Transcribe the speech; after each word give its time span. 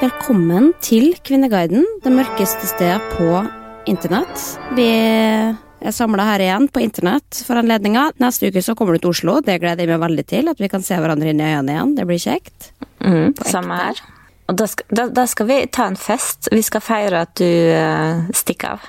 Velkommen 0.00 0.70
til 0.80 1.10
Kvinneguiden, 1.28 1.82
det 2.00 2.10
mørkeste 2.14 2.64
stedet 2.64 3.02
på 3.18 3.42
internett. 3.90 4.44
Vi 4.72 4.86
er 4.88 5.92
samla 5.92 6.24
her 6.24 6.40
igjen 6.40 6.68
på 6.72 6.80
internett 6.80 7.42
for 7.44 7.60
anledninga. 7.60 8.06
Neste 8.22 8.48
uke 8.48 8.62
så 8.64 8.72
kommer 8.78 8.96
du 8.96 9.02
til 9.02 9.10
Oslo, 9.10 9.34
det 9.44 9.58
gleder 9.60 9.84
jeg 9.84 9.90
meg 9.92 10.00
veldig 10.00 10.24
til. 10.30 10.48
At 10.48 10.62
vi 10.62 10.70
kan 10.72 10.80
se 10.86 10.96
hverandre 10.96 11.34
inn 11.34 11.42
i 11.44 11.50
øynene 11.50 11.74
igjen. 11.74 11.92
Det 11.98 12.06
blir 12.08 12.22
kjekt. 12.22 12.70
Mm, 13.04 13.36
samme 13.44 13.76
her. 13.82 14.00
Og 14.48 14.56
da 14.62 14.70
skal, 14.72 14.88
da, 14.88 15.06
da 15.20 15.26
skal 15.28 15.50
vi 15.52 15.60
ta 15.68 15.90
en 15.92 16.00
fest. 16.00 16.48
Vi 16.48 16.64
skal 16.64 16.86
feire 16.86 17.20
at 17.26 17.36
du 17.36 17.44
uh, 17.44 18.24
stikker 18.40 18.78
av. 18.78 18.88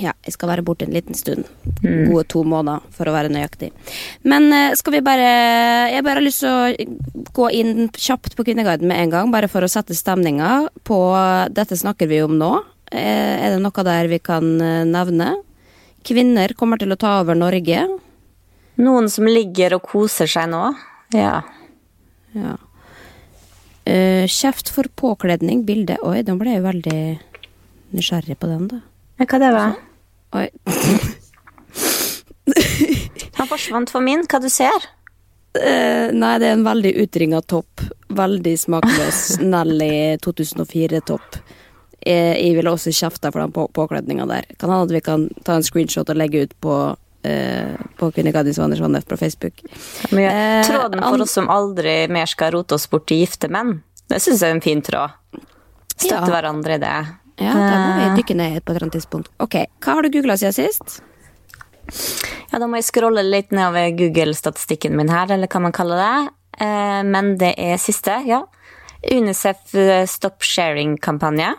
Ja, 0.00 0.14
jeg 0.24 0.32
skal 0.32 0.48
være 0.48 0.64
borte 0.64 0.86
en 0.86 0.94
liten 0.94 1.14
stund. 1.14 1.44
Gode 1.82 2.24
to 2.32 2.40
måneder, 2.48 2.80
for 2.96 3.10
å 3.10 3.12
være 3.12 3.28
nøyaktig. 3.32 3.68
Men 4.24 4.46
eh, 4.56 4.72
skal 4.78 4.94
vi 4.96 5.02
bare 5.04 5.26
Jeg 5.92 6.04
bare 6.06 6.16
har 6.16 6.24
lyst 6.24 6.40
til 6.40 6.48
å 6.48 7.26
gå 7.36 7.48
inn 7.58 7.90
kjapt 7.92 8.32
på 8.38 8.46
Kvinneguiden 8.46 8.88
med 8.88 9.02
en 9.02 9.12
gang, 9.12 9.32
bare 9.34 9.50
for 9.52 9.64
å 9.64 9.68
sette 9.70 9.92
stemninga 9.96 10.70
på 10.88 10.96
Dette 11.52 11.76
snakker 11.76 12.08
vi 12.08 12.22
om 12.24 12.38
nå. 12.40 12.52
Eh, 12.88 13.44
Er 13.44 13.52
det 13.52 13.60
noe 13.60 13.84
der 13.84 14.08
vi 14.08 14.18
kan 14.24 14.54
eh, 14.64 14.84
nevne? 14.88 15.34
Kvinner 16.08 16.54
kommer 16.58 16.80
til 16.80 16.94
å 16.94 16.98
ta 16.98 17.18
over 17.20 17.36
Norge. 17.36 17.84
Noen 18.80 19.10
som 19.12 19.28
ligger 19.28 19.76
og 19.76 19.84
koser 19.92 20.26
seg 20.30 20.48
nå. 20.50 20.70
Ja. 21.14 21.42
Ja. 22.32 22.56
Kjeft 23.84 24.70
for 24.72 24.86
påkledning, 24.96 25.64
bilde 25.66 25.98
Oi, 26.06 26.22
da 26.24 26.34
ble 26.38 26.54
jeg 26.54 26.64
veldig 26.64 26.98
nysgjerrig 27.92 28.38
på 28.40 28.48
den, 28.48 28.68
da. 28.70 28.80
Hva 29.28 29.38
det 29.42 29.52
var? 29.54 29.76
Oi. 30.38 30.48
Han 33.38 33.48
forsvant 33.48 33.90
for 33.92 34.04
min. 34.04 34.24
Hva 34.28 34.40
du 34.42 34.48
ser? 34.52 34.86
Eh, 35.58 36.08
nei, 36.16 36.32
det 36.40 36.48
er 36.48 36.56
en 36.56 36.64
veldig 36.66 36.94
utringa 37.04 37.42
topp. 37.44 37.84
Veldig 38.12 38.54
smakløs 38.60 39.38
Nelly 39.44 40.16
2004-topp. 40.24 41.38
Jeg, 42.02 42.32
jeg 42.40 42.56
ville 42.56 42.72
også 42.72 42.90
kjefta 42.96 43.30
for 43.30 43.44
den 43.44 43.52
på, 43.54 43.68
påkledninga 43.76 44.26
der. 44.30 44.48
Kan 44.58 44.72
hende 44.72 44.88
at 44.88 44.94
vi 44.96 45.02
kan 45.06 45.28
ta 45.46 45.58
en 45.58 45.66
screenshot 45.66 46.10
og 46.12 46.20
legge 46.22 46.46
ut 46.48 46.58
på 46.64 46.82
Uh, 47.22 47.76
på 48.00 48.08
Kvinneguiden 48.10 48.50
Svaner 48.50 48.74
Svanef 48.80 49.04
på 49.06 49.14
Facebook. 49.14 49.60
Eh, 50.10 50.64
tråden 50.66 50.98
for 51.04 51.22
oss 51.22 51.30
som 51.36 51.46
aldri 51.54 52.08
mer 52.10 52.26
skal 52.26 52.50
rote 52.50 52.74
oss 52.74 52.88
bort 52.90 53.04
til 53.06 53.20
gifte 53.20 53.46
menn. 53.46 53.76
Det 54.10 54.18
syns 54.24 54.42
jeg 54.42 54.50
er 54.50 54.56
en 54.56 54.62
fin 54.64 54.82
tråd. 54.82 55.14
Støtte 55.92 56.16
Ja. 56.16 56.24
hverandre 56.26 56.74
i 56.74 56.80
det. 56.82 56.96
Ja, 57.44 57.54
da 57.54 57.78
må 57.78 57.88
vi 57.98 58.04
Eh, 58.10 58.16
dykke 58.18 58.36
ned 58.36 58.58
på 58.64 58.70
et 58.72 58.76
eller 58.76 58.86
annet 58.86 58.96
tidspunkt. 58.98 59.30
Ok, 59.42 59.56
hva 59.84 59.94
har 59.98 60.02
du 60.02 60.10
googla 60.14 60.36
siden 60.40 60.52
sist? 60.56 61.02
Ja, 62.52 62.58
da 62.58 62.66
må 62.68 62.78
jeg 62.78 62.84
scrolle 62.88 63.22
litt 63.24 63.50
nedover 63.50 63.90
Google-statistikken 63.96 64.94
min 64.96 65.10
her, 65.12 65.30
eller 65.34 65.48
hva 65.50 65.60
man 65.60 65.72
kaller 65.72 65.96
det. 66.02 66.32
Eh, 66.60 67.02
Men 67.02 67.36
det 67.38 67.54
er 67.58 67.76
siste, 67.80 68.20
ja. 68.26 68.42
Unicef 69.10 69.74
eh, 69.74 70.06
Stop 70.06 70.42
Sharing-kampanje. 70.46 71.54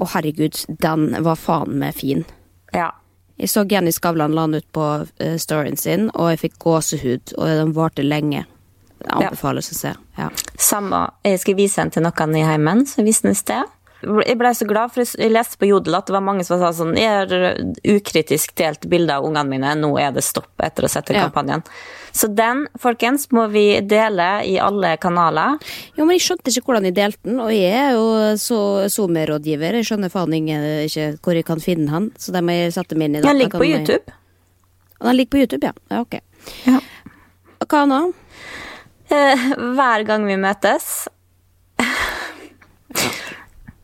Å 0.00 0.06
herregud, 0.14 0.56
den 0.80 1.10
var 1.22 1.36
faen 1.36 1.78
meg 1.78 1.94
fin. 1.94 2.24
Ja. 2.72 2.92
Jeg 3.36 3.50
så 3.50 3.66
Jenny 3.68 3.92
Skavlan 3.92 4.32
la 4.34 4.46
den 4.46 4.62
ut 4.62 4.72
på 4.72 4.86
storyen 5.40 5.76
sin, 5.76 6.08
og 6.14 6.30
jeg 6.32 6.40
fikk 6.46 6.58
gåsehud, 6.62 7.34
og 7.38 7.46
den 7.46 7.72
varte 7.76 8.02
lenge. 8.06 8.44
Det 9.02 9.10
anbefales 9.10 9.70
å 9.72 9.74
se. 9.74 9.92
Ja. 10.18 10.28
Samme. 10.56 11.10
Jeg 11.26 11.40
skal 11.42 11.56
vise 11.58 11.82
den 11.82 11.90
til 11.90 12.04
noen 12.06 12.36
i 12.38 12.44
heimen, 12.46 12.84
så 12.86 13.02
viste 13.02 13.26
den 13.28 13.34
i 13.36 13.40
sted. 13.40 13.72
Jeg 14.02 14.38
ble 14.40 14.50
så 14.54 14.66
glad, 14.66 14.92
for 14.94 15.06
jeg 15.06 15.30
leste 15.32 15.58
på 15.60 15.68
Jodel 15.68 15.94
at 15.98 16.08
det 16.08 16.14
var 16.16 16.24
mange 16.26 16.44
som 16.46 16.58
sa 16.58 16.72
sånn 16.74 16.96
Jeg 16.98 17.10
har 17.10 17.60
ukritisk 17.94 18.54
delt 18.58 18.86
bilder 18.90 19.20
av 19.20 19.28
ungene 19.28 19.46
mine, 19.48 19.74
nå 19.78 19.92
er 20.02 20.10
det 20.14 20.24
stopp 20.26 20.62
etter 20.62 20.88
å 20.88 20.90
sette 20.90 21.14
Ja. 21.14 21.28
kampanjen. 21.28 21.62
Så 22.12 22.28
den, 22.28 22.66
folkens, 22.78 23.30
må 23.32 23.46
vi 23.48 23.80
dele 23.80 24.44
i 24.44 24.58
alle 24.60 24.96
kanaler. 25.00 25.58
Jo, 25.96 26.04
men 26.04 26.18
jeg 26.18 26.26
skjønte 26.26 26.52
ikke 26.52 26.66
hvordan 26.66 26.88
jeg 26.90 26.96
delte 26.98 27.22
den, 27.24 27.38
og 27.40 27.52
jeg 27.54 27.72
er 27.72 27.92
jo 27.96 28.36
så 28.36 28.58
SoMe-rådgiver. 28.92 29.78
Jeg 29.80 29.88
skjønner 29.88 30.12
faen 30.12 30.34
ingen, 30.36 30.66
ikke 30.84 31.06
hvor 31.22 31.38
jeg 31.38 31.46
kan 31.48 31.62
finne 31.62 31.88
han, 31.88 32.10
så 32.18 32.34
det 32.36 32.44
må 32.44 32.52
jeg 32.52 32.74
sette 32.76 32.98
meg 32.98 33.08
inn 33.08 33.16
i. 33.16 33.24
Den 33.24 33.40
ligger 33.40 33.62
på 33.62 33.70
YouTube. 33.70 34.18
Og 35.00 35.08
den 35.08 35.16
ligger 35.16 35.30
på 35.30 35.42
YouTube, 35.44 35.66
ja. 35.66 35.72
ja 35.90 36.02
ok. 36.04 36.20
Ja. 36.68 36.82
Hva 37.64 37.86
nå? 37.88 38.02
Eh, 39.12 39.48
hver 39.76 40.04
gang 40.08 40.28
vi 40.28 40.36
møtes. 40.40 40.92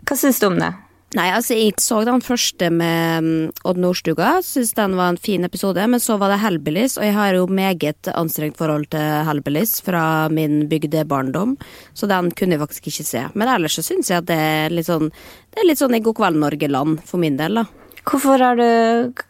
Hva 0.08 0.16
syns 0.16 0.38
du 0.40 0.48
om 0.48 0.56
det? 0.56 0.70
Nei, 1.16 1.30
altså, 1.32 1.54
jeg 1.56 1.80
så 1.80 2.02
den 2.04 2.20
første 2.20 2.68
med 2.72 3.24
mm, 3.24 3.44
Odd 3.68 3.78
Nordstuga. 3.80 4.34
Syns 4.44 4.74
den 4.76 4.96
var 4.98 5.14
en 5.14 5.20
fin 5.20 5.44
episode. 5.44 5.84
Men 5.88 6.02
så 6.04 6.18
var 6.20 6.32
det 6.32 6.40
Hellbillies, 6.42 6.98
og 7.00 7.06
jeg 7.06 7.14
har 7.16 7.36
jo 7.36 7.46
meget 7.48 8.10
anstrengt 8.12 8.60
forhold 8.60 8.90
til 8.92 9.24
Hellbillies 9.24 9.78
fra 9.84 10.02
min 10.32 10.66
bygde 10.68 11.06
barndom, 11.08 11.56
så 11.96 12.08
den 12.10 12.28
kunne 12.36 12.56
jeg 12.56 12.64
faktisk 12.64 12.90
ikke 12.90 13.08
se. 13.08 13.24
Men 13.32 13.52
ellers 13.52 13.78
så 13.80 13.84
syns 13.86 14.12
jeg 14.12 14.20
at 14.20 14.28
det 14.28 14.36
er 14.36 14.74
litt 14.74 14.88
sånn 14.88 15.08
Det 15.08 15.62
er 15.62 15.70
litt 15.70 15.80
sånn 15.80 15.96
i 15.96 16.02
God 16.04 16.18
kveld 16.20 16.40
Norge-land 16.44 17.04
for 17.08 17.20
min 17.20 17.40
del, 17.40 17.62
da. 17.62 17.64
Hvorfor 18.08 18.44
har 18.44 18.60
du 18.60 18.68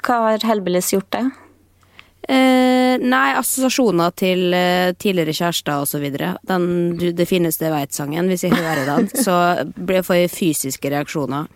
Hva 0.02 0.22
har 0.26 0.50
Hellbillies 0.50 0.90
gjort 0.94 1.10
det? 1.14 1.28
Eh, 2.29 2.99
nei, 2.99 3.29
assosiasjoner 3.38 4.11
til 4.19 4.53
eh, 4.56 4.91
tidligere 5.00 5.32
kjærester 5.37 6.00
videre. 6.03 6.32
Den 6.49 6.97
du, 6.99 7.06
Det 7.17 7.29
fineste 7.31 7.70
veit-sangen, 7.73 8.26
hvis 8.29 8.43
jeg 8.44 8.53
hører 8.59 8.85
den, 8.88 9.06
så 9.26 9.37
blir- 9.79 10.03
får 10.05 10.19
jeg 10.25 10.31
fysiske 10.35 10.91
reaksjoner. 10.93 11.47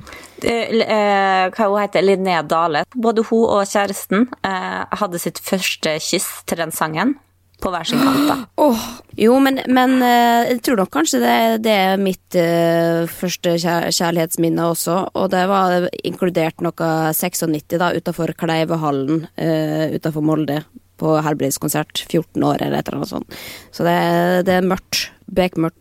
Det, 0.40 0.54
eh, 0.86 1.50
hva 1.52 1.68
hun 1.68 1.80
heter 1.82 2.02
Linnea 2.06 2.42
Dale. 2.42 2.84
Både 2.94 3.24
hun 3.28 3.44
og 3.58 3.66
kjæresten 3.68 4.28
eh, 4.44 4.84
hadde 5.02 5.18
sitt 5.20 5.42
første 5.42 5.98
kyss 6.00 6.30
til 6.46 6.62
den 6.62 6.72
sangen. 6.72 7.16
På 7.62 7.70
hver 7.70 7.86
sin 7.86 8.00
kant. 8.02 8.48
Åh, 8.58 8.84
jo, 9.22 9.36
men, 9.42 9.60
men 9.70 9.96
eh, 10.02 10.50
jeg 10.50 10.62
tror 10.66 10.80
nok 10.82 10.92
kanskje 10.96 11.20
det, 11.22 11.34
det 11.62 11.74
er 11.78 12.00
mitt 12.02 12.38
uh, 12.38 13.06
første 13.06 13.54
kjærlighetsminne 13.62 14.66
også. 14.72 14.96
Og 15.14 15.30
det 15.30 15.44
var 15.50 15.86
inkludert 16.02 16.62
noe 16.64 16.88
96 17.14 17.78
da, 17.78 17.92
utafor 17.94 18.34
Kleivehallen 18.38 19.26
uh, 19.38 19.86
utafor 19.94 20.26
Molde. 20.26 20.62
På 21.02 21.16
Helbredskonsert. 21.24 22.04
14 22.04 22.44
år 22.46 22.62
eller 22.62 22.78
et 22.78 22.86
eller 22.88 23.00
annet 23.00 23.10
sånt. 23.10 23.38
Så 23.74 23.82
det, 23.86 23.94
det 24.46 24.58
er 24.60 24.66
mørkt. 24.70 25.08
Bekmørkt. 25.32 25.78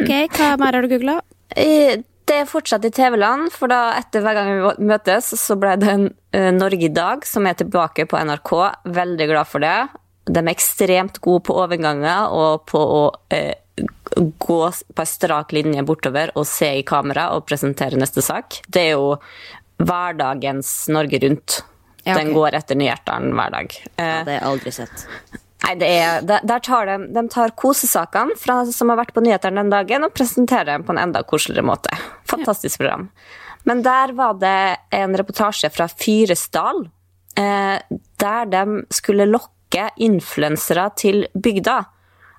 Ok, 0.00 0.10
hva 0.36 0.54
mer 0.60 0.76
har 0.76 0.84
du 0.84 0.90
googla? 0.90 1.20
Eh, 1.56 2.00
Det 2.30 2.36
er 2.44 2.46
fortsatt 2.46 2.84
i 2.86 2.92
TV-land, 2.94 3.48
for 3.50 3.72
da 3.72 3.94
etter 3.98 4.22
hver 4.22 4.36
gang 4.36 4.50
vi 4.52 4.84
møtes, 4.86 5.32
så 5.40 5.56
ble 5.58 5.72
det 5.80 5.88
en 5.90 6.04
eh, 6.36 6.50
Norge 6.54 6.86
i 6.86 6.92
dag, 6.94 7.24
som 7.26 7.48
er 7.48 7.56
tilbake 7.58 8.04
på 8.06 8.20
NRK. 8.20 8.52
Veldig 8.86 9.26
glad 9.32 9.48
for 9.50 9.64
det. 9.64 9.88
De 10.28 10.38
er 10.42 10.52
ekstremt 10.52 11.18
gode 11.24 11.44
på 11.48 11.56
overganger 11.56 12.32
og 12.36 12.66
på 12.70 12.80
å 12.80 13.02
eh, 13.32 13.54
gå 14.16 14.60
på 14.70 15.02
en 15.04 15.08
strak 15.08 15.54
linje 15.56 15.82
bortover 15.86 16.32
og 16.36 16.46
se 16.48 16.68
i 16.80 16.86
kamera 16.86 17.30
og 17.36 17.46
presentere 17.48 17.98
neste 18.00 18.22
sak. 18.24 18.60
Det 18.68 18.90
er 18.90 18.92
jo 18.98 19.14
hverdagens 19.80 20.88
Norge 20.92 21.20
Rundt. 21.22 21.62
Ja, 22.04 22.14
Den 22.16 22.32
går 22.32 22.56
etter 22.56 22.78
Nyhjertaren 22.80 23.32
hver 23.36 23.52
dag. 23.52 23.74
Eh, 23.96 24.24
Det 24.24 24.32
har 24.32 24.36
jeg 24.36 24.46
aldri 24.50 24.72
sett. 24.72 25.06
Nei, 25.60 25.74
det 25.76 25.88
er, 25.92 26.22
der 26.24 26.62
tar 26.64 26.88
de, 26.88 26.94
de 27.12 27.22
tar 27.28 27.52
kosesakene 27.60 28.36
fra, 28.40 28.62
som 28.72 28.88
har 28.92 28.96
vært 29.02 29.12
på 29.12 29.20
nyhetene 29.24 29.60
den 29.60 29.72
dagen, 29.72 30.06
og 30.06 30.14
presenterer 30.16 30.70
dem 30.72 30.86
på 30.88 30.94
en 30.94 31.02
enda 31.02 31.20
koseligere 31.28 31.66
måte. 31.68 31.92
Fantastisk 32.30 32.80
program. 32.80 33.10
Men 33.68 33.82
der 33.84 34.14
var 34.16 34.38
det 34.40 34.78
en 34.96 35.16
reportasje 35.20 35.68
fra 35.74 35.84
Fyresdal, 35.92 36.86
eh, 37.36 37.76
der 38.24 38.48
de 38.48 38.64
skulle 38.96 39.28
lokke 39.28 39.52
influensere 39.96 40.90
til 40.96 41.26
bygda. 41.34 41.84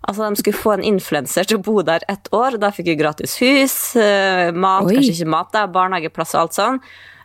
Altså, 0.08 0.30
De 0.30 0.36
skulle 0.36 0.58
få 0.58 0.74
en 0.74 0.84
influenser 0.84 1.46
til 1.46 1.60
å 1.60 1.64
bo 1.64 1.82
der 1.86 2.02
ett 2.10 2.28
år. 2.34 2.58
Da 2.60 2.72
fikk 2.72 2.86
vi 2.86 2.96
gratis 2.96 3.38
hus, 3.42 3.96
eh, 3.96 4.52
mat, 4.52 4.86
Oi. 4.86 4.96
kanskje 4.96 5.14
ikke 5.14 5.30
mat, 5.30 5.52
da, 5.52 5.68
barnehageplass 5.68 6.36
og 6.36 6.42
alt 6.42 6.54
sånn. 6.54 6.80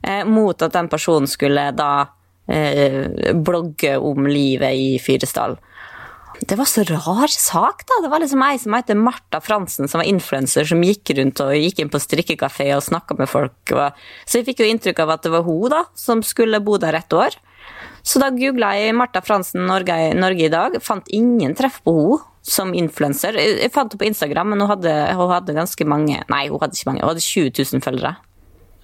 Eh, 0.04 0.24
mot 0.24 0.60
at 0.62 0.72
den 0.72 0.88
personen 0.88 1.26
skulle 1.26 1.74
da 1.74 2.08
eh, 2.48 3.32
blogge 3.32 3.96
om 3.98 4.26
livet 4.26 4.72
i 4.72 4.98
Fyresdal. 4.98 5.56
Det 6.46 6.54
var 6.58 6.66
så 6.68 6.84
rar 6.84 7.32
sak, 7.32 7.86
da. 7.88 8.02
Det 8.02 8.10
var 8.10 8.20
liksom 8.20 8.42
ei 8.44 8.58
som 8.58 8.74
heter 8.74 8.94
Martha 8.94 9.40
Fransen, 9.40 9.88
som 9.88 10.02
var 10.02 10.06
influenser, 10.06 10.64
som 10.68 10.82
gikk 10.84 11.14
rundt 11.16 11.40
og 11.40 11.54
gikk 11.56 11.80
inn 11.80 11.88
på 11.88 11.98
strikkekafé 11.98 12.76
og 12.76 12.84
snakka 12.84 13.16
med 13.16 13.30
folk. 13.30 13.56
Så 14.28 14.36
jeg 14.36 14.44
fikk 14.50 14.60
jo 14.60 14.68
inntrykk 14.68 15.00
av 15.00 15.14
at 15.16 15.24
det 15.24 15.32
var 15.32 15.46
hun 15.48 15.70
da, 15.72 15.86
som 15.96 16.20
skulle 16.22 16.60
bo 16.60 16.76
der 16.76 16.92
ett 16.92 17.12
år. 17.16 17.32
Så 18.06 18.22
da 18.22 18.30
googla 18.30 18.70
jeg 18.78 18.94
Martha 18.94 19.20
Fransen 19.24 19.66
Norge, 19.66 19.96
Norge 20.14 20.46
i 20.46 20.52
dag. 20.52 20.78
Fant 20.84 21.08
ingen 21.14 21.56
treff 21.58 21.80
på 21.86 21.94
henne 21.98 22.22
som 22.46 22.70
influenser. 22.78 23.34
Jeg 23.34 23.72
fant 23.74 23.90
henne 23.90 23.98
på 23.98 24.06
Instagram, 24.06 24.52
men 24.52 24.60
hun 24.62 24.70
hadde, 24.70 24.92
hun 25.18 25.32
hadde 25.32 25.56
ganske 25.56 25.86
mange 25.90 26.20
Nei, 26.30 26.44
hun 26.46 26.60
hadde 26.62 26.78
ikke 26.78 26.92
mange. 26.92 27.02
Hun 27.02 27.10
hadde 27.10 27.24
20 27.24 27.50
000 27.58 27.82
følgere. 27.82 28.12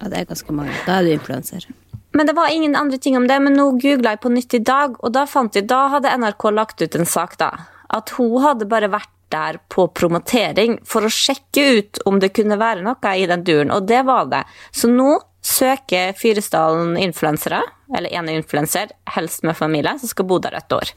Ja, 0.01 0.09
det 0.11 0.19
er 0.19 0.27
ganske 0.33 0.55
mange. 0.57 0.75
Da 0.83 0.97
er 0.97 1.07
du 1.07 1.13
influenser. 1.13 1.69
Men 2.13 2.27
det 2.27 2.35
var 2.35 2.51
ingen 2.51 2.75
andre 2.75 2.99
ting 2.99 3.15
om 3.17 3.29
det, 3.29 3.39
men 3.41 3.55
nå 3.57 3.69
googla 3.81 4.17
jeg 4.17 4.21
på 4.25 4.33
nytt 4.33 4.57
i 4.59 4.61
dag, 4.67 4.99
og 4.99 5.15
da 5.15 5.23
fant 5.29 5.55
jeg, 5.55 5.65
da 5.71 5.85
hadde 5.95 6.11
NRK 6.19 6.49
lagt 6.53 6.83
ut 6.83 6.99
en 6.99 7.09
sak 7.09 7.39
da, 7.39 7.49
at 7.89 8.11
hun 8.19 8.35
hadde 8.43 8.67
bare 8.69 8.91
vært 8.91 9.09
der 9.33 9.57
på 9.71 9.87
promotering 9.97 10.75
for 10.85 11.07
å 11.07 11.09
sjekke 11.09 11.63
ut 11.79 12.01
om 12.09 12.19
det 12.21 12.33
kunne 12.35 12.59
være 12.61 12.83
noe 12.85 13.13
i 13.17 13.25
den 13.31 13.45
duren, 13.47 13.71
og 13.73 13.87
det 13.89 14.03
var 14.05 14.27
det. 14.29 14.43
Så 14.75 14.91
nå 14.91 15.15
søker 15.43 16.13
Fyresdalen 16.17 16.95
influensere, 16.97 17.59
eller 17.97 18.13
en 18.15 18.29
influenser, 18.31 18.93
helst 19.15 19.43
med 19.43 19.57
familie, 19.57 19.91
som 19.99 20.09
skal 20.09 20.25
bo 20.25 20.39
der 20.41 20.55
et 20.57 20.75
år. 20.75 20.93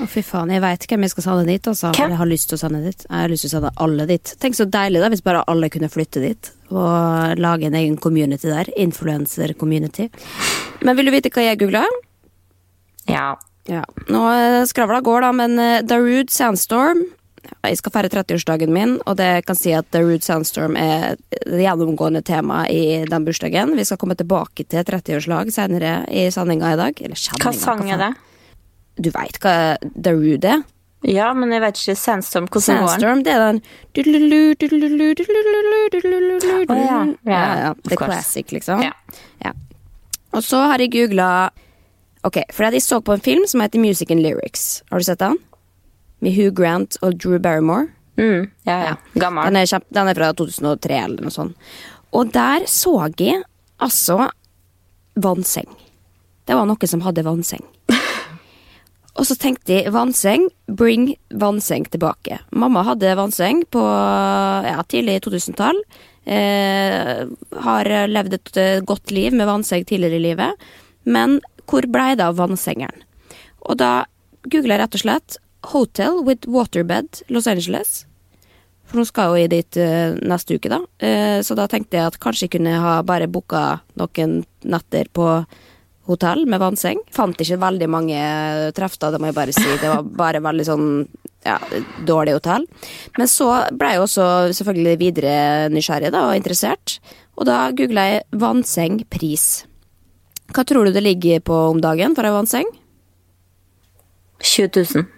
Å, 0.00 0.06
fy 0.08 0.22
faen. 0.24 0.52
Jeg 0.54 0.62
veit 0.64 0.86
hvem 0.88 1.04
jeg 1.04 1.12
skal 1.12 1.26
sende 1.26 1.48
dit, 1.48 1.66
altså. 1.68 1.90
Hvem? 1.96 2.14
Jeg 2.14 2.20
har 2.20 2.30
lyst 2.30 2.48
til 2.48 2.58
å 2.58 2.62
sende 2.62 2.82
dit. 2.84 3.02
Jeg 3.08 3.24
har 3.24 3.32
lyst 3.32 3.44
til 3.44 3.50
å 3.50 3.54
sende 3.56 3.74
alle 3.84 4.06
dit. 4.08 4.34
Tenk 4.40 4.56
så 4.56 4.68
deilig 4.70 5.02
da, 5.02 5.10
hvis 5.12 5.24
bare 5.26 5.42
alle 5.50 5.70
kunne 5.74 5.90
flytte 5.92 6.22
dit. 6.24 6.52
Og 6.70 7.42
lage 7.42 7.68
en 7.68 7.76
egen 7.80 7.98
community 8.00 8.48
der. 8.48 8.70
Influencer-community. 8.78 10.08
Men 10.86 10.98
vil 10.98 11.10
du 11.10 11.16
vite 11.18 11.34
hva 11.34 11.44
jeg 11.50 11.60
googla? 11.60 11.84
Ja. 13.10 13.32
Ja. 13.68 13.82
Nå 14.08 14.24
eh, 14.32 14.62
skravla 14.70 15.02
går, 15.04 15.26
da, 15.26 15.34
men 15.36 15.58
eh, 15.60 15.80
Darude 15.84 16.32
Sandstorm 16.32 17.02
Jeg 17.64 17.78
skal 17.80 17.92
feire 17.94 18.10
30-årsdagen 18.12 18.72
min, 18.72 18.96
og 19.06 19.18
det 19.20 19.44
kan 19.48 19.56
si 19.58 19.72
at 19.76 19.88
The 19.94 20.02
Rude 20.04 20.24
Sandstorm 20.24 20.76
er 20.80 21.18
det 21.44 21.60
gjennomgående 21.64 22.22
tema 22.26 22.64
i 22.70 23.04
den 23.08 23.26
bursdagen. 23.26 23.76
Vi 23.78 23.84
skal 23.88 24.00
komme 24.00 24.16
tilbake 24.18 24.64
til 24.64 24.86
30-årslag 24.86 25.52
senere 25.54 25.92
i 26.10 26.28
sendinga 26.34 26.72
i 26.74 26.80
dag. 26.80 27.04
Eller 27.04 27.18
sendinga, 27.18 27.52
Hva 27.52 27.60
sang 27.60 27.84
er 27.90 28.02
det? 28.06 28.12
Du 28.98 29.12
veit 29.14 29.38
hva 29.44 29.54
The 29.94 30.12
Rude 30.16 30.56
er? 30.56 30.66
Ja, 31.06 31.28
men 31.36 31.52
jeg 31.54 31.62
vet 31.62 31.78
ikke, 31.78 31.94
Sandstorm, 31.94 32.48
hvordan 32.50 32.80
går 32.80 32.80
den? 32.80 32.88
Sandstorm, 32.90 33.20
det 33.22 33.32
er 33.32 33.40
den 33.46 33.60
Å, 36.68 36.74
ja. 36.74 36.98
Ja, 37.22 37.30
ja, 37.30 37.54
ja. 37.62 37.70
The 37.86 37.96
classic, 38.00 38.50
liksom. 38.54 38.82
Ja. 38.82 39.52
Og 40.34 40.42
så 40.44 40.58
har 40.72 40.82
jeg 40.82 40.92
googla 40.92 41.50
Ok, 42.26 42.40
for 42.52 42.66
jeg 42.66 42.82
så 42.82 42.98
på 43.00 43.14
en 43.14 43.22
film 43.22 43.44
som 43.46 43.62
heter 43.62 43.78
Music 43.80 44.10
and 44.10 44.20
Lyrics. 44.20 44.82
Har 44.90 44.98
du 44.98 45.06
sett 45.06 45.20
den? 45.22 45.38
Med 46.24 46.34
Hugh 46.34 46.54
Grant 46.54 46.98
og 47.02 47.18
Drew 47.20 47.38
Barrymore. 47.38 47.88
Mm, 48.18 48.50
ja, 48.66 48.78
ja. 48.88 48.94
Gammel. 49.14 49.46
Den 49.46 49.60
er, 49.60 49.68
kjempe, 49.70 49.94
den 49.94 50.10
er 50.10 50.18
fra 50.18 50.32
2003 50.34 50.98
eller 51.04 51.28
noe 51.28 51.34
sånt. 51.34 51.70
Og 52.16 52.32
der 52.34 52.66
så 52.70 52.94
jeg 53.20 53.44
altså 53.78 54.26
vannseng. 55.18 55.68
Det 56.48 56.56
var 56.56 56.66
noen 56.66 56.90
som 56.90 57.04
hadde 57.04 57.26
vannseng. 57.26 57.62
Og 59.18 59.26
så 59.26 59.36
tenkte 59.38 59.76
jeg 59.76 59.94
vannseng, 59.94 60.48
bring 60.66 61.12
vannseng 61.34 61.86
tilbake. 61.92 62.40
Mamma 62.50 62.84
hadde 62.86 63.16
vannseng 63.18 63.64
på 63.70 63.82
ja, 63.82 64.78
tidlig 64.88 65.20
2000-tall. 65.26 65.82
Eh, 66.28 67.24
har 67.64 67.90
levd 68.08 68.36
et 68.36 68.60
eh, 68.60 68.80
godt 68.86 69.12
liv 69.14 69.34
med 69.34 69.48
vannseng 69.48 69.86
tidligere 69.88 70.18
i 70.18 70.24
livet. 70.30 70.68
Men 71.08 71.38
hvor 71.68 71.86
blei 71.90 72.14
det 72.18 72.26
av 72.26 72.38
vannsengeren? 72.38 73.04
Og 73.68 73.78
da 73.80 74.06
googla 74.48 74.76
jeg 74.76 74.82
rett 74.84 74.96
og 74.96 75.02
slett 75.02 75.38
'Hotel 75.62 76.22
with 76.24 76.46
waterbed 76.46 77.22
Los 77.28 77.46
Angeles'. 77.46 78.04
For 78.88 78.96
nå 78.96 79.04
skal 79.04 79.34
jeg 79.36 79.44
jo 79.44 79.52
dit 79.52 79.78
uh, 79.84 80.16
neste 80.24 80.56
uke, 80.56 80.70
da. 80.72 80.80
Uh, 81.02 81.40
så 81.44 81.56
da 81.58 81.66
tenkte 81.68 81.98
jeg 81.98 82.08
at 82.08 82.20
kanskje 82.22 82.46
jeg 82.46 82.54
kunne 82.56 82.78
ha 82.80 83.02
bare 83.04 83.28
booka 83.28 83.82
noen 84.00 84.44
netter 84.64 85.10
på 85.12 85.26
hotell 86.08 86.46
med 86.48 86.62
vannseng. 86.62 87.02
Fant 87.12 87.36
ikke 87.36 87.60
veldig 87.60 87.88
mange 87.92 88.20
treff, 88.76 88.96
da, 88.96 89.10
det 89.12 89.20
må 89.20 89.28
jeg 89.28 89.36
bare 89.36 89.52
si. 89.52 89.66
Det 89.76 89.90
var 89.92 90.08
bare 90.22 90.40
veldig 90.40 90.64
sånn 90.64 90.86
ja, 91.44 91.58
dårlig 92.08 92.38
hotell. 92.38 92.64
Men 93.18 93.28
så 93.28 93.50
ble 93.76 93.92
jeg 93.94 94.04
også 94.06 94.28
selvfølgelig 94.56 95.00
videre 95.02 95.34
nysgjerrig 95.74 96.14
da, 96.14 96.24
og 96.30 96.38
interessert. 96.40 96.96
Og 97.36 97.44
da 97.50 97.68
googla 97.76 98.06
jeg 98.08 98.40
vannseng 98.40 99.02
pris. 99.12 99.66
Hva 100.56 100.64
tror 100.64 100.88
du 100.88 100.96
det 100.96 101.04
ligger 101.04 101.44
på 101.44 101.60
om 101.74 101.84
dagen 101.84 102.16
for 102.16 102.24
ei 102.24 102.32
vannseng? 102.32 102.72
20 104.40 104.72
000. 104.96 105.17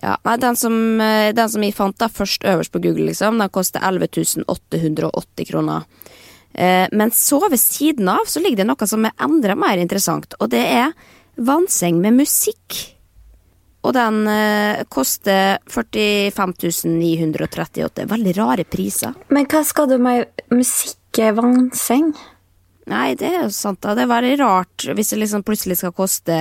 Ja, 0.00 0.16
nei, 0.24 0.36
den 0.40 0.56
som, 0.56 1.00
eh, 1.00 1.32
den 1.36 1.48
som 1.52 1.64
jeg 1.64 1.76
fant 1.76 1.98
da 2.00 2.08
først 2.08 2.46
øverst 2.48 2.72
på 2.72 2.80
Google, 2.80 3.10
liksom, 3.10 3.38
den 3.38 3.52
koster 3.52 3.84
11 3.84 4.46
880 4.48 5.50
kroner. 5.50 5.84
Eh, 6.54 6.88
men 6.92 7.10
så 7.10 7.42
ved 7.50 7.60
siden 7.60 8.08
av 8.08 8.24
så 8.26 8.40
ligger 8.40 8.62
det 8.62 8.70
noe 8.70 8.88
som 8.88 9.04
er 9.04 9.12
enda 9.20 9.54
mer 9.54 9.78
interessant, 9.78 10.34
og 10.40 10.50
det 10.50 10.64
er 10.64 10.96
vannseng 11.36 12.00
med 12.00 12.16
musikk. 12.16 12.96
Og 13.80 13.94
den 13.96 14.26
eh, 14.28 14.82
koster 14.92 15.58
45 15.68 16.84
938. 16.84 18.04
Veldig 18.10 18.34
rare 18.36 18.66
priser. 18.68 19.14
Men 19.32 19.48
hva 19.48 19.62
skal 19.64 19.88
du 19.88 19.96
med 20.00 20.28
musikk-vannseng? 20.52 22.12
Nei, 22.90 23.14
det 23.16 23.30
er 23.30 23.42
jo 23.44 23.54
sant, 23.54 23.80
da. 23.80 23.94
Det 23.96 24.04
er 24.04 24.12
veldig 24.12 24.36
rart 24.40 24.88
hvis 24.96 25.12
det 25.14 25.20
liksom 25.22 25.44
plutselig 25.46 25.78
skal 25.80 25.94
koste 25.96 26.36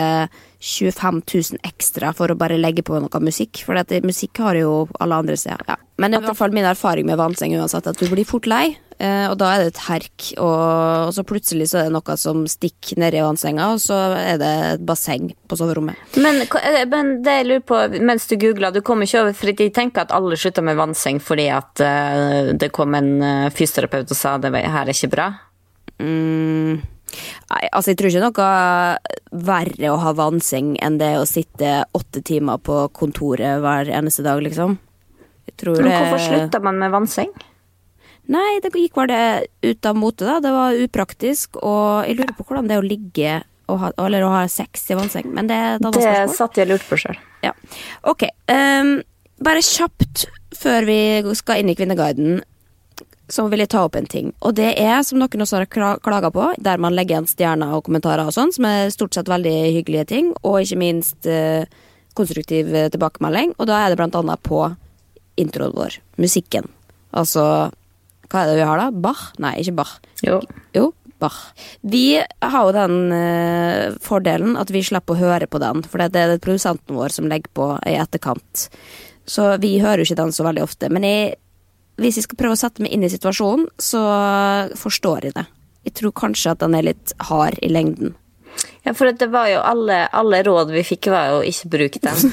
25 0.59 1.21
000 1.23 1.59
ekstra 1.63 2.11
for 2.15 2.31
å 2.31 2.35
bare 2.35 2.57
legge 2.59 2.83
på 2.83 2.99
noe 2.99 3.21
musikk. 3.23 3.61
For 3.63 3.79
at 3.79 3.93
musikk 4.03 4.41
har 4.43 4.59
jo 4.59 4.87
alle 4.99 5.15
andre 5.23 5.37
steder. 5.39 5.63
Ja. 5.67 5.77
Men 5.99 6.13
i 6.15 6.19
hvert 6.19 6.35
fall 6.39 6.51
min 6.55 6.67
erfaring 6.67 7.07
med 7.07 7.19
vannseng 7.19 7.55
uansett, 7.55 7.87
at 7.87 7.99
du 7.99 8.07
blir 8.11 8.27
fort 8.27 8.47
lei. 8.47 8.77
eh, 8.99 9.29
Og 9.31 9.37
da 9.39 9.53
er 9.53 9.63
det 9.63 9.67
et 9.73 9.81
herk, 9.87 10.33
og 10.37 11.07
og 11.09 11.13
så 11.15 11.23
plutselig 11.23 11.69
så 11.71 11.79
er 11.79 11.87
det 11.87 11.95
noe 11.95 12.17
som 12.19 12.43
stikker 12.47 12.99
nedi 12.99 13.21
vannsenga, 13.23 13.71
og 13.73 13.79
så 13.79 13.95
er 14.19 14.37
det 14.37 14.51
et 14.73 14.85
basseng 14.85 15.31
på 15.47 15.55
soverommet. 15.59 15.95
Men, 16.17 16.41
eh, 16.43 16.85
men 16.85 17.21
det 17.23 17.37
jeg 17.39 17.47
lurer 17.47 17.65
på, 17.65 17.79
mens 18.03 18.27
du 18.27 18.35
googler, 18.35 18.73
du 18.73 18.81
kommer 18.81 19.07
ikke 19.07 19.21
over 19.21 19.33
For 19.33 19.47
jeg 19.53 19.73
tenker 19.73 20.01
at 20.01 20.11
alle 20.11 20.35
slutter 20.37 20.61
med 20.63 20.75
vannseng 20.75 21.19
fordi 21.23 21.47
at 21.49 21.79
eh, 21.79 22.53
det 22.53 22.71
kom 22.75 22.95
en 22.95 23.49
fysioterapeut 23.51 24.11
og 24.11 24.17
sa 24.17 24.37
det 24.37 24.51
her 24.53 24.87
er 24.87 24.91
ikke 24.93 25.11
bra. 25.15 25.31
Mm. 25.99 26.81
Nei, 27.49 27.61
altså 27.71 27.93
jeg 27.93 27.99
tror 27.99 28.11
ikke 28.11 28.25
noe 28.27 29.43
verre 29.49 29.91
å 29.93 29.99
ha 30.03 30.13
vannseng 30.17 30.75
enn 30.83 30.99
det 31.01 31.13
å 31.19 31.27
sitte 31.29 31.83
åtte 31.97 32.23
timer 32.25 32.61
på 32.61 32.81
kontoret 32.95 33.61
hver 33.63 33.91
eneste 33.93 34.25
dag, 34.25 34.41
liksom. 34.45 34.77
Jeg 35.49 35.57
tror 35.63 35.81
Men 35.81 35.95
hvorfor 35.95 36.25
slutta 36.25 36.61
man 36.63 36.81
med 36.81 36.93
vannseng? 36.93 37.31
Nei, 38.29 38.59
det 38.61 38.69
gikk 38.77 38.97
bare 38.99 39.09
det 39.09 39.71
ut 39.71 39.87
av 39.89 39.97
mote, 39.97 40.25
da. 40.27 40.37
Det 40.43 40.51
var 40.53 40.81
upraktisk, 40.85 41.57
og 41.65 42.05
jeg 42.05 42.19
lurer 42.19 42.35
på 42.37 42.45
hvordan 42.45 42.69
det 42.69 42.77
er 42.77 42.83
å 42.83 42.89
ligge 42.89 43.37
og 43.69 43.79
ha, 43.83 43.89
eller 44.05 44.25
å 44.25 44.33
ha 44.33 44.43
sex 44.49 44.87
i 44.89 44.97
vannseng, 44.97 45.29
men 45.33 45.49
det 45.49 45.57
er 45.57 45.77
et 45.77 45.83
annet 45.85 45.97
Det 46.01 46.37
satt 46.37 46.57
jeg 46.57 46.67
og 46.67 46.73
lurte 46.73 46.89
på 46.89 46.99
sjøl. 47.03 47.17
Ja. 47.45 47.53
Ok. 48.09 48.25
Um, 48.49 48.99
bare 49.45 49.63
kjapt 49.65 50.27
før 50.57 50.87
vi 50.89 50.99
skal 51.37 51.61
inn 51.61 51.71
i 51.71 51.77
Kvinneguiden, 51.77 52.41
så 53.29 53.45
vil 53.51 53.61
jeg 53.63 53.69
ta 53.69 53.83
opp 53.85 53.95
en 53.99 54.07
ting. 54.09 54.31
Og 54.41 54.55
det 54.57 54.71
er, 54.81 54.99
som 55.05 55.19
noen 55.21 55.43
også 55.45 55.59
har 55.59 55.67
kla- 55.69 55.97
klaga 56.01 56.31
på, 56.33 56.47
der 56.57 56.81
man 56.81 56.95
legger 56.97 57.17
igjen 57.19 57.29
stjerner 57.29 57.75
og 57.77 57.83
kommentarer 57.85 58.25
og 58.25 58.33
sånn, 58.35 58.51
som 58.55 58.65
er 58.69 58.89
stort 58.93 59.13
sett 59.17 59.29
veldig 59.29 59.53
hyggelige 59.77 60.07
ting, 60.09 60.31
og 60.43 60.61
ikke 60.63 60.79
minst 60.81 61.27
eh, 61.29 61.65
konstruktiv 62.17 62.71
eh, 62.73 62.89
tilbakemelding. 62.93 63.53
Og 63.59 63.69
da 63.69 63.83
er 63.83 63.93
det 63.93 63.99
blant 64.01 64.17
annet 64.17 64.41
på 64.45 64.63
introen 65.39 65.75
vår. 65.77 65.99
Musikken. 66.19 66.65
Altså 67.15 67.43
Hva 68.29 68.41
er 68.43 68.49
det 68.51 68.57
vi 68.59 68.65
har, 68.69 68.77
da? 68.81 68.89
Bach? 68.93 69.27
Nei, 69.41 69.55
ikke 69.63 69.77
Bach. 69.79 69.93
Jo. 70.25 70.39
Jo, 70.75 70.89
Bach. 71.19 71.37
Vi 71.81 72.17
har 72.21 72.65
jo 72.67 72.73
den 72.75 72.97
eh, 73.15 73.95
fordelen 74.05 74.57
at 74.59 74.69
vi 74.73 74.83
slipper 74.85 75.15
å 75.17 75.21
høre 75.23 75.47
på 75.49 75.61
den, 75.63 75.81
for 75.89 76.01
det 76.01 76.13
er 76.21 76.33
det 76.35 76.41
produsenten 76.45 76.97
vår 76.97 77.15
som 77.15 77.29
legger 77.31 77.49
på 77.57 77.69
i 77.89 77.95
etterkant. 78.01 78.67
Så 79.29 79.51
vi 79.61 79.75
hører 79.81 80.01
jo 80.03 80.09
ikke 80.09 80.19
den 80.23 80.31
så 80.33 80.45
veldig 80.47 80.63
ofte. 80.65 80.89
Men 80.93 81.03
jeg, 81.05 81.35
hvis 81.99 82.19
jeg 82.19 82.27
skal 82.27 82.39
prøve 82.39 82.55
å 82.57 82.59
sette 82.59 82.83
meg 82.83 82.93
inn 82.95 83.05
i 83.05 83.11
situasjonen, 83.11 83.67
så 83.81 84.01
forstår 84.79 85.29
jeg 85.29 85.37
det. 85.37 85.45
Jeg 85.87 85.95
tror 85.99 86.15
kanskje 86.25 86.53
at 86.53 86.63
den 86.63 86.75
er 86.77 86.89
litt 86.91 87.13
hard 87.29 87.59
i 87.65 87.71
lengden. 87.71 88.15
Ja, 88.83 88.93
for 88.95 89.11
det 89.11 89.29
var 89.31 89.49
jo 89.51 89.61
alle, 89.63 90.07
alle 90.15 90.41
råd 90.47 90.73
vi 90.73 90.83
fikk, 90.87 91.11
var 91.13 91.33
jo 91.33 91.39
ikke 91.47 91.71
bruk 91.75 91.99
den. 92.03 92.17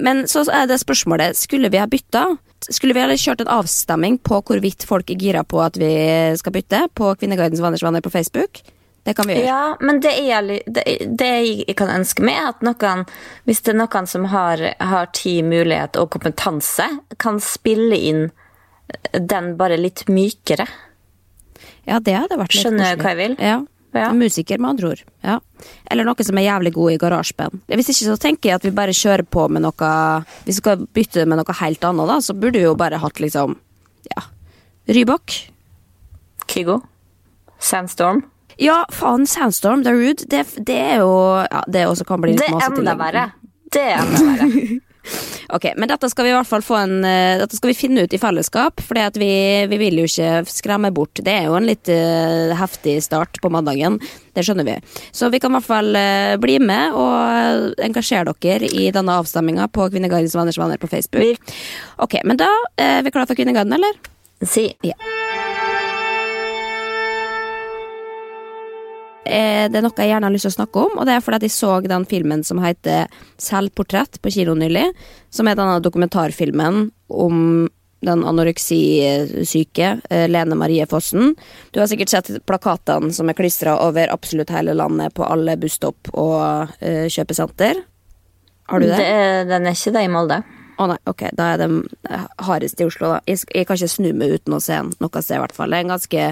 Men 0.00 0.24
så 0.30 0.46
er 0.48 0.68
det 0.68 0.80
spørsmålet, 0.80 1.36
skulle 1.36 1.68
vi 1.72 1.80
ha 1.80 1.88
bytta? 1.90 2.24
Skulle 2.70 2.96
vi 2.96 3.02
ha 3.04 3.16
kjørt 3.16 3.42
en 3.44 3.52
avstemming 3.52 4.18
på 4.24 4.40
hvorvidt 4.46 4.86
folk 4.88 5.10
er 5.12 5.20
gira 5.20 5.44
på 5.44 5.60
at 5.64 5.76
vi 5.80 5.92
skal 6.40 6.54
bytte 6.54 6.86
på 6.96 7.14
Kvinneguidens 7.20 7.60
venners 7.64 7.84
på 8.04 8.12
Facebook? 8.12 8.62
Det 9.06 9.14
kan 9.16 9.28
vi 9.28 9.38
gjøre. 9.38 9.46
Ja, 9.48 9.76
men 9.80 10.00
det, 10.04 10.12
er, 10.12 10.50
det, 10.66 10.84
det 11.18 11.30
jeg 11.46 11.76
kan 11.78 11.88
ønske 11.92 12.24
meg, 12.26 12.36
er 12.36 12.50
at 12.52 12.64
noen, 12.66 13.06
hvis 13.48 13.62
det 13.64 13.72
er 13.72 13.80
noen 13.80 14.08
som 14.10 14.28
har, 14.32 14.60
har 14.76 15.10
tid, 15.16 15.46
mulighet 15.48 15.96
og 16.00 16.10
kompetanse, 16.12 16.86
kan 17.22 17.40
spille 17.40 17.96
inn 17.96 18.26
den 19.14 19.54
bare 19.56 19.78
litt 19.80 20.04
mykere. 20.10 20.66
Ja, 21.88 22.00
det 22.00 22.16
hadde 22.16 22.38
vært 22.38 22.54
litt 22.54 22.64
Skjønner 22.66 22.96
du 22.96 23.04
hva 23.04 23.14
jeg 23.14 23.20
vil? 23.22 23.36
Ja. 23.40 23.60
Ja. 23.90 24.12
Musiker, 24.14 24.58
med 24.62 24.70
andre 24.70 24.92
ord. 24.92 25.00
Ja. 25.26 25.40
Eller 25.90 26.06
noen 26.06 26.26
som 26.26 26.38
er 26.38 26.44
jævlig 26.46 26.70
god 26.76 26.92
i 26.92 26.98
garasjeband. 27.02 27.62
Hvis 27.72 27.90
ikke 27.90 28.06
så 28.12 28.18
tenker 28.22 28.50
jeg 28.50 28.60
at 28.60 28.66
vi 28.68 28.74
bare 28.74 28.94
kjører 28.94 29.26
på 29.26 29.48
med 29.50 29.64
noe 29.64 29.88
Hvis 30.44 30.60
vi 30.60 30.60
skal 30.60 30.84
bytte 30.94 31.24
med 31.26 31.40
noe 31.40 31.56
helt 31.58 31.86
annet, 31.88 32.12
da, 32.12 32.18
så 32.22 32.36
burde 32.38 32.60
vi 32.60 32.68
jo 32.68 32.76
bare 32.78 33.00
hatt 33.02 33.22
liksom 33.22 33.56
Ja. 34.12 34.22
Rybak. 34.90 35.34
Kygo? 36.50 36.80
Sandstorm? 37.58 38.22
Ja, 38.60 38.82
faen, 38.92 39.26
Sandstorm, 39.26 39.84
The 39.86 39.94
Rude, 39.96 40.28
det, 40.28 40.44
det 40.68 40.76
er 40.76 41.02
jo 41.04 41.10
Ja, 41.46 41.64
det 41.66 41.86
også 41.88 42.06
kan 42.08 42.20
bli 42.20 42.34
litt 42.34 42.44
Det 42.44 42.50
er 42.50 42.58
masete 42.58 42.76
i 42.76 42.84
enda 42.84 42.96
verre. 43.00 43.26
Det 43.72 43.88
er 43.88 44.00
enda 44.04 44.24
verre. 44.28 44.78
Ok, 45.50 45.64
men 45.76 45.88
dette 45.90 46.06
skal 46.12 46.26
vi 46.26 46.30
i 46.30 46.34
hvert 46.34 46.46
fall 46.46 46.62
få 46.62 46.76
en 46.78 47.00
uh, 47.02 47.40
Dette 47.40 47.56
skal 47.56 47.72
vi 47.72 47.78
finne 47.78 48.04
ut 48.04 48.12
i 48.14 48.20
fellesskap, 48.20 48.82
for 48.84 49.00
vi, 49.18 49.30
vi 49.70 49.78
vil 49.80 49.98
jo 49.98 50.06
ikke 50.06 50.44
skremme 50.50 50.92
bort. 50.94 51.22
Det 51.24 51.32
er 51.32 51.48
jo 51.48 51.56
en 51.58 51.66
litt 51.66 51.90
uh, 51.90 52.52
heftig 52.58 52.98
start 53.02 53.40
på 53.42 53.50
mandagen, 53.50 53.98
det 54.36 54.44
skjønner 54.46 54.68
vi. 54.68 54.76
Så 55.16 55.30
vi 55.32 55.40
kan 55.42 55.50
i 55.50 55.58
hvert 55.58 55.66
fall 55.66 55.90
uh, 55.96 56.36
bli 56.42 56.60
med 56.62 56.94
og 56.94 57.80
engasjere 57.82 58.36
dere 58.44 58.70
i 58.70 58.90
denne 58.94 59.16
avstemminga 59.22 59.70
på 59.74 59.88
Kvinnegardens 59.90 60.36
venners 60.38 60.60
venner 60.60 60.78
på 60.78 60.90
Facebook. 60.92 61.56
Ok, 61.98 62.20
men 62.24 62.38
da 62.38 62.50
er 62.78 63.02
vi 63.02 63.14
klare 63.14 63.32
for 63.32 63.40
Kvinnegarden, 63.40 63.74
eller? 63.80 63.98
Si. 64.46 64.68
Eh, 69.30 69.66
Det 69.70 69.78
er 69.78 69.84
noe 69.84 69.94
jeg 69.96 70.10
gjerne 70.10 70.26
har 70.26 70.34
lyst 70.34 70.48
til 70.48 70.52
å 70.52 70.58
snakke 70.58 70.86
om, 70.86 70.98
og 70.98 71.06
det 71.06 71.14
er 71.14 71.24
fordi 71.24 71.40
at 71.40 71.46
jeg 71.46 71.54
så 71.54 71.72
den 71.86 72.06
filmen 72.10 72.42
som 72.46 72.58
heter 72.62 73.06
Selvportrett 73.38 74.18
på 74.22 74.32
kino 74.34 74.56
nylig. 74.58 74.88
Som 75.30 75.48
er 75.48 75.58
denne 75.58 75.78
dokumentarfilmen 75.84 76.88
om 77.08 77.68
den 78.00 78.22
anoreksisyke 78.24 79.88
eh, 80.10 80.26
Lene 80.28 80.56
Marie 80.56 80.86
Fossen. 80.88 81.34
Du 81.70 81.80
har 81.80 81.88
sikkert 81.90 82.12
sett 82.12 82.30
plakatene 82.48 83.12
som 83.12 83.28
er 83.28 83.36
klistra 83.36 83.76
over 83.84 84.08
absolutt 84.12 84.50
hele 84.54 84.74
landet 84.74 85.14
på 85.14 85.26
alle 85.26 85.58
busstopp 85.60 86.08
og 86.14 86.72
eh, 86.80 87.06
kjøpesenter. 87.12 87.82
Har 88.70 88.80
du 88.80 88.86
det? 88.86 88.96
Det 88.96 89.50
den 89.50 89.68
er 89.68 89.76
ikke 89.76 89.92
det 89.98 90.06
i 90.06 90.10
Molde. 90.12 90.40
Å 90.80 90.88
nei, 90.88 90.96
ok, 91.10 91.26
da 91.36 91.50
er 91.52 91.60
det 91.60 91.68
hardest 92.46 92.80
i 92.80 92.86
Oslo, 92.88 93.12
da. 93.12 93.20
Jeg, 93.28 93.42
jeg 93.52 93.68
kan 93.68 93.76
ikke 93.76 93.92
snu 93.92 94.10
meg 94.16 94.36
uten 94.38 94.56
å 94.56 94.60
se 94.64 94.78
den 94.78 94.92
noe 95.02 95.22
sted, 95.22 95.36
i 95.36 95.42
hvert 95.42 95.56
fall. 95.56 95.72
Det 95.72 95.80
er 95.80 95.86
en 95.86 95.94
ganske 95.94 96.26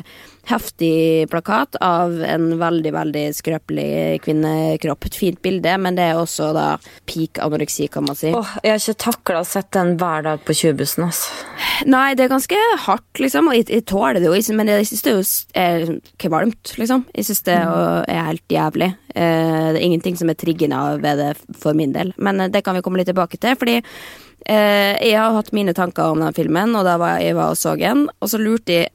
heftig 0.49 1.29
plakat 1.29 1.77
av 1.85 2.15
en 2.25 2.47
veldig, 2.61 2.93
veldig 2.97 3.25
skrøpelig 3.37 3.91
kvinnekropp. 4.25 5.09
Et 5.11 5.19
fint 5.21 5.41
bilde, 5.45 5.75
men 5.85 5.99
det 5.99 6.09
er 6.09 6.21
også 6.21 6.51
da 6.57 6.69
peak 7.09 7.43
anoreksi, 7.45 7.91
kan 7.93 8.09
man 8.09 8.17
si. 8.19 8.33
Åh, 8.33 8.55
jeg 8.65 8.75
har 8.75 8.83
ikke 8.83 9.05
takla 9.05 9.45
å 9.45 9.49
sette 9.49 9.77
den 9.77 9.99
hver 10.01 10.25
dag 10.25 10.43
på 10.47 10.57
20-bussen. 10.57 11.09
Altså. 11.11 11.49
Nei, 11.89 12.07
det 12.19 12.25
er 12.27 12.33
ganske 12.33 12.63
hardt, 12.87 13.21
liksom, 13.21 13.53
og 13.53 13.59
jeg, 13.59 13.69
jeg 13.71 13.87
tåler 13.91 14.23
det 14.23 14.31
jo, 14.31 14.41
men 14.57 14.73
jeg 14.73 14.89
synes 14.89 15.05
det 15.05 15.15
er 15.61 15.85
jo 15.85 15.99
kvalmt, 16.25 16.75
liksom. 16.81 17.05
Jeg 17.15 17.29
synes 17.29 17.45
det 17.47 17.59
er 17.59 17.99
er 18.09 18.25
helt 18.33 18.53
jævlig. 18.53 18.91
Eh, 19.19 19.73
det 19.73 19.81
er 19.81 19.85
ingenting 19.87 20.17
som 20.19 20.31
er 20.31 20.39
triggende 20.39 20.79
ved 21.03 21.19
det 21.19 21.33
for 21.59 21.75
min 21.75 21.95
del, 21.95 22.13
men 22.23 22.45
eh, 22.45 22.51
det 22.55 22.63
kan 22.67 22.77
vi 22.77 22.85
komme 22.87 23.01
litt 23.01 23.09
tilbake 23.11 23.41
til, 23.43 23.57
fordi 23.59 23.81
eh, 23.81 24.95
jeg 24.95 25.17
har 25.19 25.35
hatt 25.35 25.51
mine 25.57 25.75
tanker 25.75 26.13
om 26.13 26.23
den 26.23 26.37
filmen, 26.37 26.77
og 26.79 26.87
da 26.87 26.95
var 27.03 27.19
jeg 27.25 27.35
var 27.39 27.55
og 27.55 27.59
så 27.59 27.75
den, 27.81 28.07
og 28.21 28.31
så 28.31 28.39
lurte 28.39 28.77
jeg 28.77 28.95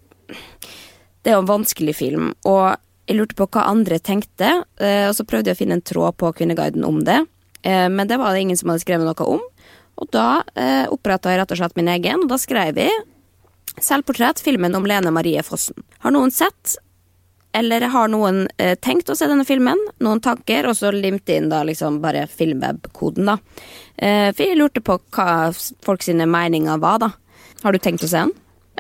Det 1.24 1.32
er 1.32 1.38
jo 1.38 1.44
en 1.44 1.52
vanskelig 1.52 1.96
film, 1.96 2.32
og 2.48 2.76
jeg 3.08 3.18
lurte 3.18 3.36
på 3.36 3.48
hva 3.52 3.68
andre 3.72 4.00
tenkte, 4.00 4.50
og 4.80 5.14
så 5.16 5.24
prøvde 5.28 5.52
jeg 5.52 5.56
å 5.56 5.60
finne 5.60 5.78
en 5.78 5.84
tråd 5.84 6.18
på 6.20 6.32
Kvinneguiden 6.36 6.84
om 6.84 6.98
det, 7.04 7.18
men 7.64 8.08
det 8.08 8.18
var 8.20 8.34
det 8.34 8.42
ingen 8.44 8.60
som 8.60 8.72
hadde 8.72 8.84
skrevet 8.84 9.08
noe 9.08 9.28
om. 9.28 9.44
Og 10.04 10.10
da 10.12 10.44
eh, 10.60 10.84
oppretta 10.92 11.32
jeg 11.32 11.40
rett 11.40 11.54
og 11.56 11.60
slett 11.62 11.78
min 11.80 11.92
egen, 11.92 12.26
og 12.26 12.32
da 12.32 12.40
skrev 12.42 12.80
jeg 12.80 13.04
Selvportrett, 13.82 14.38
filmen 14.44 14.76
om 14.78 14.86
Lene 14.86 15.10
Marie 15.10 15.42
Fossen. 15.42 15.80
Har 16.04 16.14
noen 16.14 16.30
sett, 16.32 16.76
eller 17.54 17.88
har 17.94 18.10
noen 18.10 18.48
eh, 18.58 18.74
tenkt 18.82 19.10
å 19.10 19.16
se 19.16 19.28
denne 19.30 19.46
filmen? 19.46 19.80
Noen 20.04 20.22
tanker, 20.24 20.68
og 20.70 20.78
så 20.78 20.92
limte 20.94 21.36
inn 21.38 21.52
da 21.52 21.62
liksom 21.68 22.00
bare 22.04 22.26
filmweb-koden, 22.32 23.30
da. 23.30 23.38
Eh, 23.96 24.30
for 24.34 24.46
jeg 24.46 24.58
lurte 24.58 24.82
på 24.82 24.98
hva 25.14 25.52
folk 25.86 26.06
sine 26.06 26.26
meninger 26.30 26.82
var, 26.82 27.04
da. 27.04 27.12
Har 27.64 27.76
du 27.76 27.80
tenkt 27.80 28.04
å 28.04 28.10
se 28.10 28.24
den? 28.26 28.34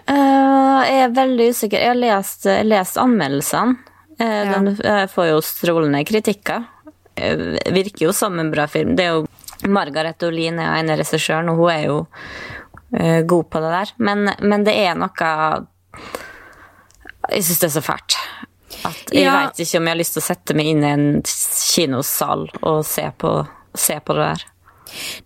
Uh, 0.09 0.81
jeg 0.83 1.03
er 1.05 1.15
veldig 1.15 1.49
usikker. 1.53 1.79
Jeg 1.79 1.93
har 1.93 1.99
lest, 1.99 2.47
lest 2.67 2.99
anmeldelsene. 3.01 3.77
Uh, 4.19 4.25
Ja. 4.25 4.57
Den 4.57 4.73
uh, 4.77 5.05
får 5.09 5.29
jo 5.29 5.41
strålende 5.45 6.03
kritikker. 6.05 6.65
Eh, 7.15 7.37
virker 7.73 8.07
jo 8.07 8.13
som 8.13 8.39
en 8.39 8.51
bra 8.51 8.67
film. 8.67 8.95
Det 8.97 9.05
er 9.05 9.19
jo 9.19 9.69
Margaret 9.69 10.23
Olin 10.25 10.59
er 10.59 10.79
ene 10.79 10.97
regissøren, 10.99 11.49
og 11.53 11.61
hun 11.61 11.71
er 11.71 11.85
jo 11.85 11.99
god 13.25 13.47
på 13.49 13.59
det 13.63 13.69
der. 13.73 13.91
Men, 14.05 14.27
men 14.45 14.65
det 14.67 14.73
er 14.77 14.93
noe 14.93 15.29
Jeg 17.31 17.45
syns 17.47 17.61
det 17.63 17.67
er 17.69 17.73
så 17.73 17.81
fælt. 17.81 18.17
At 18.85 19.13
jeg 19.13 19.23
Ja. 19.25 19.35
vet 19.47 19.61
ikke 19.65 19.77
om 19.79 19.85
jeg 19.87 19.93
har 19.95 20.01
lyst 20.01 20.13
til 20.17 20.21
å 20.23 20.27
sette 20.29 20.55
meg 20.57 20.65
inn 20.73 20.83
i 20.83 20.91
en 20.93 21.05
kinosal 21.23 22.49
og 22.61 22.81
se 22.85 23.05
på, 23.17 23.35
se 23.75 23.99
på 23.99 24.13
det 24.17 24.25
der. 24.33 24.43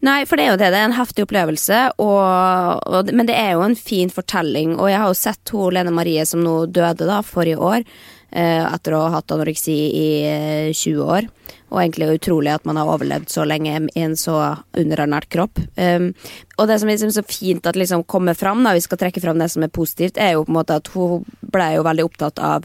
Nei, 0.06 0.22
for 0.26 0.40
det 0.40 0.46
er 0.46 0.52
jo 0.54 0.60
det. 0.62 0.70
Det 0.72 0.80
er 0.80 0.86
en 0.88 0.96
heftig 0.96 1.26
opplevelse, 1.26 1.80
og, 2.00 2.84
og, 2.88 3.10
men 3.12 3.28
det 3.28 3.36
er 3.36 3.58
jo 3.58 3.66
en 3.66 3.76
fin 3.76 4.10
fortelling. 4.14 4.78
Og 4.80 4.88
jeg 4.92 5.02
har 5.02 5.10
jo 5.12 5.18
sett 5.18 5.52
hun 5.52 5.74
Lene 5.76 5.92
Marie 5.92 6.24
som 6.30 6.40
nå 6.46 6.54
døde 6.72 7.04
da, 7.10 7.18
forrige 7.26 7.60
år, 7.60 7.84
eh, 8.32 8.64
etter 8.64 8.96
å 8.96 9.02
ha 9.10 9.18
hatt 9.18 9.34
anoreksi 9.36 9.76
i 9.92 10.08
eh, 10.30 10.70
20 10.72 11.04
år. 11.04 11.28
Og 11.68 11.82
egentlig 11.82 12.14
utrolig 12.16 12.54
at 12.54 12.64
man 12.64 12.80
har 12.80 12.88
overlevd 12.94 13.28
så 13.34 13.44
lenge 13.44 13.74
i 13.92 14.04
en 14.06 14.16
så 14.16 14.38
underernært 14.78 15.28
kropp. 15.34 15.60
Um, 15.76 16.14
og 16.56 16.70
det 16.70 16.78
som 16.80 16.88
er 16.88 16.96
liksom 16.96 17.12
så 17.12 17.26
fint 17.28 17.68
at 17.68 17.76
liksom 17.76 18.06
kommer 18.08 18.38
fram, 18.40 18.64
da, 18.64 18.72
vi 18.78 18.86
skal 18.86 19.02
trekke 19.02 19.20
fram 19.20 19.42
det 19.44 19.50
som 19.52 19.66
er 19.68 19.74
positivt, 19.76 20.16
er 20.16 20.38
jo 20.38 20.46
på 20.48 20.54
en 20.54 20.60
måte 20.62 20.78
at 20.80 20.88
hun 20.96 21.26
ble 21.44 21.74
jo 21.76 21.84
veldig 21.84 22.06
opptatt 22.08 22.40
av 22.40 22.64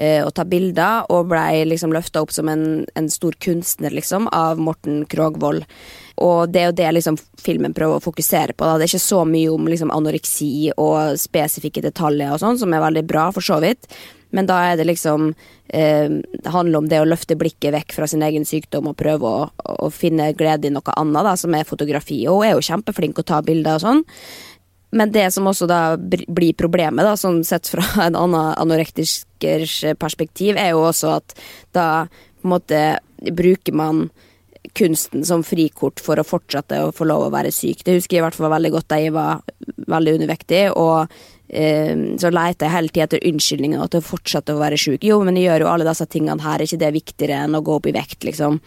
eh, 0.00 0.20
og 0.24 0.32
ta 0.34 0.46
bilder, 0.48 1.06
og 1.12 1.28
blei 1.30 1.66
liksom 1.68 1.92
løfta 1.94 2.24
opp 2.24 2.32
som 2.34 2.48
en, 2.50 2.86
en 2.98 3.10
stor 3.12 3.36
kunstner, 3.44 3.92
liksom, 3.94 4.30
av 4.32 4.60
Morten 4.60 5.04
Krogvold. 5.10 5.66
Og 6.20 6.52
det 6.52 6.62
er 6.62 6.70
jo 6.70 6.78
det 6.80 6.88
liksom 6.98 7.16
filmen 7.40 7.74
prøver 7.76 8.00
å 8.00 8.04
fokusere 8.04 8.56
på. 8.56 8.66
Da. 8.66 8.76
Det 8.76 8.86
er 8.88 8.94
ikke 8.94 9.06
så 9.06 9.22
mye 9.28 9.52
om 9.52 9.68
liksom, 9.70 9.92
anoreksi 9.94 10.70
og 10.76 11.16
spesifikke 11.20 11.84
detaljer 11.84 12.34
og 12.34 12.42
sånn, 12.42 12.60
som 12.60 12.74
er 12.76 12.84
veldig 12.84 13.06
bra, 13.08 13.30
for 13.36 13.44
så 13.44 13.60
vidt. 13.64 13.88
Men 14.36 14.46
da 14.46 14.60
er 14.68 14.76
det 14.78 14.86
liksom 14.86 15.32
eh, 15.74 16.12
handler 16.52 16.78
om 16.78 16.90
det 16.90 17.00
å 17.02 17.08
løfte 17.08 17.38
blikket 17.38 17.74
vekk 17.74 17.96
fra 17.96 18.06
sin 18.10 18.22
egen 18.22 18.44
sykdom 18.46 18.92
og 18.92 18.98
prøve 19.00 19.26
å, 19.26 19.48
å 19.50 19.90
finne 19.94 20.30
glede 20.38 20.68
i 20.68 20.74
noe 20.74 20.94
annet, 20.96 21.24
da, 21.26 21.34
som 21.40 21.56
er 21.56 21.66
fotografi. 21.66 22.22
Og 22.30 22.42
hun 22.42 22.46
er 22.46 22.54
jo 22.54 22.68
kjempeflink 22.68 23.18
å 23.18 23.26
ta 23.26 23.40
bilder 23.46 23.80
og 23.80 23.84
sånn. 23.86 24.04
Men 24.90 25.12
det 25.14 25.28
som 25.34 25.46
også 25.46 25.68
da 25.70 25.96
blir 25.98 26.56
problemet, 26.58 27.04
da, 27.06 27.14
sånn 27.18 27.42
sett 27.46 27.70
fra 27.70 27.84
en 28.06 28.18
annen 28.18 28.54
anorektikers 28.56 29.76
perspektiv, 30.00 30.58
er 30.58 30.74
jo 30.74 30.86
også 30.88 31.14
at 31.20 31.36
da 31.76 31.86
på 32.40 32.48
en 32.48 32.54
måte 32.54 32.82
bruker 33.36 33.76
man 33.76 34.08
kunsten 34.76 35.24
som 35.26 35.42
frikort 35.44 36.00
for 36.02 36.20
å 36.20 36.26
fortsette 36.26 36.78
å 36.84 36.92
få 36.94 37.06
lov 37.08 37.26
å 37.26 37.32
være 37.32 37.52
syk. 37.54 37.82
Det 37.84 37.96
husker 37.96 38.16
jeg 38.16 38.22
i 38.22 38.26
hvert 38.26 38.36
fall 38.36 38.52
veldig 38.52 38.72
godt 38.76 38.88
da 38.92 39.00
jeg 39.00 39.14
var 39.14 39.42
veldig 39.90 40.16
undervektig, 40.18 40.62
og 40.78 41.10
eh, 41.48 41.94
så 42.20 42.30
leter 42.32 42.66
jeg 42.66 42.74
hele 42.76 42.92
tida 42.92 43.08
etter 43.08 43.26
unnskyldninger 43.30 43.90
til 43.90 44.02
å 44.02 44.08
fortsette 44.12 44.54
å 44.54 44.62
være 44.62 44.78
syk. 44.80 45.04
Jo, 45.06 45.20
men 45.26 45.38
jeg 45.38 45.48
gjør 45.48 45.66
jo 45.66 45.70
alle 45.72 45.88
disse 45.88 46.06
tingene 46.12 46.44
her, 46.44 46.60
er 46.60 46.68
ikke 46.68 46.82
det 46.84 46.96
viktigere 46.98 47.44
enn 47.46 47.58
å 47.58 47.62
gå 47.66 47.78
opp 47.80 47.90
i 47.90 47.94
vekt, 47.96 48.24
liksom? 48.28 48.60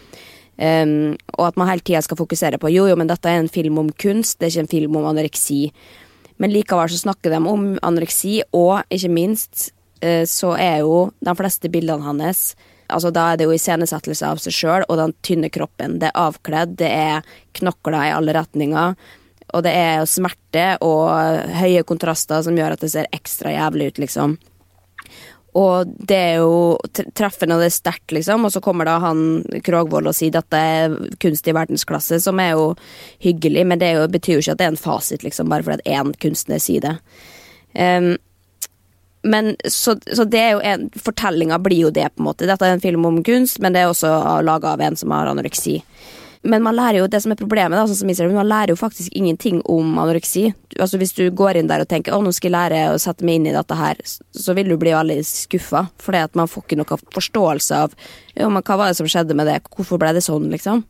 Um, 0.54 1.16
og 1.34 1.48
at 1.48 1.56
man 1.58 1.66
hele 1.72 1.82
tida 1.82 2.04
skal 2.06 2.20
fokusere 2.20 2.60
på 2.62 2.70
jo, 2.70 2.84
jo, 2.86 2.98
men 3.00 3.10
dette 3.10 3.26
er 3.26 3.40
en 3.42 3.50
film 3.50 3.80
om 3.82 3.88
kunst, 3.90 4.38
det 4.38 4.46
er 4.46 4.52
ikke 4.52 4.66
en 4.68 4.74
film 4.76 5.00
om 5.00 5.08
anoreksi. 5.10 5.64
Men 6.44 6.52
likevel 6.52 6.92
så 6.92 7.00
snakker 7.06 7.32
de 7.32 7.40
om 7.40 7.66
anoreksi, 7.88 8.42
og 8.52 8.84
ikke 8.92 9.12
minst 9.16 9.70
uh, 10.04 10.28
så 10.28 10.54
er 10.60 10.84
jo 10.84 11.08
de 11.24 11.36
fleste 11.40 11.72
bildene 11.72 12.04
hans 12.04 12.52
Altså 12.94 13.10
Da 13.16 13.30
er 13.32 13.40
det 13.40 13.46
jo 13.48 13.54
iscenesettelse 13.56 14.28
av 14.28 14.42
seg 14.44 14.54
sjøl 14.54 14.84
og 14.86 14.98
den 15.00 15.14
tynne 15.26 15.50
kroppen. 15.50 15.96
Det 16.02 16.12
er 16.12 16.20
avkledd, 16.20 16.76
det 16.78 16.90
er 16.92 17.30
knokler 17.58 18.10
i 18.10 18.12
alle 18.14 18.36
retninger. 18.36 18.98
Og 19.56 19.64
det 19.66 19.72
er 19.74 19.96
jo 20.02 20.10
smerte 20.12 20.66
og 20.84 21.08
høye 21.58 21.82
kontraster 21.88 22.44
som 22.46 22.60
gjør 22.60 22.76
at 22.76 22.84
det 22.84 22.92
ser 22.94 23.10
ekstra 23.16 23.56
jævlig 23.56 23.88
ut, 23.88 24.04
liksom. 24.04 24.36
Og 25.54 25.90
det 26.10 26.18
er 26.18 26.42
jo 26.42 26.78
treffende 27.14 27.58
og 27.58 27.62
det 27.62 27.70
er 27.70 27.76
sterkt, 27.76 28.14
liksom. 28.16 28.48
Og 28.48 28.54
så 28.56 28.62
kommer 28.64 28.90
da 28.90 28.98
han 29.04 29.44
Krogvold 29.66 30.10
og 30.10 30.18
sier 30.18 30.40
at 30.40 30.50
det 30.54 30.62
er 30.78 30.98
kunst 31.22 31.48
i 31.48 31.54
verdensklasse, 31.54 32.20
som 32.24 32.42
er 32.42 32.56
jo 32.56 32.72
hyggelig, 33.24 33.66
men 33.70 33.82
det 33.82 33.94
jo, 33.94 34.08
betyr 34.10 34.40
jo 34.40 34.44
ikke 34.44 34.56
at 34.58 34.62
det 34.62 34.68
er 34.68 34.74
en 34.74 34.84
fasit, 34.86 35.26
liksom, 35.26 35.52
bare 35.54 35.66
fordi 35.68 35.94
én 35.94 36.14
kunstner 36.24 36.62
sier 36.62 36.86
det. 36.86 36.96
Um, 37.78 38.16
men 39.24 39.54
så, 39.70 39.96
så, 40.12 40.26
det 40.28 40.40
er 40.42 40.50
jo 40.58 40.64
en 40.68 40.90
Fortellinga 41.00 41.62
blir 41.64 41.86
jo 41.86 41.94
det, 41.96 42.10
på 42.12 42.24
en 42.24 42.28
måte. 42.28 42.50
Dette 42.50 42.68
er 42.68 42.76
en 42.76 42.84
film 42.84 43.06
om 43.08 43.22
kunst, 43.24 43.62
men 43.64 43.76
det 43.76 43.84
er 43.84 43.92
også 43.92 44.10
laga 44.44 44.74
av 44.74 44.84
en 44.84 44.98
som 45.00 45.14
har 45.16 45.30
anoreksi. 45.32 45.78
Men 46.44 46.64
man 46.64 46.76
lærer 46.76 47.00
jo 47.00 47.08
det 47.08 47.22
som 47.24 47.32
er 47.32 47.40
problemet, 47.40 47.78
da, 47.78 47.86
sånn 47.88 48.02
som 48.02 48.10
Israel, 48.12 48.34
man 48.36 48.50
lærer 48.50 48.74
jo 48.74 48.80
faktisk 48.80 49.14
ingenting 49.16 49.62
om 49.72 49.96
anoreksi. 50.02 50.50
Altså 50.76 51.00
Hvis 51.00 51.16
du 51.16 51.24
går 51.32 51.60
inn 51.60 51.70
der 51.72 51.86
og 51.86 51.88
tenker 51.92 52.16
å 52.16 52.20
nå 52.24 52.34
skal 52.36 52.50
jeg 52.50 52.56
lære 52.58 52.82
å 52.92 53.00
sette 53.00 53.24
meg 53.24 53.40
inn 53.40 53.48
i 53.48 53.56
dette 53.56 53.78
her, 53.80 54.02
så 54.04 54.56
vil 54.58 54.74
du 54.74 54.76
bli 54.80 54.92
veldig 54.92 55.22
skuffa. 55.28 55.86
Fordi 56.04 56.26
at 56.28 56.36
man 56.36 56.52
får 56.52 56.66
ikke 56.66 56.80
noe 56.82 57.00
forståelse 57.16 57.80
av 57.86 57.96
jo, 58.36 58.50
men 58.52 58.60
hva 58.60 58.80
var 58.82 58.92
det 58.92 59.00
som 59.00 59.08
skjedde 59.08 59.38
med 59.40 59.48
det, 59.48 59.62
hvorfor 59.72 60.02
ble 60.02 60.12
det 60.18 60.26
sånn, 60.26 60.52
liksom. 60.52 60.84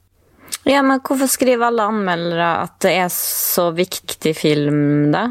Ja, 0.65 0.81
men 0.81 1.01
hvorfor 1.05 1.29
skriver 1.29 1.69
alle 1.69 1.85
anmeldere 1.91 2.49
at 2.65 2.77
det 2.85 2.97
er 3.03 3.09
så 3.13 3.69
viktig 3.77 4.33
film, 4.37 5.11
da? 5.13 5.27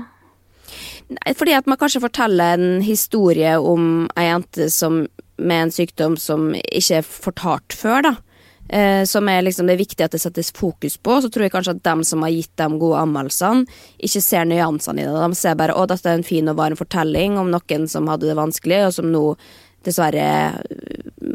Nei, 1.13 1.33
fordi 1.37 1.57
at 1.57 1.67
man 1.67 1.81
kanskje 1.81 2.05
forteller 2.05 2.61
en 2.61 2.83
historie 2.85 3.57
om 3.59 4.07
ei 4.15 4.31
jente 4.31 4.71
som, 4.73 5.03
med 5.43 5.67
en 5.67 5.73
sykdom 5.75 6.15
som 6.21 6.53
ikke 6.63 7.01
er 7.01 7.09
fortalt 7.09 7.75
før, 7.75 8.07
da 8.07 8.21
eh, 8.69 9.05
som 9.09 9.29
er 9.29 9.43
liksom 9.43 9.67
det 9.67 9.77
er 9.77 9.83
viktig 9.83 10.05
at 10.05 10.15
det 10.15 10.23
settes 10.23 10.53
fokus 10.55 10.99
på. 10.99 11.19
Så 11.23 11.31
tror 11.33 11.47
jeg 11.47 11.55
kanskje 11.55 11.77
at 11.77 11.85
dem 11.87 12.05
som 12.07 12.23
har 12.23 12.35
gitt 12.35 12.55
dem 12.61 12.79
gode 12.83 13.03
anmeldelsene, 13.03 13.67
ikke 13.99 14.23
ser 14.25 14.47
nyansene 14.49 15.03
i 15.03 15.09
det. 15.09 15.19
De 15.19 15.39
ser 15.39 15.59
bare 15.59 15.75
'Å, 15.75 15.89
dette 15.89 16.09
er 16.09 16.21
en 16.21 16.31
fin 16.31 16.49
og 16.49 16.57
varm 16.57 16.77
fortelling 16.77 17.39
om 17.39 17.51
noen 17.51 17.89
som 17.89 18.09
hadde 18.09 18.29
det 18.29 18.39
vanskelig, 18.39 18.87
og 18.87 18.95
som 18.95 19.13
nå 19.13 19.37
dessverre 19.83 20.27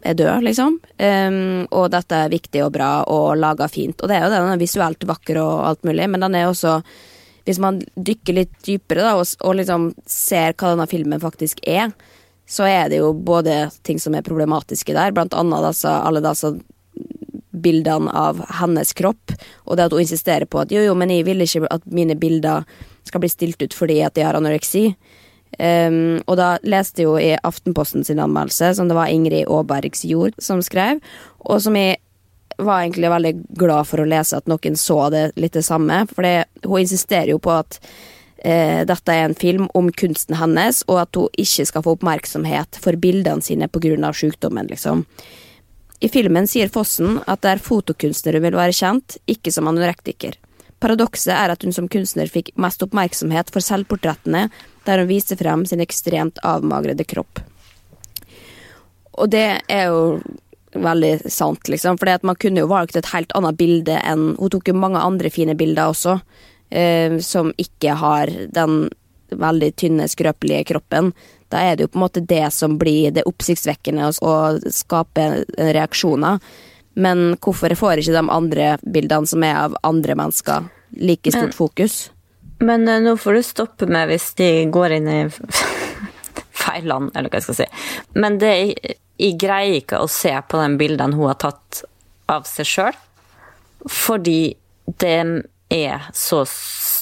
er 0.03 0.13
død, 0.13 0.43
liksom. 0.43 0.79
Um, 1.00 1.67
og 1.72 1.91
dette 1.91 2.15
er 2.15 2.31
viktig 2.31 2.63
og 2.63 2.74
bra 2.77 3.03
og 3.12 3.38
laga 3.39 3.67
fint. 3.67 4.00
Og 4.01 4.07
det 4.07 4.17
er 4.17 4.25
jo 4.25 4.31
det, 4.31 4.39
den 4.39 4.53
er 4.53 4.62
visuelt 4.62 5.03
vakker 5.03 5.39
og 5.41 5.65
alt 5.67 5.88
mulig, 5.88 6.10
men 6.10 6.22
den 6.22 6.36
er 6.36 6.48
også 6.48 6.81
Hvis 7.48 7.62
man 7.63 7.77
dykker 7.96 8.36
litt 8.36 8.55
dypere 8.65 9.05
da, 9.05 9.13
og, 9.15 9.24
og 9.39 9.53
liksom 9.55 9.93
ser 10.03 10.51
hva 10.51 10.74
denne 10.74 10.88
filmen 10.91 11.22
faktisk 11.22 11.62
er, 11.63 11.93
så 12.43 12.65
er 12.67 12.89
det 12.91 12.98
jo 13.00 13.13
både 13.13 13.69
ting 13.88 14.01
som 14.03 14.17
er 14.19 14.25
problematiske 14.25 14.91
der, 14.91 15.13
blant 15.15 15.31
annet 15.31 15.69
altså, 15.69 15.93
alle 16.03 16.19
disse 16.19 16.51
bildene 17.51 18.12
av 18.12 18.42
hennes 18.60 18.94
kropp, 18.98 19.34
og 19.66 19.77
det 19.77 19.88
at 19.88 19.96
hun 19.96 20.04
insisterer 20.04 20.48
på 20.50 20.62
at 20.62 20.74
jo, 20.74 20.82
jo, 20.84 20.96
men 20.98 21.13
jeg 21.13 21.25
vil 21.27 21.44
ikke 21.44 21.68
at 21.72 21.86
mine 21.92 22.18
bilder 22.20 22.68
skal 23.08 23.24
bli 23.24 23.32
stilt 23.32 23.62
ut 23.63 23.75
fordi 23.75 24.01
at 24.06 24.18
jeg 24.20 24.27
har 24.27 24.38
anoreksi. 24.38 24.89
Um, 25.58 26.20
og 26.27 26.36
da 26.38 26.50
leste 26.68 27.01
jeg 27.01 27.08
jo 27.08 27.16
i 27.22 27.32
Aftenposten 27.48 28.04
sin 28.06 28.20
anmeldelse, 28.20 28.74
som 28.77 28.89
det 28.89 28.98
var 28.98 29.10
Ingrid 29.10 29.48
Aabergsjord 29.48 30.36
som 30.44 30.60
skrev, 30.62 31.00
og 31.48 31.63
som 31.63 31.77
jeg 31.80 32.01
var 32.57 32.83
egentlig 32.83 33.10
veldig 33.14 33.33
glad 33.57 33.88
for 33.88 34.01
å 34.01 34.10
lese 34.10 34.38
at 34.38 34.50
noen 34.50 34.77
så 34.77 35.00
det 35.14 35.24
litt 35.40 35.55
det 35.55 35.66
samme, 35.66 36.03
for 36.12 36.27
hun 36.66 36.81
insisterer 36.81 37.31
jo 37.31 37.40
på 37.42 37.53
at 37.55 37.79
uh, 37.79 38.83
dette 38.90 39.16
er 39.16 39.25
en 39.25 39.38
film 39.38 39.70
om 39.77 39.90
kunsten 39.94 40.38
hennes, 40.38 40.83
og 40.92 41.01
at 41.05 41.20
hun 41.22 41.42
ikke 41.42 41.68
skal 41.72 41.86
få 41.86 41.96
oppmerksomhet 41.98 42.81
for 42.83 43.00
bildene 43.00 43.46
sine 43.46 43.72
av 43.72 44.20
sykdommen, 44.20 44.68
liksom. 44.68 45.05
I 46.00 46.10
filmen 46.10 46.46
sier 46.48 46.70
Fossen 46.70 47.22
at 47.25 47.42
det 47.42 47.55
er 47.55 47.64
fotokunstner 47.64 48.38
hun 48.38 48.46
vil 48.46 48.57
være 48.57 48.75
kjent, 48.75 49.18
ikke 49.25 49.53
som 49.53 49.70
anorektiker. 49.70 50.38
Paradokset 50.77 51.33
er 51.33 51.50
at 51.50 51.64
hun 51.66 51.74
som 51.74 51.88
kunstner 51.90 52.29
fikk 52.29 52.51
mest 52.62 52.83
oppmerksomhet 52.86 53.50
for 53.53 53.66
selvportrettene, 53.66 54.48
der 54.86 55.01
hun 55.01 55.10
viser 55.10 55.40
frem 55.40 55.66
sin 55.66 55.81
ekstremt 55.81 56.38
avmagrede 56.46 57.07
kropp. 57.10 57.42
Og 59.18 59.31
det 59.33 59.48
er 59.74 59.88
jo 59.90 60.20
veldig 60.77 61.31
sant, 61.33 61.66
liksom, 61.72 61.98
for 61.98 62.27
man 62.27 62.38
kunne 62.38 62.62
jo 62.62 62.70
valgt 62.70 63.00
et 63.00 63.10
helt 63.10 63.33
annet 63.33 63.57
bilde 63.57 63.96
enn 63.98 64.36
Hun 64.38 64.51
tok 64.53 64.70
jo 64.70 64.77
mange 64.77 65.01
andre 65.01 65.31
fine 65.33 65.55
bilder 65.57 65.90
også, 65.90 66.20
eh, 66.70 67.18
som 67.25 67.50
ikke 67.57 67.98
har 67.98 68.29
den 68.53 68.92
veldig 69.33 69.72
tynne, 69.75 70.05
skrøpelige 70.07 70.70
kroppen 70.70 71.10
da 71.53 71.62
er 71.64 71.77
det 71.77 71.86
jo 71.86 71.92
på 71.94 72.00
en 72.00 72.05
måte 72.05 72.24
det 72.27 72.46
som 72.53 72.77
blir 72.79 73.14
det 73.16 73.25
oppsiktsvekkende 73.29 74.10
og 74.25 74.66
skaper 74.74 75.44
reaksjoner. 75.77 76.42
Men 76.98 77.38
hvorfor 77.44 77.75
får 77.77 78.01
ikke 78.01 78.16
de 78.16 78.24
andre 78.33 78.70
bildene 78.83 79.29
som 79.29 79.44
er 79.46 79.57
av 79.68 79.77
andre 79.86 80.18
mennesker, 80.18 80.70
like 80.98 81.31
stort 81.31 81.51
men, 81.51 81.57
fokus? 81.57 81.98
Men 82.60 82.88
uh, 82.90 82.98
nå 83.03 83.16
får 83.22 83.38
du 83.38 83.44
stoppe 83.46 83.90
meg 83.92 84.10
hvis 84.12 84.31
de 84.40 84.50
går 84.74 84.98
inn 84.98 85.12
i 85.12 85.20
feil 86.64 86.88
land, 86.90 87.12
eller 87.14 87.29
hva 87.29 87.40
jeg 87.40 87.48
skal 87.48 87.60
si. 87.60 87.68
Men 88.18 88.40
det, 88.42 88.53
jeg 89.22 89.38
greier 89.40 89.79
ikke 89.81 90.01
å 90.01 90.10
se 90.12 90.33
på 90.50 90.64
de 90.64 90.79
bildene 90.79 91.18
hun 91.18 91.29
har 91.29 91.40
tatt 91.42 91.83
av 92.27 92.48
seg 92.50 92.68
sjøl, 92.68 92.98
fordi 93.88 94.57
de 95.00 95.16
er 95.74 96.10
så 96.16 96.44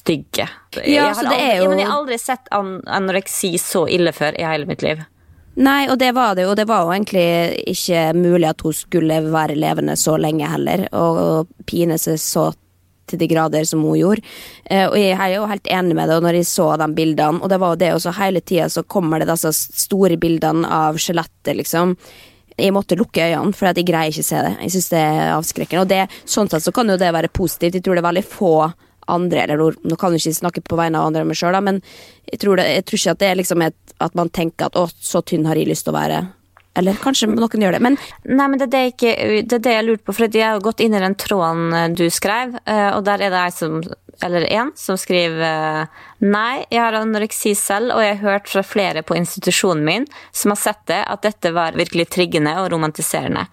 stygge. 0.06 0.48
Ja, 0.76 0.86
jeg, 0.86 1.02
har 1.02 1.26
aldri, 1.26 1.58
jo... 1.58 1.70
men 1.72 1.82
jeg 1.82 1.90
har 1.90 2.00
aldri 2.00 2.22
sett 2.22 2.50
an 2.54 2.78
anoreksi 2.86 3.56
så 3.62 3.86
ille 3.90 4.14
før 4.14 4.38
i 4.38 4.46
hele 4.46 4.70
mitt 4.70 4.86
liv. 4.86 5.02
Nei, 5.56 5.86
og 5.88 5.98
det 6.02 6.12
var 6.16 6.36
det 6.36 6.44
jo. 6.44 6.54
Det 6.58 6.68
var 6.68 6.84
jo 6.84 6.92
egentlig 6.92 7.28
ikke 7.72 8.10
mulig 8.18 8.50
at 8.50 8.62
hun 8.66 8.76
skulle 8.76 9.22
være 9.32 9.56
levende 9.56 9.96
så 9.98 10.18
lenge 10.20 10.50
heller, 10.52 10.86
og 10.92 11.48
pine 11.66 11.98
seg 12.02 12.20
så 12.20 12.50
til 13.06 13.22
de 13.22 13.30
grader 13.30 13.66
som 13.70 13.84
hun 13.86 13.98
gjorde. 14.00 14.26
Eh, 14.66 14.84
og 14.90 14.98
jeg 15.00 15.16
er 15.16 15.36
jo 15.38 15.48
helt 15.50 15.68
enig 15.72 15.96
med 15.96 16.10
det, 16.10 16.18
og 16.18 16.26
når 16.26 16.40
jeg 16.40 16.50
så 16.50 16.70
de 16.82 16.88
bildene, 16.98 17.40
og 17.40 17.52
det 17.52 17.60
var 17.62 17.74
jo 17.74 17.82
det 17.84 17.92
også 17.96 18.16
hele 18.20 18.42
tida, 18.42 18.70
så 18.74 18.84
kommer 18.84 19.22
det 19.22 19.30
disse 19.30 19.54
store 19.86 20.18
bildene 20.22 20.68
av 20.68 21.00
skjelettet, 21.02 21.54
liksom. 21.62 21.96
Jeg 22.56 22.72
måtte 22.72 22.98
lukke 22.98 23.30
øynene, 23.30 23.56
for 23.56 23.70
jeg 23.70 23.88
greier 23.88 24.12
ikke 24.12 24.24
å 24.24 24.30
se 24.32 24.42
det. 24.42 24.54
Jeg 24.64 24.74
synes 24.76 24.92
det 24.92 25.00
er 25.04 25.34
avskrekkende. 25.36 25.82
Og 25.84 25.90
det, 25.92 26.04
sånn 26.24 26.52
sett 26.52 26.64
så 26.64 26.72
kan 26.76 26.88
jo 26.88 26.96
det 27.00 27.12
være 27.12 27.32
positivt. 27.36 27.76
Jeg 27.76 27.84
tror 27.84 27.98
det 27.98 28.04
er 28.04 28.08
veldig 28.10 28.28
få 28.32 28.54
andre, 29.12 29.44
eller 29.44 29.78
nå 29.86 29.98
kan 30.00 30.16
jeg 30.16 30.24
ikke 30.24 30.40
snakke 30.40 30.64
på 30.66 30.80
vegne 30.80 31.02
av 31.02 31.10
andre 31.10 31.24
enn 31.24 31.32
meg 31.32 31.40
sjøl, 31.40 31.58
men 31.64 31.82
jeg 32.32 32.42
tror, 32.42 32.60
det, 32.60 32.70
jeg 32.72 32.88
tror, 32.88 33.02
ikke 33.02 33.16
at 33.16 33.22
det 33.22 33.30
er 33.30 33.40
liksom 33.42 33.66
et, 33.66 33.78
at 34.04 34.18
man 34.18 34.32
tenker 34.34 34.70
at 34.70 34.80
å, 34.80 34.88
så 35.00 35.22
tynn 35.22 35.46
har 35.50 35.60
jeg 35.60 35.70
lyst 35.70 35.88
til 35.88 35.96
å 35.96 36.00
være. 36.00 36.24
Eller 36.76 36.98
kanskje 37.00 37.30
noen 37.32 37.62
gjør 37.64 37.78
det, 37.78 37.84
men 37.84 37.96
Nei, 38.28 38.48
men 38.50 38.60
det 38.60 38.66
er 38.68 38.74
det, 38.74 38.86
ikke, 38.96 39.14
det, 39.46 39.60
er 39.60 39.64
det 39.64 39.76
jeg 39.78 39.86
lurte 39.88 40.08
på, 40.08 40.16
for 40.18 40.28
jeg 40.28 40.44
har 40.44 40.64
gått 40.64 40.84
inn 40.84 40.98
i 40.98 41.04
den 41.04 41.16
tråden 41.20 41.70
eh, 41.76 41.92
du 41.96 42.10
skrev, 42.12 42.58
eh, 42.66 42.90
og 42.92 43.06
der 43.08 43.24
er 43.24 43.32
det 43.32 43.46
ei 43.46 43.54
som 43.56 43.80
eller 44.24 44.46
en 44.48 44.72
som 44.80 44.98
skriver 44.98 45.42
eh, 45.44 46.04
Nei, 46.26 46.64
jeg 46.72 46.80
har 46.80 46.96
anoreksi 46.96 47.52
selv, 47.60 47.96
og 47.96 48.04
jeg 48.04 48.16
har 48.18 48.36
hørt 48.36 48.52
fra 48.52 48.64
flere 48.64 49.04
på 49.04 49.18
institusjonen 49.18 49.84
min 49.86 50.06
som 50.32 50.54
har 50.54 50.62
sett 50.62 50.86
det, 50.92 51.02
at 51.04 51.26
dette 51.26 51.52
var 51.56 51.76
virkelig 51.76 52.08
triggende 52.16 52.56
og 52.62 52.70
romantiserende. 52.74 53.46